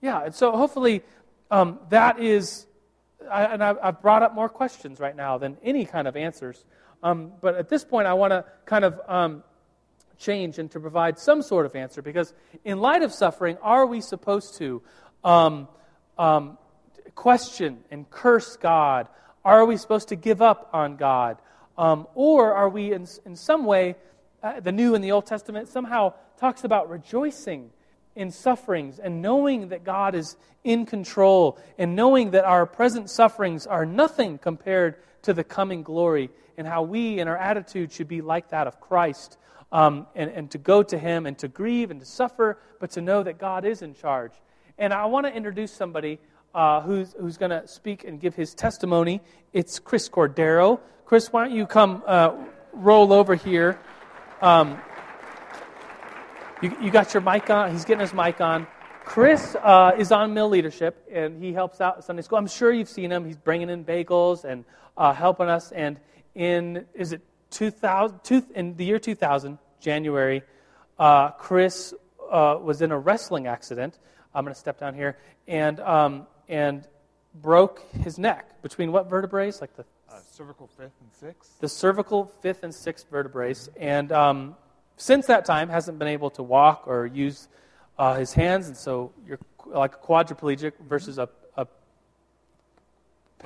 Yeah, 0.00 0.24
and 0.24 0.34
so 0.34 0.52
hopefully 0.52 1.02
um, 1.50 1.78
that 1.90 2.18
is, 2.18 2.66
I, 3.30 3.44
and 3.44 3.62
I've, 3.62 3.78
I've, 3.82 4.02
brought 4.02 4.22
up 4.22 4.34
more 4.34 4.48
questions 4.48 5.00
right 5.00 5.14
now 5.14 5.38
than 5.38 5.56
any 5.62 5.84
kind 5.84 6.08
of 6.08 6.16
answers. 6.16 6.64
Um, 7.02 7.32
but 7.40 7.54
at 7.56 7.68
this 7.68 7.84
point, 7.84 8.06
I 8.06 8.14
want 8.14 8.32
to 8.32 8.44
kind 8.64 8.84
of 8.84 9.00
um, 9.06 9.44
change 10.18 10.58
and 10.58 10.70
to 10.70 10.80
provide 10.80 11.18
some 11.18 11.42
sort 11.42 11.66
of 11.66 11.74
answer 11.76 12.02
because, 12.02 12.32
in 12.64 12.78
light 12.78 13.02
of 13.02 13.12
suffering, 13.12 13.56
are 13.62 13.86
we 13.86 14.00
supposed 14.00 14.56
to 14.58 14.82
um, 15.24 15.68
um, 16.18 16.58
question 17.14 17.78
and 17.90 18.08
curse 18.10 18.56
God? 18.56 19.08
Are 19.44 19.64
we 19.64 19.76
supposed 19.76 20.08
to 20.08 20.16
give 20.16 20.42
up 20.42 20.70
on 20.72 20.96
God? 20.96 21.38
Um, 21.78 22.06
or 22.14 22.54
are 22.54 22.68
we, 22.68 22.92
in, 22.92 23.06
in 23.24 23.36
some 23.36 23.64
way, 23.64 23.96
uh, 24.42 24.60
the 24.60 24.72
New 24.72 24.94
and 24.94 25.04
the 25.04 25.12
Old 25.12 25.26
Testament 25.26 25.68
somehow 25.68 26.14
talks 26.38 26.64
about 26.64 26.90
rejoicing 26.90 27.70
in 28.14 28.30
sufferings 28.30 28.98
and 28.98 29.20
knowing 29.20 29.68
that 29.68 29.84
God 29.84 30.14
is 30.14 30.36
in 30.64 30.86
control 30.86 31.58
and 31.78 31.94
knowing 31.94 32.30
that 32.30 32.44
our 32.44 32.66
present 32.66 33.10
sufferings 33.10 33.66
are 33.66 33.84
nothing 33.84 34.38
compared 34.38 34.96
to 35.22 35.34
the 35.34 35.44
coming 35.44 35.82
glory 35.82 36.30
and 36.56 36.66
how 36.66 36.82
we 36.82 37.20
and 37.20 37.28
our 37.28 37.36
attitude 37.36 37.92
should 37.92 38.08
be 38.08 38.22
like 38.22 38.50
that 38.50 38.66
of 38.66 38.80
Christ 38.80 39.38
um, 39.72 40.06
and, 40.14 40.30
and 40.30 40.50
to 40.50 40.58
go 40.58 40.82
to 40.82 40.98
Him 40.98 41.26
and 41.26 41.38
to 41.38 41.48
grieve 41.48 41.90
and 41.90 42.00
to 42.00 42.06
suffer, 42.06 42.58
but 42.80 42.90
to 42.92 43.00
know 43.00 43.22
that 43.22 43.38
God 43.38 43.64
is 43.64 43.82
in 43.82 43.94
charge. 43.94 44.32
And 44.78 44.92
I 44.92 45.06
want 45.06 45.26
to 45.26 45.32
introduce 45.34 45.72
somebody 45.72 46.18
uh, 46.54 46.80
who's, 46.80 47.14
who's 47.18 47.36
going 47.36 47.50
to 47.50 47.68
speak 47.68 48.04
and 48.04 48.18
give 48.18 48.34
his 48.34 48.54
testimony. 48.54 49.20
It's 49.52 49.78
Chris 49.78 50.08
Cordero. 50.08 50.80
Chris, 51.04 51.32
why 51.32 51.46
don't 51.46 51.54
you 51.54 51.66
come 51.66 52.02
uh, 52.06 52.32
roll 52.72 53.12
over 53.12 53.34
here? 53.34 53.78
Um, 54.40 54.78
you, 56.62 56.74
you 56.80 56.90
got 56.90 57.12
your 57.12 57.20
mic 57.20 57.50
on? 57.50 57.72
He's 57.72 57.84
getting 57.84 58.00
his 58.00 58.14
mic 58.14 58.40
on. 58.40 58.66
Chris 59.04 59.54
uh, 59.62 59.92
is 59.98 60.10
on 60.10 60.34
mill 60.34 60.48
leadership, 60.48 61.06
and 61.12 61.40
he 61.42 61.52
helps 61.52 61.80
out 61.80 62.02
Sunday 62.02 62.22
school. 62.22 62.38
I'm 62.38 62.46
sure 62.46 62.72
you've 62.72 62.88
seen 62.88 63.12
him. 63.12 63.24
He's 63.24 63.36
bringing 63.36 63.70
in 63.70 63.84
bagels 63.84 64.44
and 64.44 64.64
uh, 64.96 65.12
helping 65.12 65.48
us. 65.48 65.72
And 65.72 66.00
in, 66.34 66.86
is 66.94 67.12
it 67.12 67.20
2000, 67.50 68.20
two, 68.22 68.44
in 68.54 68.76
the 68.76 68.84
year 68.84 68.98
2000, 68.98 69.58
January, 69.80 70.42
uh, 70.98 71.30
Chris 71.30 71.94
uh, 72.30 72.58
was 72.60 72.82
in 72.82 72.92
a 72.92 72.98
wrestling 72.98 73.46
accident. 73.46 73.98
I'm 74.34 74.44
going 74.44 74.54
to 74.54 74.60
step 74.60 74.78
down 74.78 74.94
here 74.94 75.16
and 75.46 75.80
um, 75.80 76.26
and 76.48 76.86
broke 77.34 77.82
his 78.02 78.18
neck 78.18 78.62
between 78.62 78.92
what 78.92 79.08
vertebrae? 79.08 79.52
Like 79.60 79.76
the 79.76 79.84
uh, 80.10 80.18
cervical 80.32 80.66
fifth 80.66 80.92
and 81.00 81.10
sixth. 81.12 81.58
The 81.60 81.68
cervical 81.68 82.32
fifth 82.40 82.62
and 82.62 82.74
sixth 82.74 83.06
vertebrae, 83.10 83.54
and 83.78 84.12
um, 84.12 84.56
since 84.96 85.26
that 85.26 85.44
time 85.44 85.68
hasn't 85.68 85.98
been 85.98 86.08
able 86.08 86.30
to 86.30 86.42
walk 86.42 86.84
or 86.86 87.06
use 87.06 87.48
uh, 87.98 88.14
his 88.14 88.32
hands, 88.32 88.68
and 88.68 88.76
so 88.76 89.12
you're 89.26 89.38
like 89.66 89.94
a 89.94 89.98
quadriplegic 89.98 90.72
versus 90.88 91.18
a 91.18 91.28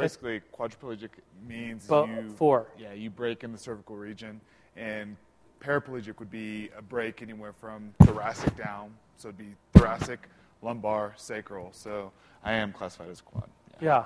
basically 0.01 0.41
quadriplegic 0.57 1.11
means 1.47 1.87
Bo- 1.87 2.07
you 2.07 2.31
four. 2.37 2.69
Yeah, 2.79 2.93
you 2.93 3.11
break 3.11 3.45
in 3.45 3.53
the 3.53 3.59
cervical 3.59 3.97
region, 3.97 4.41
and 4.77 5.17
paraplegic 5.61 6.19
would 6.19 6.31
be 6.31 6.71
a 6.77 6.83
break 6.83 7.23
anywhere 7.23 7.53
from 7.53 7.93
thoracic 8.03 8.57
down, 8.57 8.95
so 9.17 9.29
it'd 9.29 9.39
be 9.39 9.55
thoracic, 9.75 10.29
lumbar, 10.63 11.15
sacral. 11.17 11.71
So 11.73 12.13
I 12.45 12.55
am 12.55 12.73
classified 12.73 13.11
as 13.11 13.21
quad. 13.21 13.49
Yeah. 13.81 13.87
yeah. 13.87 14.05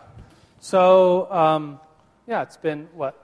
So 0.61 1.30
um, 1.30 1.80
yeah, 2.26 2.42
it's 2.42 2.57
been 2.57 2.88
what 2.94 3.20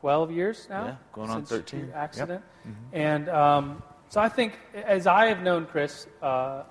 12 0.00 0.32
years 0.32 0.66
now. 0.68 0.84
Yeah, 0.86 0.96
going 1.12 1.30
on 1.30 1.44
13. 1.44 1.92
accident, 1.94 2.42
yep. 2.64 2.74
mm-hmm. 2.74 2.96
and 2.96 3.28
um, 3.28 3.82
so 4.08 4.20
I 4.20 4.28
think 4.28 4.54
as 4.74 5.06
I 5.06 5.26
have 5.26 5.42
known 5.42 5.66
Chris 5.66 6.06
uh, 6.22 6.64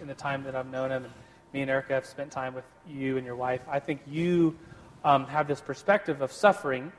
in 0.00 0.06
the 0.06 0.14
time 0.14 0.44
that 0.44 0.54
I've 0.54 0.70
known 0.70 0.90
him. 0.90 1.06
Me 1.52 1.62
and 1.62 1.70
Erica 1.70 1.94
have 1.94 2.06
spent 2.06 2.30
time 2.30 2.54
with 2.54 2.64
you 2.88 3.16
and 3.16 3.26
your 3.26 3.36
wife. 3.36 3.60
I 3.68 3.80
think 3.80 4.00
you 4.06 4.56
um, 5.04 5.26
have 5.26 5.46
this 5.46 5.60
perspective 5.60 6.20
of 6.20 6.32
suffering 6.32 6.92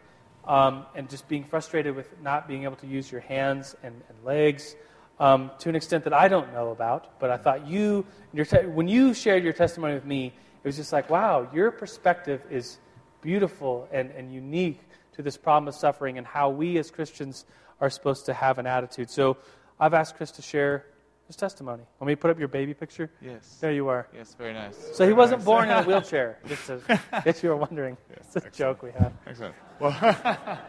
um, 0.45 0.85
and 0.95 1.09
just 1.09 1.27
being 1.27 1.43
frustrated 1.43 1.95
with 1.95 2.09
not 2.21 2.47
being 2.47 2.63
able 2.63 2.77
to 2.77 2.87
use 2.87 3.11
your 3.11 3.21
hands 3.21 3.75
and, 3.83 4.01
and 4.07 4.25
legs 4.25 4.75
um, 5.19 5.51
to 5.59 5.69
an 5.69 5.75
extent 5.75 6.05
that 6.05 6.13
I 6.13 6.27
don't 6.27 6.53
know 6.53 6.71
about. 6.71 7.19
But 7.19 7.29
I 7.29 7.37
thought 7.37 7.67
you, 7.67 8.05
te- 8.33 8.65
when 8.65 8.87
you 8.87 9.13
shared 9.13 9.43
your 9.43 9.53
testimony 9.53 9.93
with 9.93 10.05
me, 10.05 10.27
it 10.27 10.67
was 10.67 10.77
just 10.77 10.93
like, 10.93 11.09
wow, 11.09 11.47
your 11.53 11.71
perspective 11.71 12.41
is 12.49 12.77
beautiful 13.21 13.87
and, 13.91 14.11
and 14.11 14.33
unique 14.33 14.79
to 15.13 15.21
this 15.21 15.37
problem 15.37 15.67
of 15.67 15.75
suffering 15.75 16.17
and 16.17 16.25
how 16.25 16.49
we 16.49 16.77
as 16.77 16.91
Christians 16.91 17.45
are 17.81 17.89
supposed 17.89 18.25
to 18.27 18.33
have 18.33 18.57
an 18.57 18.67
attitude. 18.67 19.09
So 19.09 19.37
I've 19.79 19.93
asked 19.93 20.15
Chris 20.15 20.31
to 20.31 20.41
share 20.41 20.85
His 21.27 21.35
testimony. 21.35 21.83
Want 21.99 22.07
me 22.07 22.13
to 22.15 22.17
put 22.17 22.31
up 22.31 22.39
your 22.39 22.47
baby 22.47 22.73
picture? 22.73 23.11
Yes. 23.21 23.57
There 23.59 23.73
you 23.73 23.89
are. 23.89 24.07
Yes, 24.15 24.33
very 24.37 24.53
nice. 24.53 24.77
So 24.93 25.05
he 25.05 25.11
wasn't 25.11 25.39
nice. 25.39 25.45
born 25.45 25.69
in 25.69 25.71
a 25.71 25.83
wheelchair. 25.87 26.39
Just 26.47 26.67
to, 26.67 27.01
if 27.25 27.43
you 27.43 27.49
were 27.49 27.57
wondering, 27.57 27.97
it's 28.09 28.37
a 28.37 28.49
joke 28.49 28.81
we 28.81 28.91
have. 28.91 29.11
Excellent. 29.25 29.53
Well, 29.79 30.61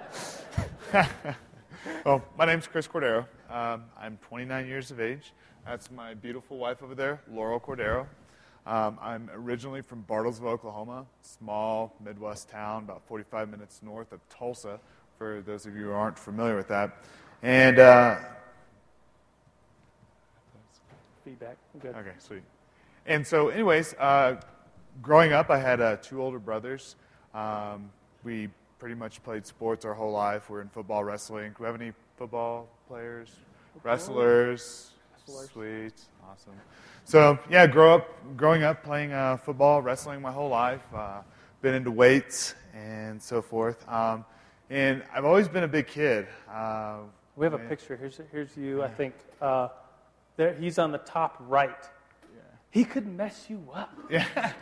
well, 2.04 2.24
my 2.36 2.44
name's 2.44 2.66
Chris 2.66 2.88
Cordero. 2.88 3.24
Um, 3.48 3.84
I'm 3.96 4.18
29 4.28 4.66
years 4.66 4.90
of 4.90 5.00
age. 5.00 5.32
That's 5.64 5.92
my 5.92 6.14
beautiful 6.14 6.58
wife 6.58 6.82
over 6.82 6.96
there, 6.96 7.20
Laurel 7.30 7.60
Cordero. 7.60 8.06
Um, 8.66 8.98
I'm 9.00 9.30
originally 9.32 9.80
from 9.80 10.04
Bartlesville, 10.08 10.48
Oklahoma, 10.48 11.06
small 11.22 11.94
Midwest 12.04 12.48
town, 12.48 12.82
about 12.82 13.02
45 13.06 13.48
minutes 13.48 13.80
north 13.82 14.12
of 14.12 14.20
Tulsa, 14.28 14.80
for 15.18 15.40
those 15.40 15.66
of 15.66 15.76
you 15.76 15.84
who 15.84 15.92
aren't 15.92 16.18
familiar 16.18 16.56
with 16.56 16.68
that. 16.68 16.96
And 17.42 17.78
uh, 17.78 18.16
Feedback. 21.28 21.56
Good. 21.80 21.94
Okay, 21.94 22.12
sweet. 22.18 22.42
And 23.04 23.26
so, 23.26 23.48
anyways, 23.48 23.92
uh, 23.98 24.40
growing 25.02 25.34
up, 25.34 25.50
I 25.50 25.58
had 25.58 25.78
uh, 25.78 25.96
two 25.96 26.22
older 26.22 26.38
brothers. 26.38 26.96
Um, 27.34 27.90
we 28.24 28.48
pretty 28.78 28.94
much 28.94 29.22
played 29.22 29.46
sports 29.46 29.84
our 29.84 29.92
whole 29.92 30.12
life. 30.12 30.48
We're 30.48 30.62
in 30.62 30.70
football, 30.70 31.04
wrestling. 31.04 31.50
Do 31.50 31.56
we 31.60 31.66
have 31.66 31.74
any 31.78 31.92
football 32.16 32.66
players? 32.86 33.30
Wrestlers. 33.82 34.92
Wrestlers. 35.12 35.50
Sweet. 35.50 36.00
Awesome. 36.30 36.54
So, 37.04 37.38
yeah, 37.50 37.66
grow 37.66 37.96
up, 37.96 38.08
growing 38.38 38.62
up 38.62 38.82
playing 38.82 39.12
uh, 39.12 39.36
football, 39.36 39.82
wrestling 39.82 40.22
my 40.22 40.32
whole 40.32 40.48
life. 40.48 40.82
Uh, 40.94 41.20
been 41.60 41.74
into 41.74 41.90
weights 41.90 42.54
and 42.72 43.22
so 43.22 43.42
forth. 43.42 43.86
Um, 43.86 44.24
and 44.70 45.02
I've 45.14 45.26
always 45.26 45.46
been 45.48 45.64
a 45.64 45.68
big 45.68 45.88
kid. 45.88 46.26
Uh, 46.50 47.00
We 47.36 47.44
have 47.44 47.52
a 47.52 47.58
picture. 47.58 47.96
Here's, 47.96 48.18
here's 48.32 48.56
you, 48.56 48.82
I 48.82 48.88
think. 48.88 49.14
There, 50.38 50.54
he's 50.54 50.78
on 50.78 50.92
the 50.92 50.98
top 50.98 51.36
right. 51.40 51.84
He 52.70 52.84
could 52.84 53.06
mess 53.08 53.46
you 53.48 53.64
up. 53.74 53.90
Yeah. 54.08 54.52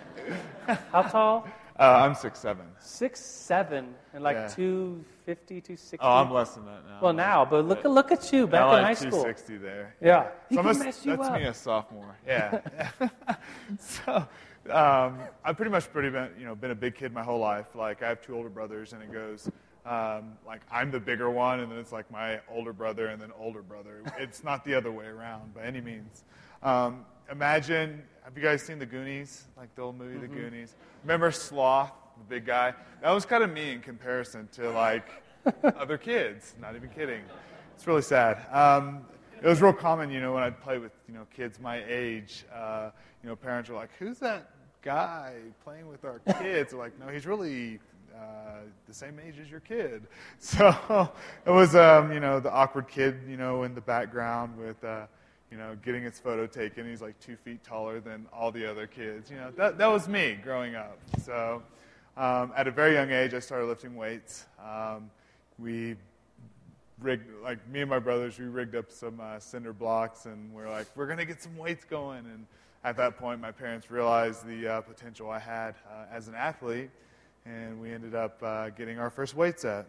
How 0.93 1.03
tall? 1.03 1.47
Uh, 1.79 2.01
I'm 2.03 2.14
six 2.14 2.39
seven. 2.39 2.64
Six 2.81 3.20
seven 3.20 3.95
and 4.14 4.24
like 4.24 4.37
Yeah. 4.37 4.49
250, 4.49 5.61
260. 5.61 5.99
Oh, 6.01 6.12
I'm 6.14 6.31
less 6.31 6.55
than 6.55 6.64
that 6.64 6.87
now. 6.89 6.99
well, 7.03 7.12
now, 7.12 7.45
but 7.45 7.66
look, 7.66 7.85
look 7.85 8.11
at 8.12 8.33
you 8.33 8.47
back 8.47 8.62
in 8.62 8.66
like 8.68 8.85
high 8.85 8.95
school. 8.95 9.11
260 9.11 9.57
there. 9.59 9.95
Yeah. 10.01 10.29
He 10.49 10.55
So 10.55 10.62
could 10.62 10.77
a- 10.77 10.79
mess 10.79 11.05
you 11.05 11.16
that's 11.16 11.29
up. 11.29 11.35
me, 11.35 11.45
a 11.45 11.53
sophomore. 11.55 12.16
Yeah. 12.27 12.61
so 13.79 14.27
um, 14.70 15.18
I've 15.45 15.57
pretty 15.57 15.70
much 15.72 15.93
pretty 15.93 16.09
been, 16.09 16.31
you 16.39 16.47
know, 16.47 16.55
been 16.55 16.70
a 16.70 16.74
big 16.77 16.95
kid 16.95 17.12
my 17.12 17.22
whole 17.22 17.41
life. 17.41 17.74
Like 17.74 18.03
I 18.03 18.09
have 18.09 18.22
two 18.22 18.35
older 18.35 18.49
brothers, 18.49 18.95
and 18.95 19.03
it 19.03 19.12
goes 19.12 19.51
um, 19.87 20.37
like 20.47 20.62
I'm 20.70 20.91
the 20.91 21.01
bigger 21.01 21.30
one, 21.30 21.61
and 21.61 21.70
then 21.70 21.78
it's 21.78 21.93
like 21.93 22.11
my 22.11 22.41
older 22.51 22.72
brother, 22.72 23.07
and 23.07 23.20
then 23.20 23.30
older 23.39 23.62
brother. 23.62 24.03
It's 24.18 24.43
not 24.43 24.64
the 24.64 24.74
other 24.74 24.91
way 24.91 25.07
around 25.07 25.55
by 25.55 25.62
any 25.62 25.80
means. 25.80 26.24
Um, 26.62 27.05
imagine, 27.30 28.03
have 28.24 28.37
you 28.37 28.43
guys 28.43 28.62
seen 28.62 28.78
the 28.78 28.87
Goonies? 28.87 29.45
Like 29.57 29.74
the 29.76 29.82
old 29.82 29.97
movie, 29.97 30.18
The 30.18 30.26
Goonies. 30.26 30.74
Remember 31.03 31.30
Sloth, 31.30 31.93
the 32.18 32.24
big 32.24 32.47
guy? 32.47 32.74
That 33.03 33.12
was 33.12 33.24
kind 33.24 33.45
of 33.45 33.51
me 33.51 33.72
in 33.72 33.80
comparison 33.80 34.49
to 34.55 34.70
like 34.70 35.09
other 35.62 35.99
kids. 35.99 36.55
Not 36.61 36.74
even 36.74 36.89
kidding. 36.91 37.22
It's 37.74 37.87
really 37.87 38.03
sad. 38.03 38.45
Um, 38.51 39.03
it 39.41 39.47
was 39.47 39.61
real 39.62 39.72
common, 39.72 40.11
you 40.11 40.20
know, 40.20 40.32
when 40.32 40.43
I'd 40.43 40.61
play 40.61 40.78
with, 40.78 40.93
you 41.07 41.14
know, 41.14 41.26
kids 41.34 41.61
my 41.61 41.84
age. 41.87 42.45
Uh, 42.53 42.91
you 43.22 43.28
know, 43.28 43.37
parents 43.37 43.68
were 43.70 43.76
like, 43.76 43.91
"Who's 43.99 44.18
that 44.18 44.51
guy 44.82 45.34
playing 45.62 45.89
with 45.89 46.05
our 46.05 46.20
kids?" 46.41 46.72
Like, 46.72 46.99
"No, 46.99 47.09
he's 47.09 47.26
really 47.26 47.78
uh, 48.17 48.61
the 48.87 48.95
same 48.95 49.21
age 49.27 49.39
as 49.41 49.51
your 49.51 49.61
kid." 49.61 50.07
So 50.39 51.11
it 51.45 51.51
was, 51.51 51.75
um, 51.75 52.12
you 52.12 52.21
know, 52.21 52.41
the 52.41 52.53
awkward 52.53 52.89
kid, 52.89 53.21
you 53.29 53.37
know, 53.37 53.64
in 53.64 53.75
the 53.75 53.81
background 53.81 54.57
with, 54.59 54.83
uh, 54.85 55.07
you 55.51 55.57
know, 55.57 55.77
getting 55.85 56.03
his 56.03 56.19
photo 56.19 56.47
taken. 56.47 56.89
He's 56.89 57.03
like 57.03 57.19
two 57.21 57.37
feet 57.37 57.62
taller 57.62 58.01
than 58.01 58.27
all 58.33 58.51
the 58.51 58.69
other 58.69 58.87
kids. 58.87 59.31
You 59.31 59.37
know, 59.37 59.51
that 59.57 59.79
that 59.79 59.87
was 59.87 60.09
me 60.09 60.39
growing 60.43 60.75
up. 60.75 60.99
So 61.23 61.62
um, 62.17 62.53
at 62.57 62.67
a 62.67 62.71
very 62.71 62.95
young 62.95 63.11
age, 63.11 63.35
I 63.35 63.41
started 63.41 63.67
lifting 63.67 63.95
weights. 63.95 64.47
Um, 64.59 65.11
we 65.59 65.97
rigged, 67.01 67.29
like 67.43 67.67
me 67.69 67.83
and 67.83 67.91
my 67.91 67.99
brothers, 67.99 68.39
we 68.39 68.47
rigged 68.47 68.75
up 68.75 68.91
some 68.91 69.21
uh, 69.21 69.39
cinder 69.39 69.73
blocks, 69.73 70.27
and 70.27 70.53
we're 70.53 70.71
like, 70.71 70.87
we're 70.97 71.07
gonna 71.07 71.27
get 71.27 71.43
some 71.43 71.57
weights 71.57 71.85
going. 71.85 72.21
And 72.21 72.47
at 72.85 72.97
that 72.97 73.19
point, 73.19 73.41
my 73.41 73.53
parents 73.53 73.91
realized 73.91 74.47
the 74.47 74.67
uh, 74.67 74.81
potential 74.81 75.31
I 75.31 75.39
had 75.39 75.75
uh, 75.91 76.07
as 76.11 76.29
an 76.29 76.35
athlete, 76.35 76.91
and 77.47 77.80
we 77.80 77.92
ended 77.92 78.14
up 78.14 78.42
uh, 78.42 78.70
getting 78.70 78.99
our 78.99 79.11
first 79.11 79.34
weight 79.34 79.61
set. 79.61 79.86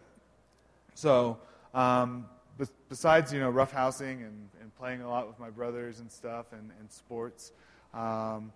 So, 0.94 1.38
um, 1.74 2.26
bes- 2.56 2.72
besides 2.88 3.32
you 3.32 3.40
know 3.40 3.52
roughhousing 3.52 4.26
and, 4.26 4.48
and 4.60 4.74
playing 4.76 5.02
a 5.02 5.08
lot 5.08 5.26
with 5.26 5.38
my 5.38 5.50
brothers 5.50 6.00
and 6.00 6.10
stuff 6.10 6.46
and, 6.52 6.70
and 6.78 6.90
sports, 6.90 7.52
um, 7.94 8.52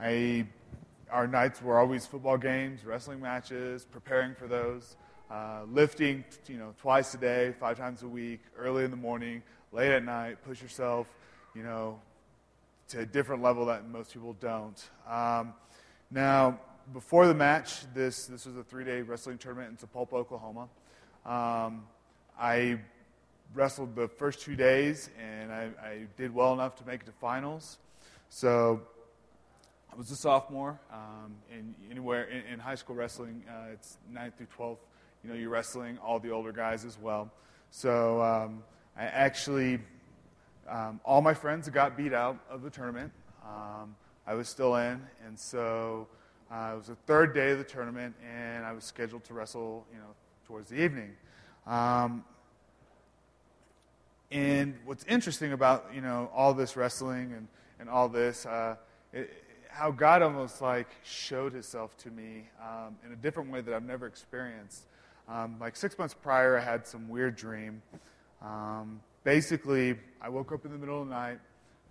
I 0.00 0.46
our 1.10 1.26
nights 1.26 1.62
were 1.62 1.78
always 1.78 2.04
football 2.06 2.36
games, 2.36 2.84
wrestling 2.84 3.20
matches, 3.20 3.84
preparing 3.84 4.34
for 4.34 4.48
those, 4.48 4.96
uh, 5.30 5.62
lifting 5.70 6.24
you 6.48 6.58
know 6.58 6.74
twice 6.78 7.14
a 7.14 7.18
day, 7.18 7.54
five 7.60 7.76
times 7.78 8.02
a 8.02 8.08
week, 8.08 8.40
early 8.58 8.84
in 8.84 8.90
the 8.90 8.96
morning, 8.96 9.42
late 9.72 9.92
at 9.92 10.04
night. 10.04 10.38
Push 10.44 10.62
yourself, 10.62 11.06
you 11.54 11.62
know, 11.62 12.00
to 12.88 13.00
a 13.00 13.06
different 13.06 13.42
level 13.42 13.66
that 13.66 13.88
most 13.88 14.12
people 14.12 14.34
don't. 14.40 14.88
Um, 15.08 15.54
now, 16.10 16.58
before 16.92 17.26
the 17.26 17.34
match, 17.34 17.92
this 17.94 18.26
this 18.26 18.46
was 18.46 18.56
a 18.56 18.62
three-day 18.62 19.02
wrestling 19.02 19.38
tournament 19.38 19.70
in 19.70 19.76
Sapulpa, 19.88 20.14
Oklahoma. 20.14 20.68
Um, 21.24 21.84
I 22.38 22.78
wrestled 23.54 23.96
the 23.96 24.08
first 24.08 24.40
two 24.40 24.56
days, 24.56 25.10
and 25.20 25.52
I, 25.52 25.70
I 25.82 26.06
did 26.16 26.34
well 26.34 26.52
enough 26.52 26.76
to 26.76 26.86
make 26.86 27.02
it 27.02 27.06
to 27.06 27.12
finals. 27.12 27.78
So 28.28 28.82
I 29.92 29.96
was 29.96 30.10
a 30.10 30.16
sophomore. 30.16 30.78
Um, 30.92 31.34
and 31.52 31.74
anywhere 31.90 32.24
in, 32.24 32.42
in 32.52 32.58
high 32.58 32.74
school 32.74 32.94
wrestling, 32.94 33.42
uh, 33.48 33.72
it's 33.72 33.98
9th 34.12 34.34
through 34.34 34.46
12th. 34.58 34.78
You 35.24 35.30
know, 35.30 35.36
you're 35.36 35.50
wrestling 35.50 35.98
all 35.98 36.18
the 36.18 36.30
older 36.30 36.52
guys 36.52 36.84
as 36.84 36.98
well. 36.98 37.30
So 37.70 38.22
um, 38.22 38.62
I 38.96 39.04
actually, 39.04 39.80
um, 40.68 41.00
all 41.04 41.20
my 41.20 41.34
friends 41.34 41.68
got 41.68 41.96
beat 41.96 42.12
out 42.12 42.38
of 42.50 42.62
the 42.62 42.70
tournament. 42.70 43.12
Um, 43.44 43.96
I 44.26 44.34
was 44.34 44.48
still 44.48 44.76
in, 44.76 45.00
and 45.24 45.38
so 45.38 46.08
uh, 46.50 46.70
it 46.74 46.76
was 46.76 46.86
the 46.86 46.94
third 47.06 47.34
day 47.34 47.50
of 47.50 47.58
the 47.58 47.64
tournament, 47.64 48.14
and 48.24 48.64
I 48.64 48.72
was 48.72 48.84
scheduled 48.84 49.24
to 49.24 49.34
wrestle, 49.34 49.84
you 49.92 49.98
know, 49.98 50.14
towards 50.46 50.70
the 50.70 50.80
evening. 50.80 51.10
Um, 51.66 52.24
and 54.30 54.74
what's 54.84 55.04
interesting 55.04 55.52
about 55.52 55.90
you 55.94 56.00
know 56.00 56.30
all 56.34 56.54
this 56.54 56.76
wrestling 56.76 57.32
and, 57.32 57.48
and 57.80 57.88
all 57.88 58.08
this, 58.08 58.46
uh, 58.46 58.76
it, 59.12 59.30
how 59.68 59.90
God 59.90 60.22
almost 60.22 60.62
like 60.62 60.88
showed 61.04 61.52
Himself 61.52 61.96
to 61.98 62.10
me 62.10 62.48
um, 62.62 62.96
in 63.04 63.12
a 63.12 63.16
different 63.16 63.50
way 63.50 63.60
that 63.60 63.74
I've 63.74 63.84
never 63.84 64.06
experienced. 64.06 64.84
Um, 65.28 65.56
like 65.60 65.74
six 65.74 65.98
months 65.98 66.14
prior, 66.14 66.56
I 66.56 66.62
had 66.62 66.86
some 66.86 67.08
weird 67.08 67.34
dream. 67.34 67.82
Um, 68.40 69.00
basically, 69.24 69.96
I 70.20 70.28
woke 70.28 70.52
up 70.52 70.64
in 70.64 70.70
the 70.70 70.78
middle 70.78 71.02
of 71.02 71.08
the 71.08 71.14
night. 71.14 71.40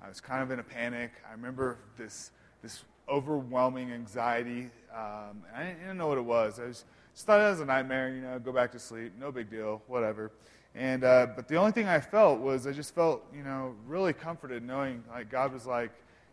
I 0.02 0.08
was 0.08 0.22
kind 0.22 0.42
of 0.42 0.52
in 0.52 0.60
a 0.60 0.64
panic. 0.64 1.12
I 1.28 1.34
remember 1.34 1.78
this 1.98 2.32
this 2.62 2.84
overwhelming 3.10 3.92
anxiety. 3.92 4.70
Um, 4.94 5.44
I 5.56 5.64
didn't, 5.64 5.98
know 5.98 6.08
what 6.08 6.18
it 6.18 6.26
was. 6.26 6.60
I 6.60 6.66
was, 6.66 6.86
just 7.14 7.26
thought 7.26 7.40
it 7.40 7.50
was 7.50 7.60
a 7.60 7.66
nightmare. 7.66 8.14
You 8.14 8.22
know, 8.22 8.40
go 8.40 8.52
back 8.52 8.72
to 8.74 8.80
sleep. 8.80 9.14
No 9.20 9.32
big 9.32 9.50
deal. 9.50 9.82
Whatever. 9.88 10.32
And 10.74 11.04
uh, 11.04 11.28
but 11.36 11.48
the 11.48 11.56
only 11.56 11.72
thing 11.72 11.88
I 11.88 12.00
felt 12.00 12.40
was 12.40 12.68
I 12.68 12.74
just 12.74 12.94
felt 12.94 13.24
you 13.34 13.44
know 13.44 13.76
really 13.88 14.12
comforted 14.12 14.64
knowing 14.64 15.04
like 15.10 15.30
God 15.30 15.54
was 15.54 15.66
like 15.66 15.92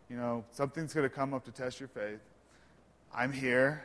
you 0.09 0.17
know 0.17 0.43
something's 0.51 0.93
going 0.93 1.07
to 1.07 1.15
come 1.15 1.33
up 1.33 1.45
to 1.45 1.51
test 1.51 1.79
your 1.79 1.87
faith. 1.87 2.19
I'm 3.15 3.31
here. 3.31 3.83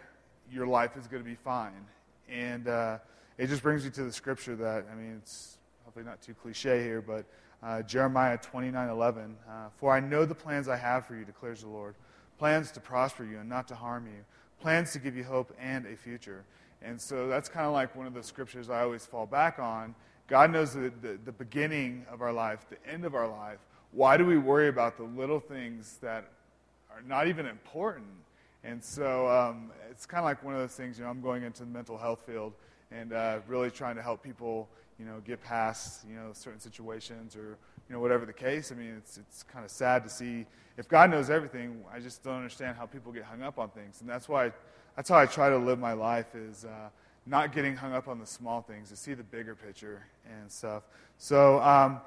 Your 0.50 0.66
life 0.66 0.96
is 0.96 1.06
going 1.06 1.22
to 1.22 1.28
be 1.28 1.36
fine. 1.36 1.86
And 2.28 2.66
uh, 2.66 2.98
it 3.36 3.46
just 3.46 3.62
brings 3.62 3.84
me 3.84 3.90
to 3.90 4.02
the 4.02 4.12
scripture 4.12 4.56
that 4.56 4.86
I 4.90 4.96
mean 4.96 5.20
it's 5.22 5.58
hopefully 5.84 6.04
not 6.04 6.20
too 6.20 6.34
cliche 6.34 6.82
here, 6.82 7.00
but 7.00 7.24
uh, 7.62 7.82
Jeremiah 7.82 8.38
29:11. 8.38 9.34
Uh, 9.48 9.68
For 9.76 9.94
I 9.94 10.00
know 10.00 10.24
the 10.24 10.34
plans 10.34 10.68
I 10.68 10.76
have 10.76 11.06
for 11.06 11.14
you, 11.14 11.24
declares 11.24 11.62
the 11.62 11.68
Lord, 11.68 11.94
plans 12.38 12.70
to 12.72 12.80
prosper 12.80 13.24
you 13.24 13.38
and 13.38 13.48
not 13.48 13.68
to 13.68 13.74
harm 13.74 14.06
you, 14.06 14.24
plans 14.60 14.92
to 14.92 14.98
give 14.98 15.16
you 15.16 15.24
hope 15.24 15.52
and 15.60 15.86
a 15.86 15.96
future. 15.96 16.44
And 16.82 17.00
so 17.00 17.28
that's 17.28 17.48
kind 17.48 17.66
of 17.66 17.72
like 17.72 17.94
one 17.96 18.06
of 18.06 18.14
the 18.14 18.22
scriptures 18.22 18.70
I 18.70 18.82
always 18.82 19.04
fall 19.04 19.26
back 19.26 19.58
on. 19.58 19.94
God 20.28 20.52
knows 20.52 20.74
the, 20.74 20.92
the, 21.02 21.18
the 21.24 21.32
beginning 21.32 22.06
of 22.10 22.22
our 22.22 22.32
life, 22.32 22.66
the 22.68 22.90
end 22.90 23.04
of 23.04 23.14
our 23.14 23.26
life. 23.26 23.58
Why 23.92 24.16
do 24.16 24.24
we 24.24 24.38
worry 24.38 24.68
about 24.68 24.96
the 24.96 25.04
little 25.04 25.40
things 25.40 25.98
that 26.02 26.28
are 26.90 27.02
not 27.06 27.26
even 27.26 27.46
important? 27.46 28.06
And 28.64 28.82
so 28.82 29.28
um, 29.28 29.70
it's 29.90 30.06
kind 30.06 30.20
of 30.20 30.24
like 30.24 30.44
one 30.44 30.54
of 30.54 30.60
those 30.60 30.74
things, 30.74 30.98
you 30.98 31.04
know, 31.04 31.10
I'm 31.10 31.22
going 31.22 31.42
into 31.42 31.60
the 31.60 31.70
mental 31.70 31.96
health 31.96 32.20
field 32.26 32.52
and 32.90 33.12
uh, 33.12 33.38
really 33.46 33.70
trying 33.70 33.96
to 33.96 34.02
help 34.02 34.22
people, 34.22 34.68
you 34.98 35.04
know, 35.04 35.20
get 35.24 35.42
past, 35.42 36.04
you 36.08 36.16
know, 36.16 36.30
certain 36.32 36.60
situations 36.60 37.36
or, 37.36 37.56
you 37.88 37.94
know, 37.94 38.00
whatever 38.00 38.26
the 38.26 38.32
case. 38.32 38.72
I 38.72 38.74
mean, 38.74 38.94
it's, 38.96 39.18
it's 39.18 39.42
kind 39.42 39.64
of 39.64 39.70
sad 39.70 40.02
to 40.04 40.10
see. 40.10 40.46
If 40.76 40.88
God 40.88 41.10
knows 41.10 41.30
everything, 41.30 41.84
I 41.92 42.00
just 42.00 42.22
don't 42.24 42.36
understand 42.36 42.76
how 42.76 42.86
people 42.86 43.12
get 43.12 43.24
hung 43.24 43.42
up 43.42 43.58
on 43.58 43.70
things. 43.70 44.00
And 44.00 44.08
that's 44.08 44.28
why, 44.28 44.52
that's 44.96 45.08
how 45.08 45.18
I 45.18 45.26
try 45.26 45.50
to 45.50 45.58
live 45.58 45.78
my 45.78 45.92
life 45.92 46.34
is 46.34 46.64
uh, 46.64 46.88
not 47.26 47.52
getting 47.52 47.76
hung 47.76 47.92
up 47.92 48.08
on 48.08 48.18
the 48.18 48.26
small 48.26 48.62
things, 48.62 48.88
to 48.90 48.96
see 48.96 49.14
the 49.14 49.22
bigger 49.22 49.54
picture 49.54 50.02
and 50.28 50.50
stuff. 50.50 50.82
So, 51.18 51.60
um, 51.60 52.00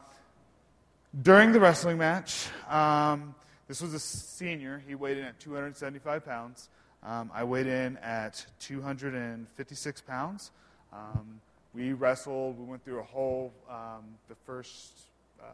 during 1.21 1.51
the 1.51 1.59
wrestling 1.59 1.97
match, 1.97 2.47
um, 2.69 3.35
this 3.67 3.81
was 3.81 3.93
a 3.93 3.99
senior. 3.99 4.81
He 4.87 4.95
weighed 4.95 5.17
in 5.17 5.25
at 5.25 5.39
275 5.39 6.25
pounds. 6.25 6.69
Um, 7.03 7.31
I 7.33 7.43
weighed 7.43 7.67
in 7.67 7.97
at 7.97 8.45
256 8.59 10.01
pounds. 10.01 10.51
Um, 10.93 11.41
we 11.74 11.93
wrestled. 11.93 12.59
We 12.59 12.65
went 12.65 12.84
through 12.84 12.99
a 12.99 13.03
whole, 13.03 13.53
um, 13.69 14.03
the 14.28 14.36
first, 14.36 15.01
uh, 15.39 15.45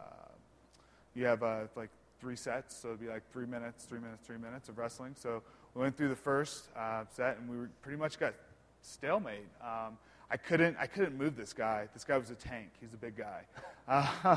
you 1.14 1.24
have 1.24 1.42
uh, 1.42 1.60
like 1.76 1.90
three 2.20 2.36
sets, 2.36 2.76
so 2.76 2.88
it'd 2.88 3.00
be 3.00 3.08
like 3.08 3.22
three 3.32 3.46
minutes, 3.46 3.84
three 3.84 4.00
minutes, 4.00 4.26
three 4.26 4.38
minutes 4.38 4.68
of 4.68 4.78
wrestling. 4.78 5.14
So 5.16 5.42
we 5.74 5.82
went 5.82 5.96
through 5.96 6.08
the 6.08 6.16
first 6.16 6.68
uh, 6.76 7.04
set, 7.14 7.38
and 7.38 7.48
we 7.48 7.66
pretty 7.82 7.98
much 7.98 8.18
got 8.18 8.34
stalemate. 8.82 9.46
Um, 9.62 9.96
I 10.30 10.36
couldn't, 10.36 10.76
I 10.78 10.86
couldn't 10.86 11.16
move 11.16 11.36
this 11.36 11.52
guy. 11.52 11.88
This 11.94 12.04
guy 12.04 12.18
was 12.18 12.30
a 12.30 12.34
tank. 12.34 12.68
He's 12.80 12.92
a 12.94 12.98
big 12.98 13.16
guy. 13.16 13.42
Uh, 13.90 14.36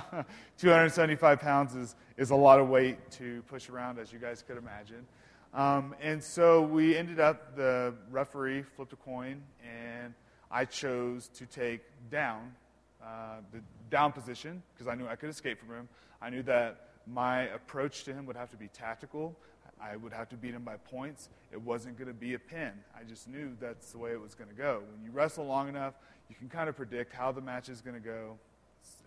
275 0.59 1.41
pounds 1.41 1.75
is, 1.75 1.97
is 2.15 2.29
a 2.29 2.35
lot 2.35 2.57
of 2.57 2.69
weight 2.69 3.11
to 3.11 3.41
push 3.49 3.67
around, 3.67 3.99
as 3.99 4.13
you 4.13 4.17
guys 4.17 4.41
could 4.41 4.55
imagine. 4.55 5.05
Um, 5.53 5.93
and 6.01 6.23
so 6.23 6.61
we 6.61 6.95
ended 6.95 7.19
up, 7.19 7.57
the 7.57 7.93
referee 8.09 8.61
flipped 8.61 8.93
a 8.93 8.95
coin, 8.95 9.41
and 9.61 10.13
I 10.51 10.65
chose 10.65 11.29
to 11.35 11.45
take 11.45 11.81
down, 12.09 12.53
uh, 13.01 13.37
the 13.53 13.61
down 13.89 14.11
position, 14.11 14.61
because 14.73 14.87
I 14.87 14.95
knew 14.95 15.07
I 15.07 15.15
could 15.15 15.29
escape 15.29 15.59
from 15.59 15.69
him. 15.69 15.89
I 16.21 16.29
knew 16.29 16.43
that 16.43 16.89
my 17.07 17.43
approach 17.43 18.03
to 18.03 18.13
him 18.13 18.25
would 18.25 18.35
have 18.35 18.51
to 18.51 18.57
be 18.57 18.67
tactical. 18.67 19.35
I 19.81 19.95
would 19.95 20.13
have 20.13 20.29
to 20.29 20.35
beat 20.35 20.53
him 20.53 20.63
by 20.63 20.75
points. 20.77 21.29
It 21.51 21.59
wasn't 21.59 21.97
going 21.97 22.07
to 22.07 22.13
be 22.13 22.35
a 22.35 22.39
pin. 22.39 22.71
I 22.95 23.03
just 23.03 23.27
knew 23.27 23.55
that's 23.59 23.91
the 23.91 23.97
way 23.97 24.11
it 24.11 24.21
was 24.21 24.35
going 24.35 24.49
to 24.49 24.55
go. 24.55 24.83
When 24.91 25.03
you 25.03 25.11
wrestle 25.11 25.45
long 25.45 25.69
enough, 25.69 25.95
you 26.29 26.35
can 26.35 26.49
kind 26.49 26.69
of 26.69 26.75
predict 26.75 27.13
how 27.13 27.31
the 27.31 27.41
match 27.41 27.67
is 27.67 27.81
going 27.81 27.95
to 27.95 28.01
go 28.01 28.37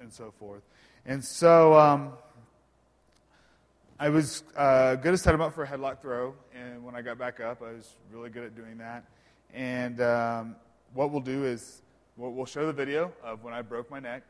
and 0.00 0.12
so 0.12 0.32
forth. 0.38 0.62
And 1.06 1.24
so 1.24 1.74
um, 1.74 2.12
I 4.00 4.08
was 4.08 4.42
uh, 4.56 4.96
good 4.96 5.12
to 5.12 5.18
set 5.18 5.34
him 5.34 5.40
up 5.40 5.54
for 5.54 5.62
a 5.62 5.66
headlock 5.66 6.00
throw. 6.00 6.34
And 6.54 6.84
when 6.84 6.96
I 6.96 7.02
got 7.02 7.18
back 7.18 7.38
up, 7.38 7.62
I 7.62 7.72
was 7.72 7.94
really 8.12 8.30
good 8.30 8.44
at 8.44 8.56
doing 8.56 8.78
that. 8.78 9.04
And 9.52 10.00
um, 10.00 10.56
what 10.94 11.10
we'll 11.10 11.20
do 11.20 11.44
is 11.44 11.82
we'll, 12.16 12.32
we'll 12.32 12.46
show 12.46 12.66
the 12.66 12.72
video 12.72 13.12
of 13.22 13.44
when 13.44 13.52
I 13.52 13.62
broke 13.62 13.90
my 13.90 14.00
neck. 14.00 14.22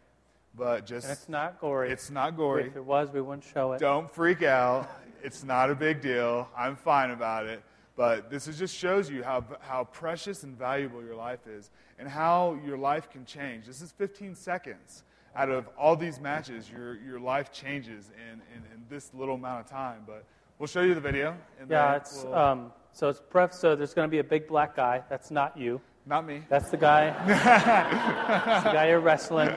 But 0.56 0.86
just 0.86 1.06
And 1.06 1.12
it's 1.16 1.28
not 1.28 1.60
gory. 1.60 1.90
it's 1.90 2.10
not 2.10 2.36
gory. 2.36 2.66
If 2.68 2.76
it 2.76 2.84
was, 2.84 3.10
we 3.10 3.20
wouldn't 3.20 3.44
show 3.44 3.72
it. 3.72 3.80
Don't 3.80 4.10
freak 4.12 4.42
out. 4.42 4.88
It's 5.22 5.42
not 5.42 5.70
a 5.70 5.74
big 5.74 6.00
deal. 6.00 6.48
I'm 6.56 6.76
fine 6.76 7.10
about 7.10 7.46
it. 7.46 7.62
But 7.96 8.30
this 8.30 8.46
is 8.48 8.58
just 8.58 8.74
shows 8.74 9.08
you 9.10 9.22
how, 9.22 9.44
how 9.60 9.84
precious 9.84 10.42
and 10.42 10.56
valuable 10.56 11.02
your 11.02 11.14
life 11.16 11.46
is 11.46 11.70
and 11.98 12.08
how 12.08 12.58
your 12.64 12.76
life 12.76 13.08
can 13.10 13.24
change. 13.24 13.66
This 13.66 13.80
is 13.80 13.92
15 13.92 14.34
seconds. 14.34 15.02
Out 15.36 15.50
of 15.50 15.68
all 15.78 15.96
these 15.96 16.20
matches, 16.20 16.70
your, 16.70 16.96
your 17.02 17.18
life 17.18 17.52
changes 17.52 18.10
in, 18.30 18.34
in, 18.54 18.62
in 18.74 18.84
this 18.88 19.10
little 19.14 19.34
amount 19.34 19.64
of 19.64 19.70
time. 19.70 20.02
But 20.06 20.24
we'll 20.58 20.66
show 20.68 20.82
you 20.82 20.94
the 20.94 21.00
video. 21.00 21.36
And 21.60 21.68
Yeah, 21.68 21.96
it's 21.96 22.22
we'll- 22.22 22.34
um, 22.34 22.72
so 22.92 23.08
it's 23.08 23.20
pref. 23.28 23.52
So 23.52 23.74
there's 23.74 23.94
going 23.94 24.06
to 24.06 24.10
be 24.10 24.20
a 24.20 24.24
big 24.24 24.46
black 24.46 24.76
guy. 24.76 25.02
That's 25.08 25.32
not 25.32 25.56
you. 25.56 25.80
Not 26.06 26.26
me. 26.26 26.42
That's 26.48 26.70
the 26.70 26.76
guy. 26.76 27.10
That's 27.26 28.64
the 28.64 28.72
guy 28.72 28.88
you're 28.88 29.00
wrestling. 29.00 29.54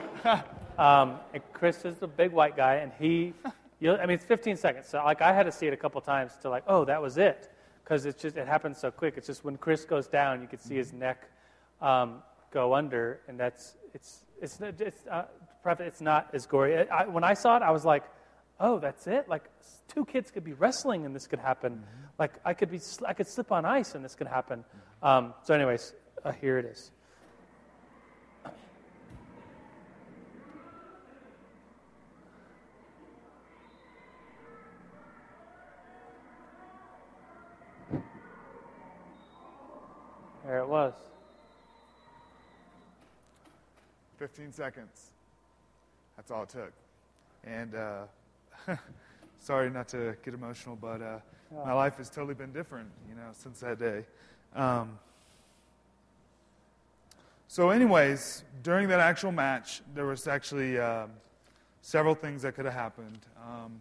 Um, 0.78 1.18
and 1.34 1.42
Chris 1.52 1.84
is 1.84 1.98
the 1.98 2.06
big 2.06 2.32
white 2.32 2.56
guy, 2.56 2.76
and 2.76 2.92
he. 2.98 3.34
You 3.80 3.94
I 3.94 4.06
mean, 4.06 4.16
it's 4.16 4.24
15 4.24 4.56
seconds. 4.56 4.88
So 4.88 5.02
like 5.04 5.22
I 5.22 5.32
had 5.32 5.44
to 5.44 5.52
see 5.52 5.66
it 5.66 5.72
a 5.72 5.76
couple 5.76 6.00
times 6.00 6.32
to 6.42 6.50
like, 6.50 6.64
oh, 6.66 6.84
that 6.86 7.00
was 7.00 7.16
it, 7.16 7.52
because 7.84 8.06
it's 8.06 8.20
just 8.20 8.36
it 8.36 8.48
happens 8.48 8.78
so 8.78 8.90
quick. 8.90 9.14
It's 9.16 9.26
just 9.26 9.44
when 9.44 9.56
Chris 9.56 9.84
goes 9.84 10.08
down, 10.08 10.42
you 10.42 10.48
can 10.48 10.58
see 10.58 10.74
his 10.76 10.92
neck 10.92 11.30
um, 11.80 12.22
go 12.50 12.74
under, 12.74 13.20
and 13.28 13.38
that's 13.38 13.76
it's 13.94 14.24
it's 14.40 14.58
not- 14.58 14.80
it's 14.80 15.06
uh, 15.06 15.24
it's 15.80 16.00
not 16.00 16.28
as 16.32 16.46
gory. 16.46 16.78
I, 16.78 17.02
I, 17.02 17.06
when 17.06 17.22
I 17.24 17.34
saw 17.34 17.56
it, 17.56 17.62
I 17.62 17.70
was 17.70 17.84
like, 17.84 18.04
oh, 18.58 18.78
that's 18.78 19.06
it. 19.06 19.28
Like 19.28 19.44
two 19.86 20.04
kids 20.04 20.30
could 20.30 20.44
be 20.44 20.54
wrestling, 20.54 21.06
and 21.06 21.14
this 21.14 21.26
could 21.26 21.38
happen. 21.38 21.84
Like 22.18 22.32
I 22.44 22.54
could 22.54 22.70
be 22.70 22.80
I 23.06 23.12
could 23.14 23.28
slip 23.28 23.52
on 23.52 23.64
ice, 23.64 23.94
and 23.94 24.04
this 24.04 24.14
could 24.16 24.26
happen. 24.28 24.64
Um, 25.02 25.34
so, 25.44 25.54
anyways, 25.54 25.92
uh, 26.24 26.32
here 26.32 26.58
it 26.58 26.64
is. 26.64 26.90
There 40.44 40.60
it 40.60 40.68
was. 40.68 40.94
15 44.18 44.50
seconds. 44.52 45.10
That's 46.16 46.30
all 46.30 46.44
it 46.44 46.48
took. 46.48 46.72
And 47.44 47.74
uh, 47.74 48.04
sorry 49.38 49.70
not 49.70 49.88
to 49.88 50.16
get 50.24 50.32
emotional, 50.34 50.76
but 50.80 51.02
uh, 51.02 51.18
my 51.64 51.72
life 51.72 51.98
has 51.98 52.08
totally 52.08 52.34
been 52.34 52.52
different, 52.52 52.88
you 53.08 53.14
know, 53.14 53.28
since 53.32 53.60
that 53.60 53.78
day. 53.78 54.04
Um, 54.54 54.98
so, 57.50 57.70
anyways, 57.70 58.44
during 58.62 58.88
that 58.88 59.00
actual 59.00 59.32
match, 59.32 59.80
there 59.94 60.04
was 60.04 60.28
actually 60.28 60.78
um, 60.78 61.10
several 61.80 62.14
things 62.14 62.42
that 62.42 62.54
could 62.54 62.66
have 62.66 62.74
happened. 62.74 63.20
Um, 63.42 63.80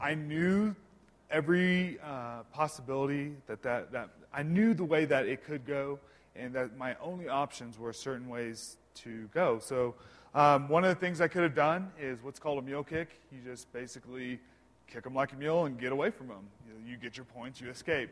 I 0.00 0.14
knew 0.14 0.74
every 1.30 1.98
uh, 2.02 2.44
possibility 2.50 3.34
that, 3.46 3.62
that 3.62 3.92
that 3.92 4.08
I 4.32 4.42
knew 4.42 4.72
the 4.72 4.86
way 4.86 5.04
that 5.04 5.26
it 5.26 5.44
could 5.44 5.66
go, 5.66 5.98
and 6.34 6.54
that 6.54 6.78
my 6.78 6.96
only 7.02 7.28
options 7.28 7.78
were 7.78 7.92
certain 7.92 8.26
ways 8.26 8.78
to 9.02 9.28
go. 9.34 9.58
So, 9.58 9.94
um, 10.34 10.66
one 10.70 10.82
of 10.82 10.88
the 10.88 10.98
things 10.98 11.20
I 11.20 11.28
could 11.28 11.42
have 11.42 11.54
done 11.54 11.92
is 12.00 12.22
what's 12.22 12.38
called 12.38 12.58
a 12.58 12.62
mule 12.62 12.84
kick. 12.84 13.20
You 13.30 13.40
just 13.44 13.70
basically 13.70 14.40
kick 14.86 15.04
them 15.04 15.14
like 15.14 15.32
a 15.32 15.36
mule 15.36 15.66
and 15.66 15.78
get 15.78 15.92
away 15.92 16.08
from 16.08 16.28
them. 16.28 16.48
You, 16.66 16.92
you 16.92 16.96
get 16.96 17.18
your 17.18 17.26
points, 17.26 17.60
you 17.60 17.68
escape. 17.68 18.08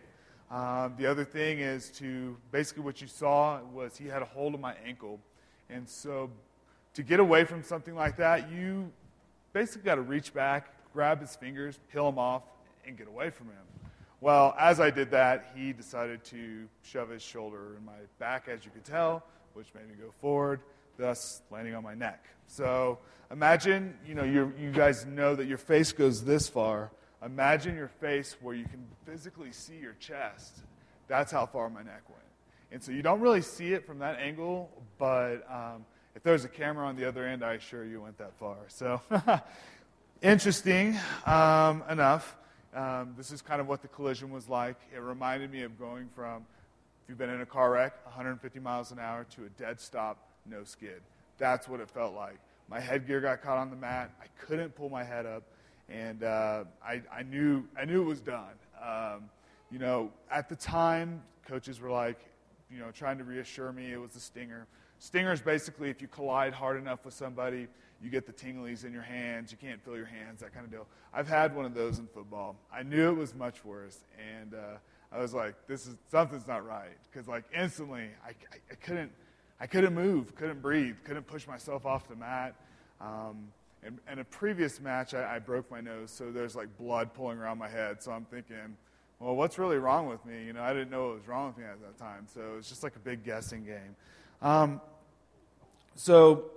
Um, 0.51 0.94
the 0.97 1.07
other 1.07 1.24
thing 1.24 1.59
is 1.59 1.90
to 1.99 2.36
basically 2.53 2.84
what 2.84 3.01
you 3.01 3.09
saw 3.09 3.61
was 3.72 3.97
he 3.97 4.07
had 4.07 4.22
a 4.22 4.26
hold 4.26 4.55
of 4.55 4.61
my 4.61 4.74
ankle, 4.84 5.18
and 5.68 5.88
so 5.88 6.30
to 6.94 7.03
get 7.03 7.18
away 7.18 7.44
from 7.44 7.62
something 7.62 7.94
like 7.94 8.16
that, 8.18 8.51
you 8.51 8.90
basically 9.53 9.82
got 9.82 9.97
to 9.97 10.03
reach 10.03 10.32
back, 10.32 10.72
grab 10.92 11.20
his 11.20 11.34
fingers, 11.34 11.78
peel 11.92 12.09
him 12.09 12.18
off, 12.18 12.42
and 12.86 12.97
get 12.97 13.09
away 13.09 13.30
from 13.30 13.47
him. 13.49 13.64
Well, 14.20 14.55
as 14.59 14.80
I 14.80 14.90
did 14.90 15.11
that, 15.11 15.53
he 15.55 15.72
decided 15.72 16.24
to 16.26 16.68
shove 16.82 17.11
his 17.11 17.22
shoulder 17.22 17.76
in 17.76 17.84
my 17.84 17.92
back, 18.18 18.49
as 18.49 18.64
you 18.64 18.70
could 18.70 18.84
tell, 18.84 19.24
which 19.55 19.66
made 19.74 19.88
me 19.88 19.94
go 19.94 20.11
forward, 20.20 20.61
thus 20.97 21.42
landing 21.51 21.74
on 21.74 21.82
my 21.82 21.94
neck. 21.94 22.24
So 22.47 22.99
imagine, 23.30 23.94
you 24.07 24.14
know, 24.14 24.24
you 24.24 24.53
you 24.59 24.70
guys 24.70 25.05
know 25.05 25.34
that 25.34 25.47
your 25.47 25.59
face 25.59 25.92
goes 25.92 26.24
this 26.24 26.49
far. 26.49 26.90
Imagine 27.25 27.75
your 27.75 27.89
face 27.89 28.37
where 28.41 28.55
you 28.55 28.64
can 28.64 28.87
physically 29.05 29.53
see 29.53 29.77
your 29.77 29.95
chest. 29.95 30.61
That's 31.09 31.33
how 31.33 31.47
far 31.47 31.71
my 31.71 31.83
neck 31.83 32.03
went. 32.09 32.23
And 32.73 32.83
so 32.83 32.93
you 32.93 33.03
don't 33.03 33.21
really 33.21 33.43
see 33.43 33.73
it 33.73 33.87
from 33.87 34.01
that 34.01 34.19
angle, 34.19 34.71
but 34.99 35.39
um, 35.51 35.85
if 36.14 36.23
there's 36.23 36.45
a 36.45 36.49
camera 36.49 36.87
on 36.87 36.97
the 36.97 37.07
other 37.07 37.27
end, 37.27 37.45
I 37.45 37.55
assure 37.55 37.85
you 37.85 37.99
it 37.99 38.03
went 38.03 38.19
that 38.19 38.35
far. 38.39 38.57
So 38.69 39.01
interesting 40.23 40.99
um, 41.25 41.85
enough. 41.89 42.37
Um, 42.75 43.14
this 43.17 43.31
is 43.31 43.41
kind 43.41 43.61
of 43.61 43.69
what 43.69 43.83
the 43.83 43.89
collision 43.89 44.31
was 44.31 44.49
like. 44.49 44.77
It 44.95 44.99
reminded 44.99 45.51
me 45.51 45.62
of 45.62 45.79
going 45.79 46.09
from, 46.14 46.45
if 47.03 47.09
you've 47.09 47.19
been 47.19 47.31
in 47.31 47.41
a 47.41 47.47
car 47.47 47.71
wreck, 47.71 47.95
150 48.05 48.59
miles 48.61 48.91
an 48.91 48.99
hour 48.99 49.25
to 49.37 49.45
a 49.45 49.49
dead 49.51 49.81
stop, 49.81 50.19
no 50.45 50.64
skid. 50.64 51.01
That's 51.39 51.69
what 51.69 51.81
it 51.81 51.89
felt 51.89 52.14
like. 52.14 52.39
My 52.69 52.81
headgear 52.81 53.21
got 53.21 53.43
caught 53.43 53.59
on 53.59 53.71
the 53.71 53.77
mat. 53.77 54.11
I 54.21 54.27
couldn't 54.45 54.75
pull 54.75 54.91
my 54.91 55.05
head 55.05 55.25
up, 55.25 55.45
and 55.89 56.22
uh, 56.22 56.64
I, 56.84 57.03
I 57.12 57.22
knew 57.22 57.64
I 57.78 57.84
knew 57.84 58.03
it 58.03 58.07
was 58.07 58.20
done. 58.20 58.55
Um, 58.82 59.30
you 59.70 59.78
know, 59.78 60.11
at 60.30 60.49
the 60.49 60.57
time, 60.57 61.22
coaches 61.47 61.80
were 61.80 61.91
like, 61.91 62.18
you 62.70 62.78
know, 62.78 62.91
trying 62.91 63.18
to 63.18 63.24
reassure 63.24 63.72
me 63.72 63.93
it 63.93 64.01
was 64.01 64.14
a 64.16 64.20
stinger. 64.20 64.66
Stinger 64.99 65.32
is 65.32 65.41
basically 65.41 65.91
if 65.91 66.01
you 66.01 66.09
collide 66.09 66.53
hard 66.53 66.78
enough 66.78 67.05
with 67.05 67.14
somebody, 67.14 67.68
you 68.03 68.11
get 68.11 68.26
the 68.26 68.32
tinglies 68.32 68.84
in 68.84 68.93
your 68.93 69.03
hands, 69.03 69.53
you 69.53 69.59
can't 69.59 69.82
feel 69.84 69.97
your 69.97 70.07
hands, 70.07 70.41
that 70.41 70.55
kind 70.55 70.64
of 70.64 70.70
deal. 70.70 70.87
I've 71.12 71.28
had 71.28 71.55
one 71.55 71.64
of 71.64 71.74
those 71.74 71.99
in 71.99 72.07
football. 72.07 72.57
I 72.72 72.82
knew 72.82 73.09
it 73.11 73.16
was 73.16 73.34
much 73.34 73.64
worse, 73.64 73.99
and 74.18 74.55
uh, 74.55 74.78
I 75.12 75.18
was 75.18 75.34
like, 75.34 75.55
this 75.66 75.87
is 75.87 75.97
something's 76.11 76.47
not 76.47 76.66
right 76.66 76.97
because 77.11 77.28
like 77.28 77.45
instantly 77.55 78.09
I, 78.24 78.30
I, 78.30 78.59
I 78.70 78.74
couldn't 78.76 79.12
I 79.59 79.66
couldn't 79.66 79.95
move, 79.95 80.34
couldn't 80.34 80.61
breathe, 80.61 80.97
couldn't 81.05 81.26
push 81.26 81.47
myself 81.47 81.87
off 81.87 82.09
the 82.09 82.16
mat. 82.16 82.55
Um, 83.01 83.49
in, 83.87 84.01
in 84.11 84.18
a 84.18 84.24
previous 84.24 84.80
match, 84.80 85.14
I, 85.14 85.37
I 85.37 85.39
broke 85.39 85.70
my 85.70 85.80
nose, 85.80 86.11
so 86.11 86.30
there's 86.30 86.57
like 86.57 86.76
blood 86.76 87.14
pulling 87.14 87.39
around 87.39 87.59
my 87.59 87.68
head. 87.68 88.03
So 88.03 88.11
I'm 88.11 88.24
thinking, 88.24 88.76
well, 89.20 89.37
what's 89.37 89.59
really 89.59 89.78
wrong 89.78 90.09
with 90.09 90.24
me? 90.26 90.45
You 90.45 90.53
know, 90.53 90.62
I 90.62 90.72
didn't 90.72 90.91
know 90.91 91.07
what 91.07 91.14
was 91.16 91.28
wrong 91.28 91.49
with 91.49 91.59
me 91.59 91.64
at 91.64 91.80
that 91.80 91.99
time. 91.99 92.26
So 92.32 92.41
it 92.41 92.57
was 92.57 92.68
just 92.68 92.82
like 92.82 92.97
a 92.97 93.01
big 93.01 93.24
guessing 93.24 93.64
game. 93.64 93.97
Um, 94.43 94.80
so 95.95 96.51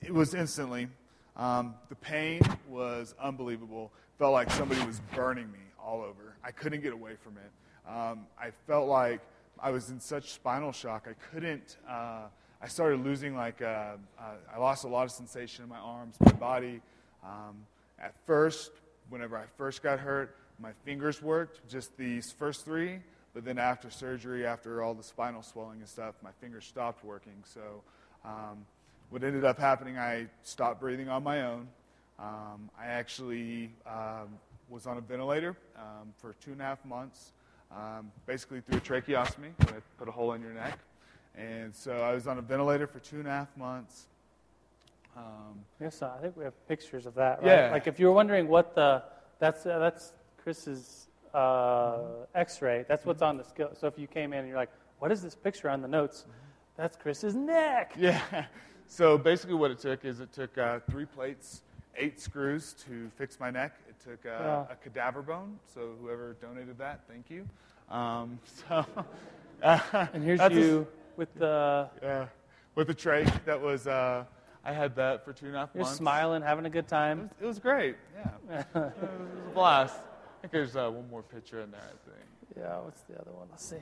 it 0.00 0.12
was 0.12 0.34
instantly. 0.34 0.88
Um, 1.36 1.74
the 1.88 1.96
pain 1.96 2.40
was 2.68 3.14
unbelievable. 3.20 3.90
Felt 4.18 4.32
like 4.32 4.50
somebody 4.50 4.84
was 4.86 5.00
burning 5.14 5.50
me 5.50 5.58
all 5.82 6.00
over. 6.00 6.36
I 6.44 6.52
couldn't 6.52 6.82
get 6.82 6.92
away 6.92 7.16
from 7.22 7.36
it. 7.36 7.90
Um, 7.90 8.26
I 8.40 8.50
felt 8.66 8.88
like 8.88 9.20
I 9.58 9.70
was 9.70 9.90
in 9.90 10.00
such 10.00 10.32
spinal 10.32 10.72
shock. 10.72 11.08
I 11.08 11.14
couldn't. 11.32 11.76
Uh, 11.88 12.28
I 12.64 12.68
started 12.68 13.04
losing 13.04 13.36
like 13.36 13.60
uh, 13.60 13.96
uh, 14.18 14.22
I 14.50 14.58
lost 14.58 14.84
a 14.84 14.88
lot 14.88 15.04
of 15.04 15.10
sensation 15.10 15.64
in 15.64 15.68
my 15.68 15.76
arms, 15.76 16.16
my 16.24 16.32
body. 16.32 16.80
Um, 17.22 17.66
at 17.98 18.14
first, 18.24 18.70
whenever 19.10 19.36
I 19.36 19.44
first 19.58 19.82
got 19.82 19.98
hurt, 19.98 20.34
my 20.58 20.70
fingers 20.82 21.20
worked, 21.20 21.68
just 21.68 21.94
these 21.98 22.32
first 22.32 22.64
three. 22.64 23.00
But 23.34 23.44
then 23.44 23.58
after 23.58 23.90
surgery, 23.90 24.46
after 24.46 24.82
all 24.82 24.94
the 24.94 25.02
spinal 25.02 25.42
swelling 25.42 25.80
and 25.80 25.88
stuff, 25.88 26.14
my 26.22 26.30
fingers 26.40 26.64
stopped 26.64 27.04
working. 27.04 27.34
So 27.44 27.82
um, 28.24 28.64
what 29.10 29.22
ended 29.22 29.44
up 29.44 29.58
happening, 29.58 29.98
I 29.98 30.28
stopped 30.42 30.80
breathing 30.80 31.10
on 31.10 31.22
my 31.22 31.42
own. 31.42 31.68
Um, 32.18 32.70
I 32.80 32.86
actually 32.86 33.72
um, 33.86 34.38
was 34.70 34.86
on 34.86 34.96
a 34.96 35.02
ventilator 35.02 35.54
um, 35.76 36.14
for 36.16 36.34
two 36.42 36.52
and 36.52 36.62
a 36.62 36.64
half 36.64 36.82
months, 36.86 37.32
um, 37.70 38.10
basically 38.24 38.62
through 38.62 38.78
a 38.78 38.80
tracheostomy. 38.80 39.50
They 39.58 39.74
put 39.98 40.08
a 40.08 40.12
hole 40.12 40.32
in 40.32 40.40
your 40.40 40.54
neck. 40.54 40.78
And 41.36 41.74
so 41.74 41.92
I 42.02 42.12
was 42.14 42.26
on 42.26 42.38
a 42.38 42.42
ventilator 42.42 42.86
for 42.86 43.00
two 43.00 43.18
and 43.18 43.26
a 43.26 43.30
half 43.30 43.54
months. 43.56 44.06
Um, 45.16 45.60
Yes, 45.80 46.02
I 46.02 46.16
think 46.20 46.36
we 46.36 46.44
have 46.44 46.68
pictures 46.68 47.06
of 47.06 47.14
that, 47.14 47.42
right? 47.42 47.46
Yeah. 47.46 47.70
Like 47.70 47.86
if 47.86 47.98
you 47.98 48.06
were 48.06 48.12
wondering 48.12 48.48
what 48.48 48.74
the 48.74 49.02
that's 49.38 49.66
uh, 49.66 49.78
that's 49.78 50.12
Chris's 50.42 51.08
uh, 51.34 51.98
X-ray. 52.34 52.84
That's 52.88 53.04
what's 53.04 53.22
on 53.22 53.36
the 53.36 53.44
skill. 53.44 53.70
So 53.74 53.86
if 53.88 53.98
you 53.98 54.06
came 54.06 54.32
in 54.32 54.40
and 54.40 54.48
you're 54.48 54.56
like, 54.56 54.70
"What 55.00 55.10
is 55.10 55.22
this 55.22 55.34
picture 55.34 55.68
on 55.68 55.82
the 55.82 55.88
notes?" 55.88 56.24
That's 56.76 56.96
Chris's 56.96 57.34
neck. 57.34 57.94
Yeah. 57.98 58.20
So 58.86 59.16
basically, 59.18 59.54
what 59.56 59.70
it 59.70 59.78
took 59.78 60.04
is 60.04 60.20
it 60.20 60.32
took 60.32 60.56
uh, 60.58 60.78
three 60.90 61.06
plates, 61.06 61.62
eight 61.96 62.20
screws 62.20 62.74
to 62.86 63.10
fix 63.16 63.40
my 63.40 63.50
neck. 63.50 63.74
It 63.88 63.96
took 64.04 64.24
uh, 64.26 64.38
Wow. 64.40 64.68
a 64.70 64.76
cadaver 64.76 65.22
bone. 65.22 65.58
So 65.72 65.94
whoever 66.00 66.34
donated 66.40 66.78
that, 66.78 67.00
thank 67.08 67.30
you. 67.30 67.48
Um, 67.90 68.38
so. 68.68 68.84
uh, 69.62 70.06
And 70.12 70.22
here's 70.22 70.38
that's 70.38 70.54
a- 70.54 70.58
you 70.60 70.86
with 71.16 71.32
the 71.34 71.88
yeah, 72.02 72.26
with 72.74 72.86
the 72.88 72.94
tray 72.94 73.26
that 73.44 73.60
was. 73.60 73.86
Uh, 73.86 74.24
I 74.66 74.72
had 74.72 74.96
that 74.96 75.26
for 75.26 75.34
two 75.34 75.44
and 75.46 75.56
a 75.56 75.58
half 75.58 75.70
you're 75.74 75.82
months. 75.82 75.98
smiling, 75.98 76.40
having 76.40 76.64
a 76.64 76.70
good 76.70 76.86
It 76.86 76.88
time. 76.88 77.28
was, 77.38 77.42
it 77.42 77.46
was 77.46 77.58
great. 77.58 77.96
Yeah, 78.50 78.60
it 78.60 78.66
was 78.74 78.92
a 79.50 79.54
blast. 79.54 79.94
I 79.98 80.40
think 80.40 80.52
there's 80.52 80.74
uh, 80.74 80.90
one 80.90 81.08
more 81.10 81.22
picture 81.22 81.60
in 81.60 81.70
there. 81.70 81.82
I 81.82 82.10
think. 82.10 82.28
Yeah. 82.56 82.78
What's 82.80 83.02
the 83.02 83.20
other 83.20 83.30
one? 83.32 83.46
Let's 83.50 83.64
see. 83.68 83.76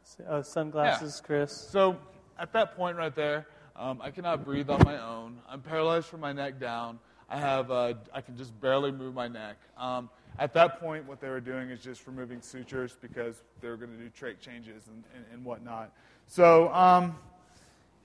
Let's 0.00 0.16
see. 0.16 0.22
Oh, 0.28 0.42
sunglasses, 0.42 1.22
Chris. 1.24 1.50
So 1.52 1.96
at 2.38 2.52
that 2.52 2.76
point 2.76 2.98
right 2.98 3.14
there, 3.14 3.46
um, 3.74 4.00
I 4.02 4.10
cannot 4.10 4.44
breathe 4.44 4.68
on 4.68 4.82
my 4.84 4.98
own. 5.02 5.38
I'm 5.48 5.62
paralyzed 5.62 6.06
from 6.06 6.20
my 6.20 6.32
neck 6.34 6.60
down. 6.60 6.98
I 7.30 7.38
have 7.38 7.70
uh, 7.70 7.94
I 8.12 8.20
can 8.20 8.36
just 8.36 8.58
barely 8.60 8.90
move 8.90 9.14
my 9.14 9.28
neck. 9.28 9.56
Um, 9.78 10.10
at 10.38 10.54
that 10.54 10.80
point, 10.80 11.06
what 11.06 11.20
they 11.20 11.28
were 11.28 11.40
doing 11.40 11.70
is 11.70 11.80
just 11.80 12.06
removing 12.06 12.40
sutures 12.40 12.96
because 13.00 13.42
they 13.60 13.68
were 13.68 13.76
going 13.76 13.90
to 13.90 13.96
do 13.96 14.08
trach 14.10 14.40
changes 14.40 14.86
and, 14.86 15.02
and, 15.14 15.24
and 15.32 15.44
whatnot. 15.44 15.92
So 16.26 16.72
um, 16.72 17.16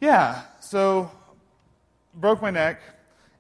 yeah, 0.02 0.42
so 0.60 1.12
broke 2.16 2.42
my 2.42 2.52
neck, 2.52 2.82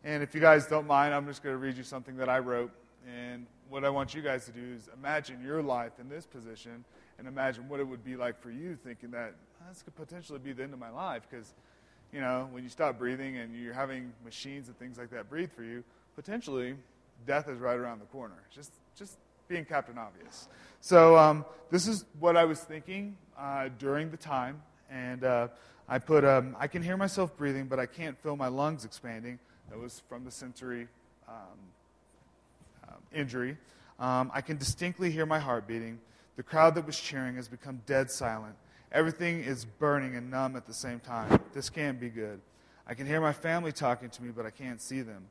and 0.04 0.22
if 0.22 0.36
you 0.36 0.42
guys 0.42 0.68
don't 0.68 0.88
mind, 0.88 1.14
I'm 1.14 1.26
just 1.26 1.44
going 1.44 1.54
to 1.54 1.58
read 1.60 1.78
you 1.78 1.84
something 1.84 2.18
that 2.18 2.30
I 2.30 2.40
wrote. 2.40 2.72
And 3.08 3.48
what 3.70 3.84
I 3.84 3.90
want 3.90 4.14
you 4.14 4.22
guys 4.22 4.46
to 4.46 4.52
do 4.52 4.62
is 4.76 4.90
imagine 4.98 5.42
your 5.44 5.62
life 5.62 5.94
in 6.00 6.08
this 6.08 6.26
position, 6.26 6.86
and 7.18 7.28
imagine 7.28 7.68
what 7.68 7.80
it 7.80 7.88
would 7.88 8.04
be 8.04 8.16
like 8.16 8.42
for 8.42 8.52
you, 8.52 8.76
thinking 8.76 9.12
that 9.12 9.34
"Ah, 9.62 9.70
this 9.70 9.82
could 9.82 9.96
potentially 9.96 10.40
be 10.40 10.54
the 10.54 10.64
end 10.64 10.74
of 10.74 10.80
my 10.80 10.90
life. 10.90 11.24
Because, 11.30 11.54
you 12.12 12.22
know, 12.22 12.48
when 12.52 12.64
you 12.64 12.70
stop 12.70 12.98
breathing 12.98 13.38
and 13.38 13.56
you're 13.56 13.74
having 13.74 14.14
machines 14.24 14.68
and 14.68 14.78
things 14.78 14.98
like 14.98 15.10
that 15.12 15.30
breathe 15.30 15.52
for 15.52 15.64
you, 15.64 15.84
potentially 16.16 16.76
death 17.26 17.48
is 17.48 17.60
right 17.60 17.78
around 17.78 18.00
the 18.00 18.06
corner. 18.06 18.36
Just, 18.54 18.72
just 18.98 19.18
being 19.48 19.66
Captain 19.66 19.98
Obvious. 19.98 20.48
So 20.82 21.18
um, 21.18 21.46
this 21.70 21.88
is 21.88 22.06
what 22.20 22.38
I 22.38 22.46
was 22.46 22.60
thinking 22.60 23.18
uh, 23.38 23.70
during 23.80 24.12
the 24.12 24.18
time, 24.18 24.62
and 24.90 25.24
uh, 25.24 25.48
I 25.88 26.00
put, 26.00 26.24
um, 26.24 26.56
I 26.60 26.68
can 26.68 26.82
hear 26.82 26.98
myself 26.98 27.36
breathing, 27.36 27.66
but 27.66 27.80
I 27.80 27.86
can't 27.86 28.18
feel 28.22 28.36
my 28.36 28.48
lungs 28.48 28.86
expanding. 28.86 29.40
That 29.70 29.80
was 29.80 30.02
from 30.08 30.24
the 30.26 30.32
sensory 30.32 30.88
um, 31.28 31.36
um, 32.88 32.98
injury. 33.14 33.58
Um, 34.00 34.32
I 34.34 34.42
can 34.42 34.58
distinctly 34.58 35.12
hear 35.12 35.26
my 35.26 35.40
heart 35.40 35.68
beating. 35.68 36.00
The 36.36 36.44
crowd 36.44 36.76
that 36.76 36.86
was 36.86 37.00
cheering 37.00 37.36
has 37.36 37.48
become 37.48 37.82
dead 37.86 38.10
silent. 38.10 38.56
Everything 38.92 39.42
is 39.42 39.66
burning 39.66 40.16
and 40.16 40.30
numb 40.30 40.56
at 40.56 40.66
the 40.66 40.74
same 40.74 41.00
time. 41.00 41.40
This 41.54 41.70
can't 41.70 42.00
be 42.00 42.10
good. 42.10 42.40
I 42.86 42.94
can 42.94 43.08
hear 43.08 43.22
my 43.22 43.34
family 43.34 43.72
talking 43.72 44.10
to 44.10 44.24
me, 44.24 44.32
but 44.36 44.46
I 44.46 44.50
can't 44.50 44.82
see 44.82 45.02
them. 45.02 45.26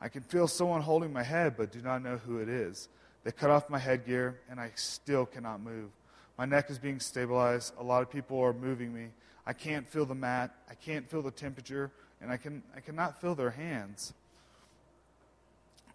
I 0.00 0.08
can 0.08 0.22
feel 0.22 0.46
someone 0.46 0.82
holding 0.82 1.12
my 1.12 1.22
head, 1.22 1.56
but 1.56 1.72
do 1.72 1.80
not 1.80 2.02
know 2.02 2.18
who 2.18 2.38
it 2.38 2.48
is. 2.48 2.88
They 3.28 3.32
cut 3.32 3.50
off 3.50 3.68
my 3.68 3.78
headgear, 3.78 4.40
and 4.50 4.58
I 4.58 4.70
still 4.74 5.26
cannot 5.26 5.60
move. 5.60 5.90
My 6.38 6.46
neck 6.46 6.70
is 6.70 6.78
being 6.78 6.98
stabilized. 6.98 7.74
A 7.78 7.82
lot 7.82 8.00
of 8.00 8.08
people 8.08 8.40
are 8.40 8.54
moving 8.54 8.90
me. 8.90 9.08
I 9.46 9.52
can't 9.52 9.86
feel 9.86 10.06
the 10.06 10.14
mat. 10.14 10.54
I 10.70 10.72
can't 10.72 11.06
feel 11.10 11.20
the 11.20 11.30
temperature, 11.30 11.90
and 12.22 12.30
I, 12.30 12.38
can, 12.38 12.62
I 12.74 12.80
cannot 12.80 13.20
feel 13.20 13.34
their 13.34 13.50
hands. 13.50 14.14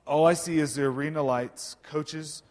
All 0.06 0.28
I 0.28 0.36
see 0.36 0.60
is 0.60 0.76
the 0.76 0.84
arena 0.84 1.24
lights, 1.24 1.76
coaches, 1.82 2.44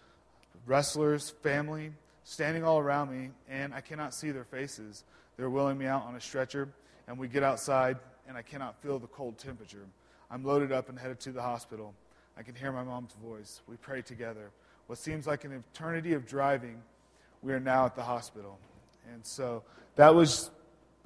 wrestlers, 0.67 1.31
family 1.45 1.93
standing 2.25 2.65
all 2.65 2.81
around 2.81 3.13
me, 3.13 3.31
and 3.49 3.73
I 3.73 3.83
cannot 3.83 4.15
see 4.15 4.33
their 4.33 4.43
faces. 4.43 5.05
They're 5.37 5.49
wheeling 5.49 5.79
me 5.79 5.87
out 5.87 6.03
on 6.07 6.17
a 6.17 6.21
stretcher, 6.21 6.69
and 7.07 7.17
we 7.19 7.29
get 7.29 7.45
outside, 7.45 7.99
and 8.27 8.37
I 8.37 8.43
cannot 8.43 8.83
feel 8.83 8.99
the 8.99 9.07
cold 9.07 9.39
temperature. 9.39 9.87
I'm 10.29 10.43
loaded 10.45 10.73
up 10.73 10.89
and 10.89 10.99
headed 10.99 11.21
to 11.21 11.31
the 11.31 11.43
hospital. 11.43 11.95
I 12.37 12.43
can 12.43 12.57
hear 12.57 12.73
my 12.73 12.83
mom's 12.83 13.13
voice. 13.23 13.61
We 13.69 13.77
pray 13.77 14.03
together. 14.03 14.51
What 14.93 14.99
seems 14.99 15.27
like 15.27 15.47
an 15.47 15.53
eternity 15.53 16.13
of 16.13 16.27
driving, 16.27 16.77
we 17.41 17.55
are 17.55 17.59
now 17.59 17.87
at 17.87 17.97
the 17.97 18.03
hospital. 18.03 18.59
And 19.11 19.25
so 19.25 19.63
that 19.97 20.15
was 20.15 20.51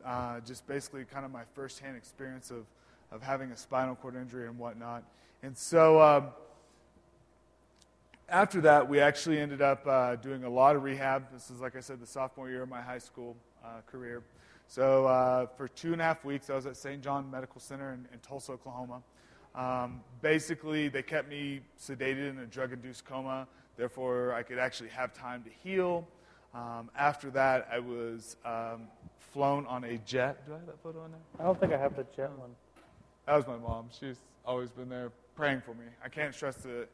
uh, 0.04 0.40
just 0.40 0.66
basically 0.66 1.04
kind 1.04 1.24
of 1.24 1.30
my 1.30 1.44
firsthand 1.54 1.96
experience 1.96 2.50
of, 2.50 2.66
of 3.12 3.22
having 3.22 3.52
a 3.52 3.56
spinal 3.56 3.94
cord 3.94 4.16
injury 4.16 4.48
and 4.48 4.58
whatnot. 4.58 5.04
And 5.44 5.56
so 5.56 6.02
um, 6.02 6.30
after 8.28 8.60
that, 8.62 8.88
we 8.88 8.98
actually 8.98 9.38
ended 9.38 9.62
up 9.62 9.86
uh, 9.86 10.16
doing 10.16 10.42
a 10.42 10.50
lot 10.50 10.74
of 10.74 10.82
rehab. 10.82 11.30
This 11.32 11.48
is, 11.48 11.60
like 11.60 11.76
I 11.76 11.80
said, 11.80 12.00
the 12.00 12.08
sophomore 12.08 12.50
year 12.50 12.62
of 12.64 12.68
my 12.68 12.82
high 12.82 12.98
school 12.98 13.36
uh, 13.64 13.82
career. 13.86 14.24
So 14.66 15.06
uh, 15.06 15.46
for 15.56 15.68
two 15.68 15.92
and 15.92 16.00
a 16.00 16.04
half 16.04 16.24
weeks, 16.24 16.50
I 16.50 16.56
was 16.56 16.66
at 16.66 16.76
St. 16.76 17.00
John 17.04 17.30
Medical 17.30 17.60
Center 17.60 17.92
in, 17.92 18.08
in 18.12 18.18
Tulsa, 18.18 18.50
Oklahoma. 18.50 19.00
Um, 19.54 20.00
basically, 20.22 20.88
they 20.88 21.02
kept 21.02 21.30
me 21.30 21.60
sedated 21.80 22.30
in 22.30 22.40
a 22.40 22.46
drug-induced 22.46 23.04
coma. 23.04 23.46
Therefore, 23.76 24.32
I 24.32 24.42
could 24.42 24.58
actually 24.58 24.88
have 24.90 25.12
time 25.12 25.42
to 25.44 25.50
heal. 25.62 26.06
Um, 26.54 26.90
after 26.96 27.30
that, 27.30 27.68
I 27.70 27.78
was 27.78 28.36
um, 28.44 28.88
flown 29.18 29.66
on 29.66 29.84
a 29.84 29.98
jet. 29.98 30.46
Do 30.46 30.54
I 30.54 30.56
have 30.56 30.66
that 30.66 30.82
photo 30.82 31.00
on 31.00 31.10
there? 31.10 31.20
I 31.38 31.42
don't 31.42 31.60
think 31.60 31.72
I 31.72 31.78
have 31.78 31.94
the 31.96 32.06
jet 32.16 32.30
one. 32.38 32.50
That 33.26 33.36
was 33.36 33.46
my 33.46 33.58
mom. 33.58 33.88
She's 33.98 34.16
always 34.44 34.70
been 34.70 34.88
there 34.88 35.12
praying 35.34 35.60
for 35.60 35.74
me. 35.74 35.84
I 36.02 36.08
can't 36.08 36.34
stress 36.34 36.56
the, 36.56 36.88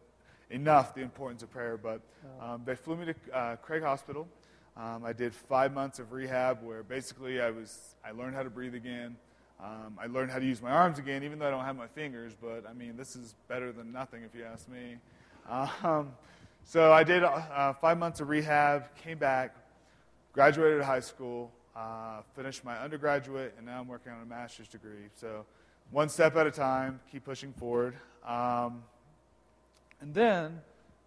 enough 0.50 0.94
the 0.94 1.02
importance 1.02 1.42
of 1.42 1.50
prayer, 1.50 1.76
but 1.76 2.00
um, 2.40 2.62
they 2.64 2.74
flew 2.74 2.96
me 2.96 3.06
to 3.06 3.36
uh, 3.36 3.56
Craig 3.56 3.82
Hospital. 3.82 4.26
Um, 4.76 5.04
I 5.04 5.12
did 5.12 5.34
five 5.34 5.72
months 5.72 5.98
of 5.98 6.12
rehab 6.12 6.62
where 6.62 6.82
basically 6.82 7.40
I, 7.40 7.50
was, 7.50 7.94
I 8.04 8.10
learned 8.12 8.34
how 8.34 8.42
to 8.42 8.50
breathe 8.50 8.74
again. 8.74 9.16
Um, 9.62 9.98
I 10.00 10.06
learned 10.06 10.32
how 10.32 10.40
to 10.40 10.44
use 10.44 10.60
my 10.60 10.70
arms 10.70 10.98
again, 10.98 11.22
even 11.22 11.38
though 11.38 11.46
I 11.46 11.50
don't 11.50 11.64
have 11.64 11.76
my 11.76 11.86
fingers, 11.86 12.32
but 12.40 12.64
I 12.68 12.72
mean, 12.72 12.96
this 12.96 13.14
is 13.14 13.36
better 13.46 13.70
than 13.70 13.92
nothing 13.92 14.24
if 14.24 14.34
you 14.34 14.44
ask 14.44 14.68
me. 14.68 14.96
So 16.64 16.92
I 16.92 17.04
did 17.04 17.22
uh, 17.24 17.72
five 17.74 17.98
months 17.98 18.20
of 18.20 18.28
rehab, 18.28 18.94
came 18.96 19.18
back, 19.18 19.54
graduated 20.32 20.82
high 20.82 21.00
school, 21.00 21.50
uh, 21.76 22.22
finished 22.34 22.64
my 22.64 22.78
undergraduate, 22.78 23.54
and 23.56 23.66
now 23.66 23.80
I'm 23.80 23.88
working 23.88 24.12
on 24.12 24.22
a 24.22 24.26
master's 24.26 24.68
degree. 24.68 25.08
So 25.16 25.44
one 25.90 26.08
step 26.08 26.36
at 26.36 26.46
a 26.46 26.50
time, 26.50 27.00
keep 27.10 27.24
pushing 27.24 27.52
forward. 27.52 27.94
Um, 28.26 28.82
and 30.00 30.14
then, 30.14 30.60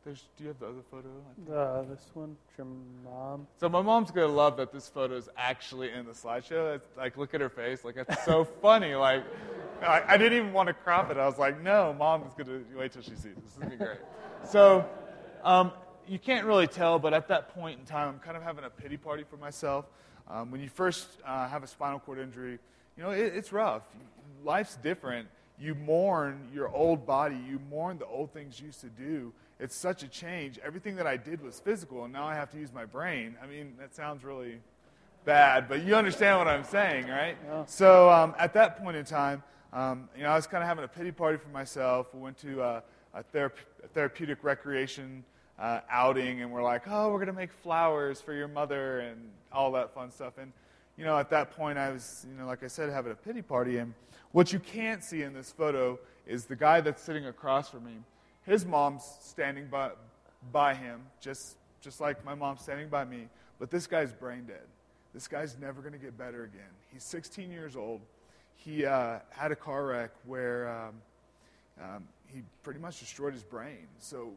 there's, 0.04 0.24
do 0.38 0.44
you 0.44 0.50
have 0.50 0.60
the 0.60 0.68
other 0.68 0.84
photo? 0.92 1.08
Uh, 1.52 1.82
this 1.90 2.06
one, 2.14 2.38
your 2.58 2.68
mom. 3.04 3.48
So 3.60 3.68
my 3.68 3.82
mom's 3.82 4.12
gonna 4.12 4.28
love 4.28 4.58
that 4.58 4.72
this 4.72 4.88
photo 4.88 5.16
is 5.16 5.30
actually 5.36 5.92
in 5.92 6.06
the 6.06 6.12
slideshow. 6.12 6.76
It's, 6.76 6.88
like, 6.96 7.18
look 7.18 7.34
at 7.34 7.42
her 7.42 7.50
face. 7.50 7.84
Like, 7.84 7.96
it's 7.98 8.24
so 8.24 8.44
funny. 8.62 8.94
Like, 8.94 9.24
I, 9.82 10.04
I 10.08 10.18
didn't 10.18 10.38
even 10.38 10.54
want 10.54 10.68
to 10.68 10.74
crop 10.74 11.10
it. 11.10 11.18
I 11.18 11.26
was 11.26 11.40
like, 11.40 11.62
no, 11.64 11.96
mom 11.98 12.24
is 12.24 12.34
gonna 12.34 12.60
wait 12.78 12.92
till 12.92 13.02
she 13.02 13.12
sees 13.12 13.24
this. 13.24 13.34
This 13.44 13.54
is 13.54 13.58
gonna 13.58 13.72
be 13.72 13.78
great. 13.78 13.98
So, 14.48 14.88
um, 15.46 15.72
you 16.08 16.18
can't 16.18 16.46
really 16.46 16.66
tell, 16.68 16.98
but 16.98 17.14
at 17.14 17.28
that 17.28 17.54
point 17.54 17.80
in 17.80 17.86
time, 17.86 18.10
I'm 18.10 18.20
kind 18.20 18.36
of 18.36 18.42
having 18.42 18.64
a 18.66 18.70
pity 18.70 18.98
party 18.98 19.24
for 19.24 19.38
myself. 19.38 19.86
Um, 20.28 20.50
when 20.50 20.60
you 20.60 20.70
first 20.70 21.08
uh, 21.26 21.48
have 21.48 21.64
a 21.64 21.68
spinal 21.68 22.00
cord 22.00 22.20
injury, 22.20 22.58
you 22.98 23.04
know, 23.04 23.12
it, 23.12 23.34
it's 23.36 23.54
rough. 23.54 23.84
Life's 24.44 24.76
different. 24.78 25.28
You 25.60 25.76
mourn 25.76 26.50
your 26.52 26.68
old 26.70 27.06
body. 27.06 27.38
You 27.48 27.60
mourn 27.70 28.00
the 28.00 28.08
old 28.08 28.34
things 28.34 28.60
you 28.60 28.66
used 28.68 28.82
to 28.82 28.90
do. 28.90 29.32
It's 29.60 29.76
such 29.76 30.02
a 30.02 30.08
change. 30.08 30.60
Everything 30.66 30.96
that 30.96 31.06
I 31.06 31.16
did 31.16 31.42
was 31.42 31.60
physical, 31.60 32.04
and 32.04 32.12
now 32.12 32.26
I 32.26 32.34
have 32.34 32.50
to 32.52 32.58
use 32.58 32.74
my 32.74 32.86
brain. 32.86 33.36
I 33.42 33.46
mean, 33.46 33.76
that 33.80 33.96
sounds 33.96 34.24
really 34.24 34.60
bad, 35.26 35.70
but 35.70 35.84
you 35.84 35.96
understand 35.96 36.40
what 36.40 36.48
I'm 36.48 36.64
saying, 36.64 37.08
right? 37.08 37.38
So 37.68 38.10
um, 38.10 38.34
at 38.40 38.54
that 38.54 38.78
point 38.84 38.98
in 38.98 39.06
time, 39.06 39.44
um, 39.72 40.10
you 40.18 40.24
know, 40.24 40.30
I 40.30 40.36
was 40.36 40.48
kind 40.48 40.64
of 40.64 40.68
having 40.68 40.84
a 40.84 40.88
pity 40.88 41.12
party 41.12 41.38
for 41.38 41.50
myself. 41.50 42.08
We 42.14 42.20
went 42.20 42.38
to 42.40 42.62
uh, 42.62 42.82
a, 43.14 43.20
a 43.20 43.88
therapeutic 43.94 44.44
recreation 44.44 45.24
uh, 45.60 45.82
outing, 45.90 46.42
and 46.42 46.52
we're 46.52 46.64
like, 46.64 46.84
oh, 46.88 47.10
we're 47.10 47.18
going 47.18 47.28
to 47.28 47.34
make 47.34 47.52
flowers 47.52 48.22
for 48.22 48.34
your 48.34 48.48
mother 48.48 49.00
and 49.00 49.30
all 49.52 49.72
that 49.74 49.94
fun 49.94 50.12
stuff. 50.12 50.38
And, 50.38 50.52
you 50.98 51.06
know, 51.06 51.18
at 51.18 51.30
that 51.30 51.52
point, 51.52 51.78
I 51.78 51.92
was, 51.92 52.26
you 52.30 52.38
know, 52.38 52.46
like 52.46 52.64
I 52.64 52.68
said, 52.68 52.90
having 52.90 53.12
a 53.12 53.16
pity 53.16 53.42
party. 53.42 53.78
And 53.78 53.94
what 54.32 54.52
you 54.52 54.60
can't 54.60 55.04
see 55.04 55.22
in 55.22 55.34
this 55.34 55.52
photo 55.52 55.98
is 56.28 56.46
the 56.46 56.56
guy 56.56 56.82
that's 56.82 57.02
sitting 57.02 57.26
across 57.28 57.70
from 57.70 57.86
me. 57.86 57.98
His 58.44 58.66
mom's 58.66 59.04
standing 59.22 59.68
by, 59.68 59.92
by 60.52 60.76
him, 60.76 61.02
just, 61.22 61.58
just 61.82 62.02
like 62.02 62.24
my 62.26 62.36
mom's 62.36 62.62
standing 62.62 62.90
by 62.90 63.06
me. 63.06 63.30
But 63.60 63.72
this 63.72 63.88
guy's 63.88 64.14
brain 64.14 64.46
dead. 64.46 64.68
This 65.14 65.28
guy's 65.30 65.58
never 65.58 65.82
going 65.82 65.94
to 65.94 66.00
get 66.00 66.18
better 66.18 66.44
again. 66.44 66.70
He's 66.92 67.04
16 67.04 67.50
years 67.50 67.78
old. 67.78 68.02
He 68.58 68.86
uh, 68.86 69.20
had 69.30 69.52
a 69.52 69.56
car 69.56 69.86
wreck 69.86 70.12
where 70.26 70.70
um, 70.70 70.96
um, 71.82 72.04
he 72.28 72.42
pretty 72.64 72.80
much 72.80 73.00
destroyed 73.00 73.34
his 73.34 73.44
brain. 73.44 73.88
So, 74.00 74.32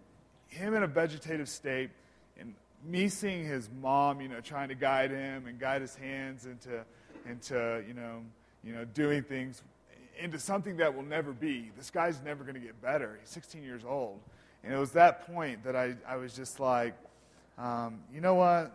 him 0.48 0.74
in 0.74 0.82
a 0.82 0.86
vegetative 0.86 1.48
state, 1.48 1.90
and 2.38 2.54
me 2.84 3.08
seeing 3.08 3.44
his 3.44 3.68
mom, 3.80 4.20
you 4.20 4.28
know, 4.28 4.40
trying 4.40 4.68
to 4.68 4.74
guide 4.74 5.10
him 5.10 5.46
and 5.46 5.58
guide 5.58 5.80
his 5.80 5.94
hands 5.94 6.46
into, 6.46 6.84
into 7.28 7.84
you 7.86 7.94
know, 7.94 8.22
you 8.64 8.74
know, 8.74 8.84
doing 8.84 9.22
things 9.22 9.62
into 10.18 10.38
something 10.38 10.78
that 10.78 10.94
will 10.94 11.04
never 11.04 11.32
be. 11.32 11.70
This 11.76 11.90
guy's 11.90 12.20
never 12.22 12.42
going 12.42 12.54
to 12.54 12.60
get 12.60 12.80
better. 12.82 13.18
He's 13.20 13.30
16 13.30 13.62
years 13.62 13.82
old. 13.86 14.20
And 14.64 14.72
it 14.72 14.78
was 14.78 14.92
that 14.92 15.32
point 15.32 15.64
that 15.64 15.76
I, 15.76 15.94
I 16.06 16.16
was 16.16 16.34
just 16.34 16.58
like, 16.58 16.94
um, 17.56 18.00
you 18.12 18.20
know 18.20 18.34
what? 18.34 18.72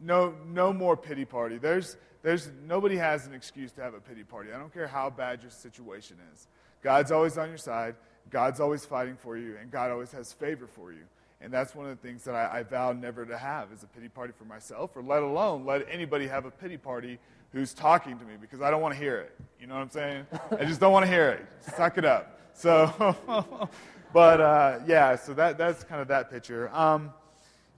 No, 0.00 0.34
no 0.46 0.72
more 0.72 0.96
pity 0.96 1.24
party. 1.24 1.58
There's, 1.58 1.96
there's, 2.22 2.50
nobody 2.66 2.96
has 2.96 3.26
an 3.26 3.34
excuse 3.34 3.72
to 3.72 3.82
have 3.82 3.94
a 3.94 4.00
pity 4.00 4.22
party. 4.22 4.52
I 4.52 4.58
don't 4.58 4.72
care 4.72 4.86
how 4.86 5.10
bad 5.10 5.42
your 5.42 5.50
situation 5.50 6.16
is. 6.32 6.46
God's 6.82 7.10
always 7.10 7.38
on 7.38 7.48
your 7.48 7.58
side. 7.58 7.96
God's 8.30 8.60
always 8.60 8.84
fighting 8.84 9.16
for 9.16 9.36
you, 9.36 9.56
and 9.60 9.70
God 9.70 9.90
always 9.90 10.12
has 10.12 10.32
favor 10.32 10.66
for 10.66 10.92
you. 10.92 11.02
And 11.40 11.52
that's 11.52 11.74
one 11.74 11.86
of 11.86 12.00
the 12.00 12.06
things 12.06 12.24
that 12.24 12.34
I, 12.34 12.60
I 12.60 12.62
vow 12.62 12.92
never 12.92 13.26
to 13.26 13.36
have 13.36 13.70
is 13.72 13.82
a 13.82 13.86
pity 13.86 14.08
party 14.08 14.32
for 14.36 14.44
myself, 14.44 14.96
or 14.96 15.02
let 15.02 15.22
alone 15.22 15.66
let 15.66 15.86
anybody 15.90 16.26
have 16.26 16.46
a 16.46 16.50
pity 16.50 16.78
party 16.78 17.18
who's 17.52 17.74
talking 17.74 18.18
to 18.18 18.24
me 18.24 18.34
because 18.40 18.60
I 18.60 18.70
don't 18.70 18.80
want 18.80 18.94
to 18.94 19.00
hear 19.00 19.18
it. 19.18 19.36
You 19.60 19.66
know 19.66 19.74
what 19.74 19.82
I'm 19.82 19.90
saying? 19.90 20.26
I 20.58 20.64
just 20.64 20.80
don't 20.80 20.92
want 20.92 21.04
to 21.04 21.10
hear 21.10 21.28
it. 21.30 21.46
Suck 21.76 21.98
it 21.98 22.04
up. 22.04 22.40
So, 22.54 23.16
but 24.12 24.40
uh, 24.40 24.78
yeah, 24.86 25.16
so 25.16 25.34
that, 25.34 25.58
that's 25.58 25.84
kind 25.84 26.00
of 26.00 26.08
that 26.08 26.30
picture. 26.30 26.68
Um, 26.74 27.12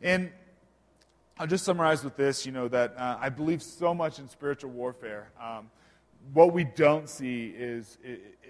and 0.01 0.31
I'll 1.39 1.47
just 1.47 1.65
summarize 1.65 2.05
with 2.05 2.17
this, 2.17 2.47
you 2.47 2.53
know, 2.53 2.69
that 2.69 2.95
uh, 2.97 3.19
I 3.21 3.29
believe 3.29 3.63
so 3.63 3.93
much 3.93 4.19
in 4.19 4.29
spiritual 4.29 4.71
warfare. 4.71 5.31
Um, 5.41 5.71
what 6.33 6.53
we 6.53 6.65
don't 6.65 7.09
see 7.09 7.53
is 7.57 7.99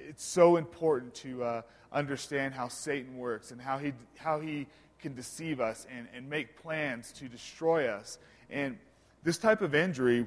it's 0.09 0.25
so 0.25 0.57
important 0.57 1.15
to 1.15 1.43
uh, 1.43 1.63
understand 1.93 2.55
how 2.55 2.69
Satan 2.69 3.17
works 3.17 3.51
and 3.51 3.61
how 3.61 3.79
he, 3.79 3.93
how 4.17 4.41
he 4.41 4.67
can 5.01 5.15
deceive 5.15 5.61
us 5.61 5.87
and, 5.95 6.09
and 6.15 6.29
make 6.29 6.61
plans 6.63 7.13
to 7.13 7.29
destroy 7.29 7.89
us. 7.89 8.19
And 8.51 8.79
this 9.23 9.39
type 9.39 9.63
of 9.63 9.75
injury, 9.75 10.27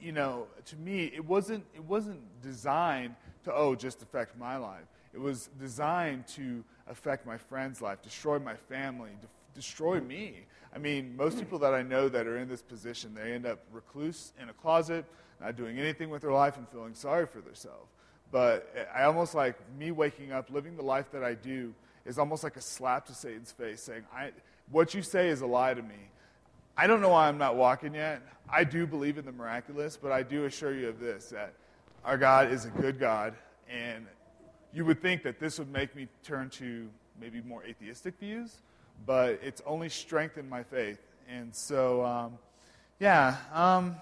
you 0.00 0.12
know, 0.12 0.46
to 0.66 0.76
me, 0.76 1.10
it 1.14 1.24
wasn't, 1.24 1.64
it 1.74 1.84
wasn't 1.84 2.20
designed 2.42 3.14
to, 3.44 3.54
oh, 3.54 3.74
just 3.74 4.02
affect 4.02 4.36
my 4.38 4.56
life. 4.56 4.84
It 5.12 5.20
was 5.20 5.48
designed 5.60 6.26
to 6.28 6.64
affect 6.88 7.26
my 7.26 7.38
friend's 7.38 7.80
life, 7.80 8.02
destroy 8.02 8.38
my 8.38 8.56
family, 8.56 9.10
de- 9.20 9.28
destroy 9.54 10.00
me. 10.00 10.40
I 10.74 10.78
mean, 10.78 11.16
most 11.16 11.38
people 11.38 11.58
that 11.60 11.72
I 11.72 11.82
know 11.82 12.08
that 12.08 12.26
are 12.26 12.38
in 12.38 12.48
this 12.48 12.62
position, 12.62 13.14
they 13.14 13.32
end 13.32 13.46
up 13.46 13.60
recluse 13.72 14.32
in 14.42 14.48
a 14.48 14.52
closet, 14.52 15.04
not 15.40 15.56
doing 15.56 15.78
anything 15.78 16.10
with 16.10 16.22
their 16.22 16.32
life 16.32 16.56
and 16.56 16.68
feeling 16.68 16.94
sorry 16.94 17.26
for 17.26 17.40
themselves. 17.40 17.92
But 18.34 18.68
I 18.92 19.04
almost 19.04 19.36
like 19.36 19.54
me 19.78 19.92
waking 19.92 20.32
up, 20.32 20.50
living 20.50 20.76
the 20.76 20.82
life 20.82 21.12
that 21.12 21.22
I 21.22 21.34
do, 21.34 21.72
is 22.04 22.18
almost 22.18 22.42
like 22.42 22.56
a 22.56 22.60
slap 22.60 23.06
to 23.06 23.14
Satan's 23.14 23.52
face, 23.52 23.80
saying, 23.80 24.02
I, 24.12 24.32
What 24.72 24.92
you 24.92 25.02
say 25.02 25.28
is 25.28 25.40
a 25.40 25.46
lie 25.46 25.72
to 25.72 25.80
me. 25.80 26.10
I 26.76 26.88
don't 26.88 27.00
know 27.00 27.10
why 27.10 27.28
I'm 27.28 27.38
not 27.38 27.54
walking 27.54 27.94
yet. 27.94 28.22
I 28.48 28.64
do 28.64 28.88
believe 28.88 29.18
in 29.18 29.24
the 29.24 29.30
miraculous, 29.30 29.96
but 29.96 30.10
I 30.10 30.24
do 30.24 30.46
assure 30.46 30.74
you 30.74 30.88
of 30.88 30.98
this 30.98 31.26
that 31.26 31.52
our 32.04 32.18
God 32.18 32.50
is 32.50 32.64
a 32.64 32.70
good 32.70 32.98
God, 32.98 33.34
and 33.70 34.04
you 34.72 34.84
would 34.84 35.00
think 35.00 35.22
that 35.22 35.38
this 35.38 35.60
would 35.60 35.70
make 35.70 35.94
me 35.94 36.08
turn 36.24 36.50
to 36.50 36.88
maybe 37.20 37.40
more 37.40 37.62
atheistic 37.62 38.18
views, 38.18 38.56
but 39.06 39.38
it's 39.44 39.62
only 39.64 39.88
strengthened 39.88 40.50
my 40.50 40.64
faith. 40.64 40.98
And 41.30 41.54
so, 41.54 42.04
um, 42.04 42.38
yeah. 42.98 43.36
Um, 43.52 43.94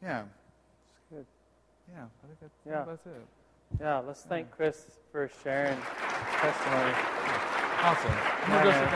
yeah. 0.00 0.22
Good. 1.92 1.98
Yeah, 1.98 2.04
I 2.04 2.26
think 2.26 2.40
that's, 2.40 2.54
Yeah. 2.66 2.84
that's 2.86 3.06
it. 3.06 3.26
Yeah, 3.80 3.98
let's 3.98 4.22
thank 4.22 4.50
Chris 4.50 4.86
for 5.10 5.30
sharing 5.42 5.78
testimony. 6.40 6.92
Awesome. 7.82 8.12
I'm 8.12 8.50
going 8.50 8.58
to 8.58 8.64
go 8.64 8.68
Yeah, 8.68 8.80
sit 8.80 8.90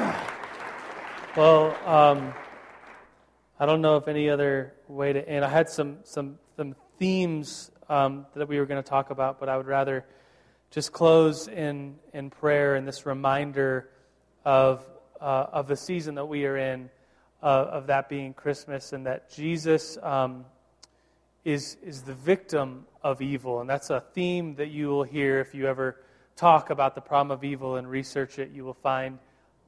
down. 0.00 0.18
Well, 1.34 1.74
um, 1.86 2.34
I 3.58 3.64
don't 3.64 3.80
know 3.80 3.96
if 3.96 4.06
any 4.06 4.28
other 4.28 4.74
way 4.86 5.14
to 5.14 5.26
end. 5.26 5.46
I 5.46 5.48
had 5.48 5.70
some 5.70 6.00
some 6.04 6.38
some 6.58 6.74
themes 6.98 7.70
um, 7.88 8.26
that 8.34 8.48
we 8.48 8.58
were 8.58 8.66
going 8.66 8.82
to 8.82 8.86
talk 8.88 9.08
about, 9.08 9.40
but 9.40 9.48
I 9.48 9.56
would 9.56 9.66
rather 9.66 10.04
just 10.70 10.92
close 10.92 11.48
in 11.48 11.96
in 12.12 12.28
prayer 12.28 12.74
and 12.74 12.86
this 12.86 13.06
reminder 13.06 13.88
of 14.44 14.84
uh, 15.22 15.46
of 15.52 15.68
the 15.68 15.76
season 15.76 16.16
that 16.16 16.26
we 16.26 16.44
are 16.44 16.58
in, 16.58 16.90
uh, 17.42 17.46
of 17.46 17.86
that 17.88 18.08
being 18.08 18.34
Christmas, 18.34 18.92
and 18.92 19.06
that 19.06 19.30
Jesus 19.30 19.98
um, 20.02 20.44
is 21.44 21.76
is 21.82 22.02
the 22.02 22.14
victim 22.14 22.86
of 23.02 23.20
evil, 23.20 23.60
and 23.60 23.68
that's 23.68 23.90
a 23.90 24.00
theme 24.00 24.54
that 24.56 24.68
you 24.68 24.88
will 24.88 25.02
hear 25.02 25.40
if 25.40 25.54
you 25.54 25.66
ever 25.66 25.96
talk 26.36 26.70
about 26.70 26.94
the 26.94 27.00
problem 27.00 27.36
of 27.36 27.44
evil 27.44 27.76
and 27.76 27.88
research 27.88 28.38
it. 28.38 28.50
You 28.52 28.64
will 28.64 28.74
find 28.74 29.18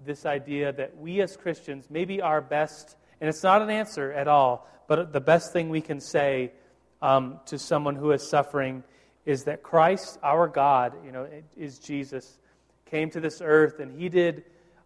this 0.05 0.27
idea 0.27 0.73
that 0.73 0.97
we 0.97 1.21
as 1.21 1.37
Christians, 1.37 1.87
maybe 1.91 2.21
our 2.21 2.41
best, 2.41 2.97
and 3.21 3.29
it's 3.29 3.43
not 3.43 3.63
an 3.63 3.71
answer 3.71 4.13
at 4.13 4.29
all, 4.29 4.69
but 4.87 5.13
the 5.13 5.21
best 5.21 5.53
thing 5.53 5.69
we 5.69 5.81
can 5.81 6.01
say 6.01 6.53
um, 7.03 7.41
to 7.47 7.59
someone 7.59 7.97
who 7.97 8.13
is 8.13 8.29
suffering 8.29 8.83
is 9.25 9.45
that 9.45 9.63
Christ, 9.63 10.19
our 10.23 10.49
God, 10.49 10.93
you 11.05 11.13
know, 11.13 11.27
is 11.57 11.79
Jesus, 11.79 12.39
came 12.87 13.11
to 13.11 13.21
this 13.21 13.41
earth 13.43 13.81
and 13.81 13.99
he 13.99 14.09
did, 14.09 14.45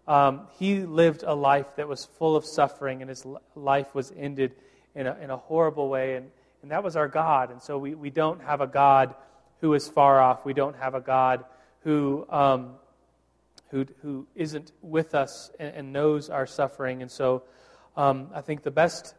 um, 0.08 0.48
he 0.58 0.80
lived 0.80 1.22
a 1.24 1.34
life 1.34 1.76
that 1.76 1.86
was 1.86 2.08
full 2.18 2.34
of 2.34 2.44
suffering 2.44 3.02
and 3.02 3.08
his 3.08 3.24
life 3.54 3.94
was 3.94 4.12
ended 4.16 4.54
in 4.94 5.06
a, 5.06 5.16
in 5.22 5.30
a 5.30 5.36
horrible 5.36 5.88
way. 5.88 6.16
And, 6.16 6.30
and 6.62 6.70
that 6.72 6.82
was 6.82 6.96
our 6.96 7.08
God. 7.08 7.50
And 7.50 7.62
so 7.62 7.78
we, 7.78 7.94
we 7.94 8.10
don't 8.10 8.42
have 8.42 8.60
a 8.60 8.66
God 8.66 9.14
who 9.60 9.74
is 9.74 9.88
far 9.88 10.20
off. 10.20 10.44
We 10.44 10.54
don't 10.54 10.76
have 10.76 10.94
a 10.94 11.00
God 11.00 11.44
who. 11.80 12.26
Um, 12.28 12.72
who, 13.70 13.86
who 14.02 14.26
isn't 14.34 14.72
with 14.82 15.14
us 15.14 15.50
and, 15.58 15.74
and 15.74 15.92
knows 15.92 16.30
our 16.30 16.46
suffering. 16.46 17.02
And 17.02 17.10
so 17.10 17.42
um, 17.96 18.30
I 18.34 18.40
think 18.40 18.62
the 18.62 18.70
best 18.70 19.14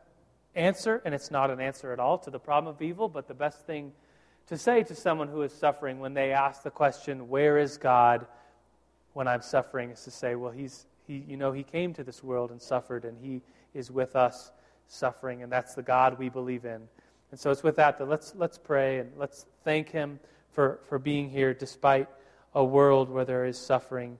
answer, 0.56 1.02
and 1.06 1.14
it's 1.14 1.32
not 1.32 1.52
an 1.52 1.60
answer 1.60 1.94
at 1.94 2.00
all 2.00 2.18
to 2.20 2.32
the 2.32 2.40
problem 2.40 2.74
of 2.74 2.82
evil, 2.82 3.10
but 3.10 3.28
the 3.28 3.34
best 3.34 3.66
thing 3.66 3.92
to 4.48 4.58
say 4.58 4.84
to 4.84 4.96
someone 4.96 5.28
who 5.28 5.44
is 5.44 5.54
suffering 5.54 6.00
when 6.00 6.14
they 6.14 6.32
ask 6.32 6.64
the 6.64 6.72
question, 6.72 7.30
Where 7.30 7.58
is 7.58 7.78
God 7.78 8.26
when 9.14 9.28
I'm 9.28 9.42
suffering? 9.42 9.92
is 9.92 10.04
to 10.04 10.12
say, 10.12 10.36
Well, 10.36 10.52
he's, 10.52 10.86
he, 11.08 11.24
you 11.28 11.38
know, 11.38 11.52
He 11.52 11.64
came 11.64 11.94
to 11.96 12.04
this 12.04 12.24
world 12.24 12.52
and 12.52 12.62
suffered, 12.62 13.06
and 13.06 13.18
He 13.18 13.42
is 13.74 13.92
with 13.92 14.16
us 14.16 14.52
suffering, 14.88 15.44
and 15.44 15.52
that's 15.52 15.76
the 15.76 15.84
God 15.84 16.18
we 16.18 16.30
believe 16.30 16.66
in. 16.66 16.82
And 17.32 17.40
so 17.40 17.52
it's 17.52 17.64
with 17.64 17.76
that 17.76 17.98
that 17.98 18.10
let's, 18.10 18.34
let's 18.36 18.58
pray 18.58 19.00
and 19.00 19.12
let's 19.18 19.46
thank 19.64 19.90
Him 19.90 20.20
for, 20.52 20.80
for 20.88 21.00
being 21.00 21.30
here 21.30 21.54
despite 21.54 22.08
a 22.56 22.64
world 22.64 23.10
where 23.10 23.26
there 23.26 23.46
is 23.46 23.58
suffering. 23.58 24.18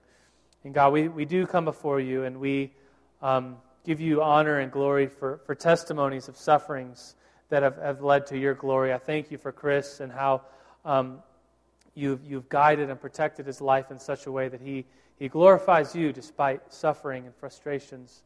And 0.64 0.74
God, 0.74 0.92
we, 0.92 1.08
we 1.08 1.24
do 1.24 1.46
come 1.46 1.64
before 1.64 2.00
you 2.00 2.24
and 2.24 2.38
we 2.38 2.72
um, 3.22 3.56
give 3.84 4.00
you 4.00 4.22
honor 4.22 4.58
and 4.58 4.70
glory 4.70 5.06
for, 5.06 5.40
for 5.46 5.54
testimonies 5.54 6.28
of 6.28 6.36
sufferings 6.36 7.14
that 7.48 7.62
have, 7.62 7.76
have 7.76 8.02
led 8.02 8.26
to 8.26 8.38
your 8.38 8.54
glory. 8.54 8.92
I 8.92 8.98
thank 8.98 9.30
you 9.30 9.38
for 9.38 9.52
Chris 9.52 10.00
and 10.00 10.12
how 10.12 10.42
um, 10.84 11.20
you've, 11.94 12.24
you've 12.24 12.48
guided 12.48 12.90
and 12.90 13.00
protected 13.00 13.46
his 13.46 13.60
life 13.60 13.90
in 13.90 13.98
such 13.98 14.26
a 14.26 14.32
way 14.32 14.48
that 14.48 14.60
he, 14.60 14.86
he 15.18 15.28
glorifies 15.28 15.94
you 15.94 16.12
despite 16.12 16.72
suffering 16.72 17.26
and 17.26 17.34
frustrations. 17.34 18.22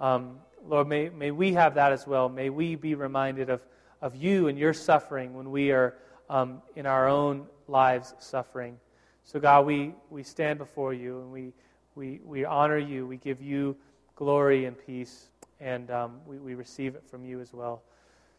Um, 0.00 0.38
Lord, 0.66 0.88
may, 0.88 1.08
may 1.08 1.30
we 1.30 1.52
have 1.54 1.74
that 1.74 1.92
as 1.92 2.06
well. 2.06 2.28
May 2.28 2.50
we 2.50 2.74
be 2.74 2.94
reminded 2.94 3.50
of, 3.50 3.60
of 4.00 4.16
you 4.16 4.48
and 4.48 4.58
your 4.58 4.72
suffering 4.72 5.34
when 5.34 5.50
we 5.50 5.70
are 5.72 5.96
um, 6.28 6.62
in 6.76 6.86
our 6.86 7.08
own 7.08 7.46
lives 7.68 8.14
suffering. 8.18 8.78
So, 9.24 9.40
God, 9.40 9.66
we, 9.66 9.94
we 10.08 10.22
stand 10.22 10.58
before 10.58 10.94
you 10.94 11.20
and 11.20 11.32
we, 11.32 11.52
we, 11.94 12.20
we 12.24 12.44
honor 12.44 12.78
you. 12.78 13.06
We 13.06 13.16
give 13.16 13.42
you 13.42 13.76
glory 14.16 14.64
and 14.64 14.76
peace, 14.86 15.28
and 15.60 15.90
um, 15.90 16.20
we, 16.26 16.38
we 16.38 16.54
receive 16.54 16.94
it 16.94 17.04
from 17.10 17.24
you 17.24 17.40
as 17.40 17.52
well. 17.52 17.82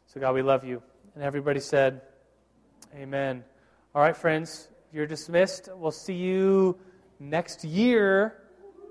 So, 0.08 0.20
God, 0.20 0.34
we 0.34 0.42
love 0.42 0.64
you. 0.64 0.82
And 1.16 1.24
everybody 1.24 1.60
said, 1.60 2.02
Amen. 2.96 3.44
All 3.94 4.02
right, 4.02 4.16
friends, 4.16 4.70
you're 4.94 5.06
dismissed. 5.06 5.68
We'll 5.76 5.92
see 5.92 6.14
you 6.14 6.80
next 7.20 7.66
year. 7.66 8.38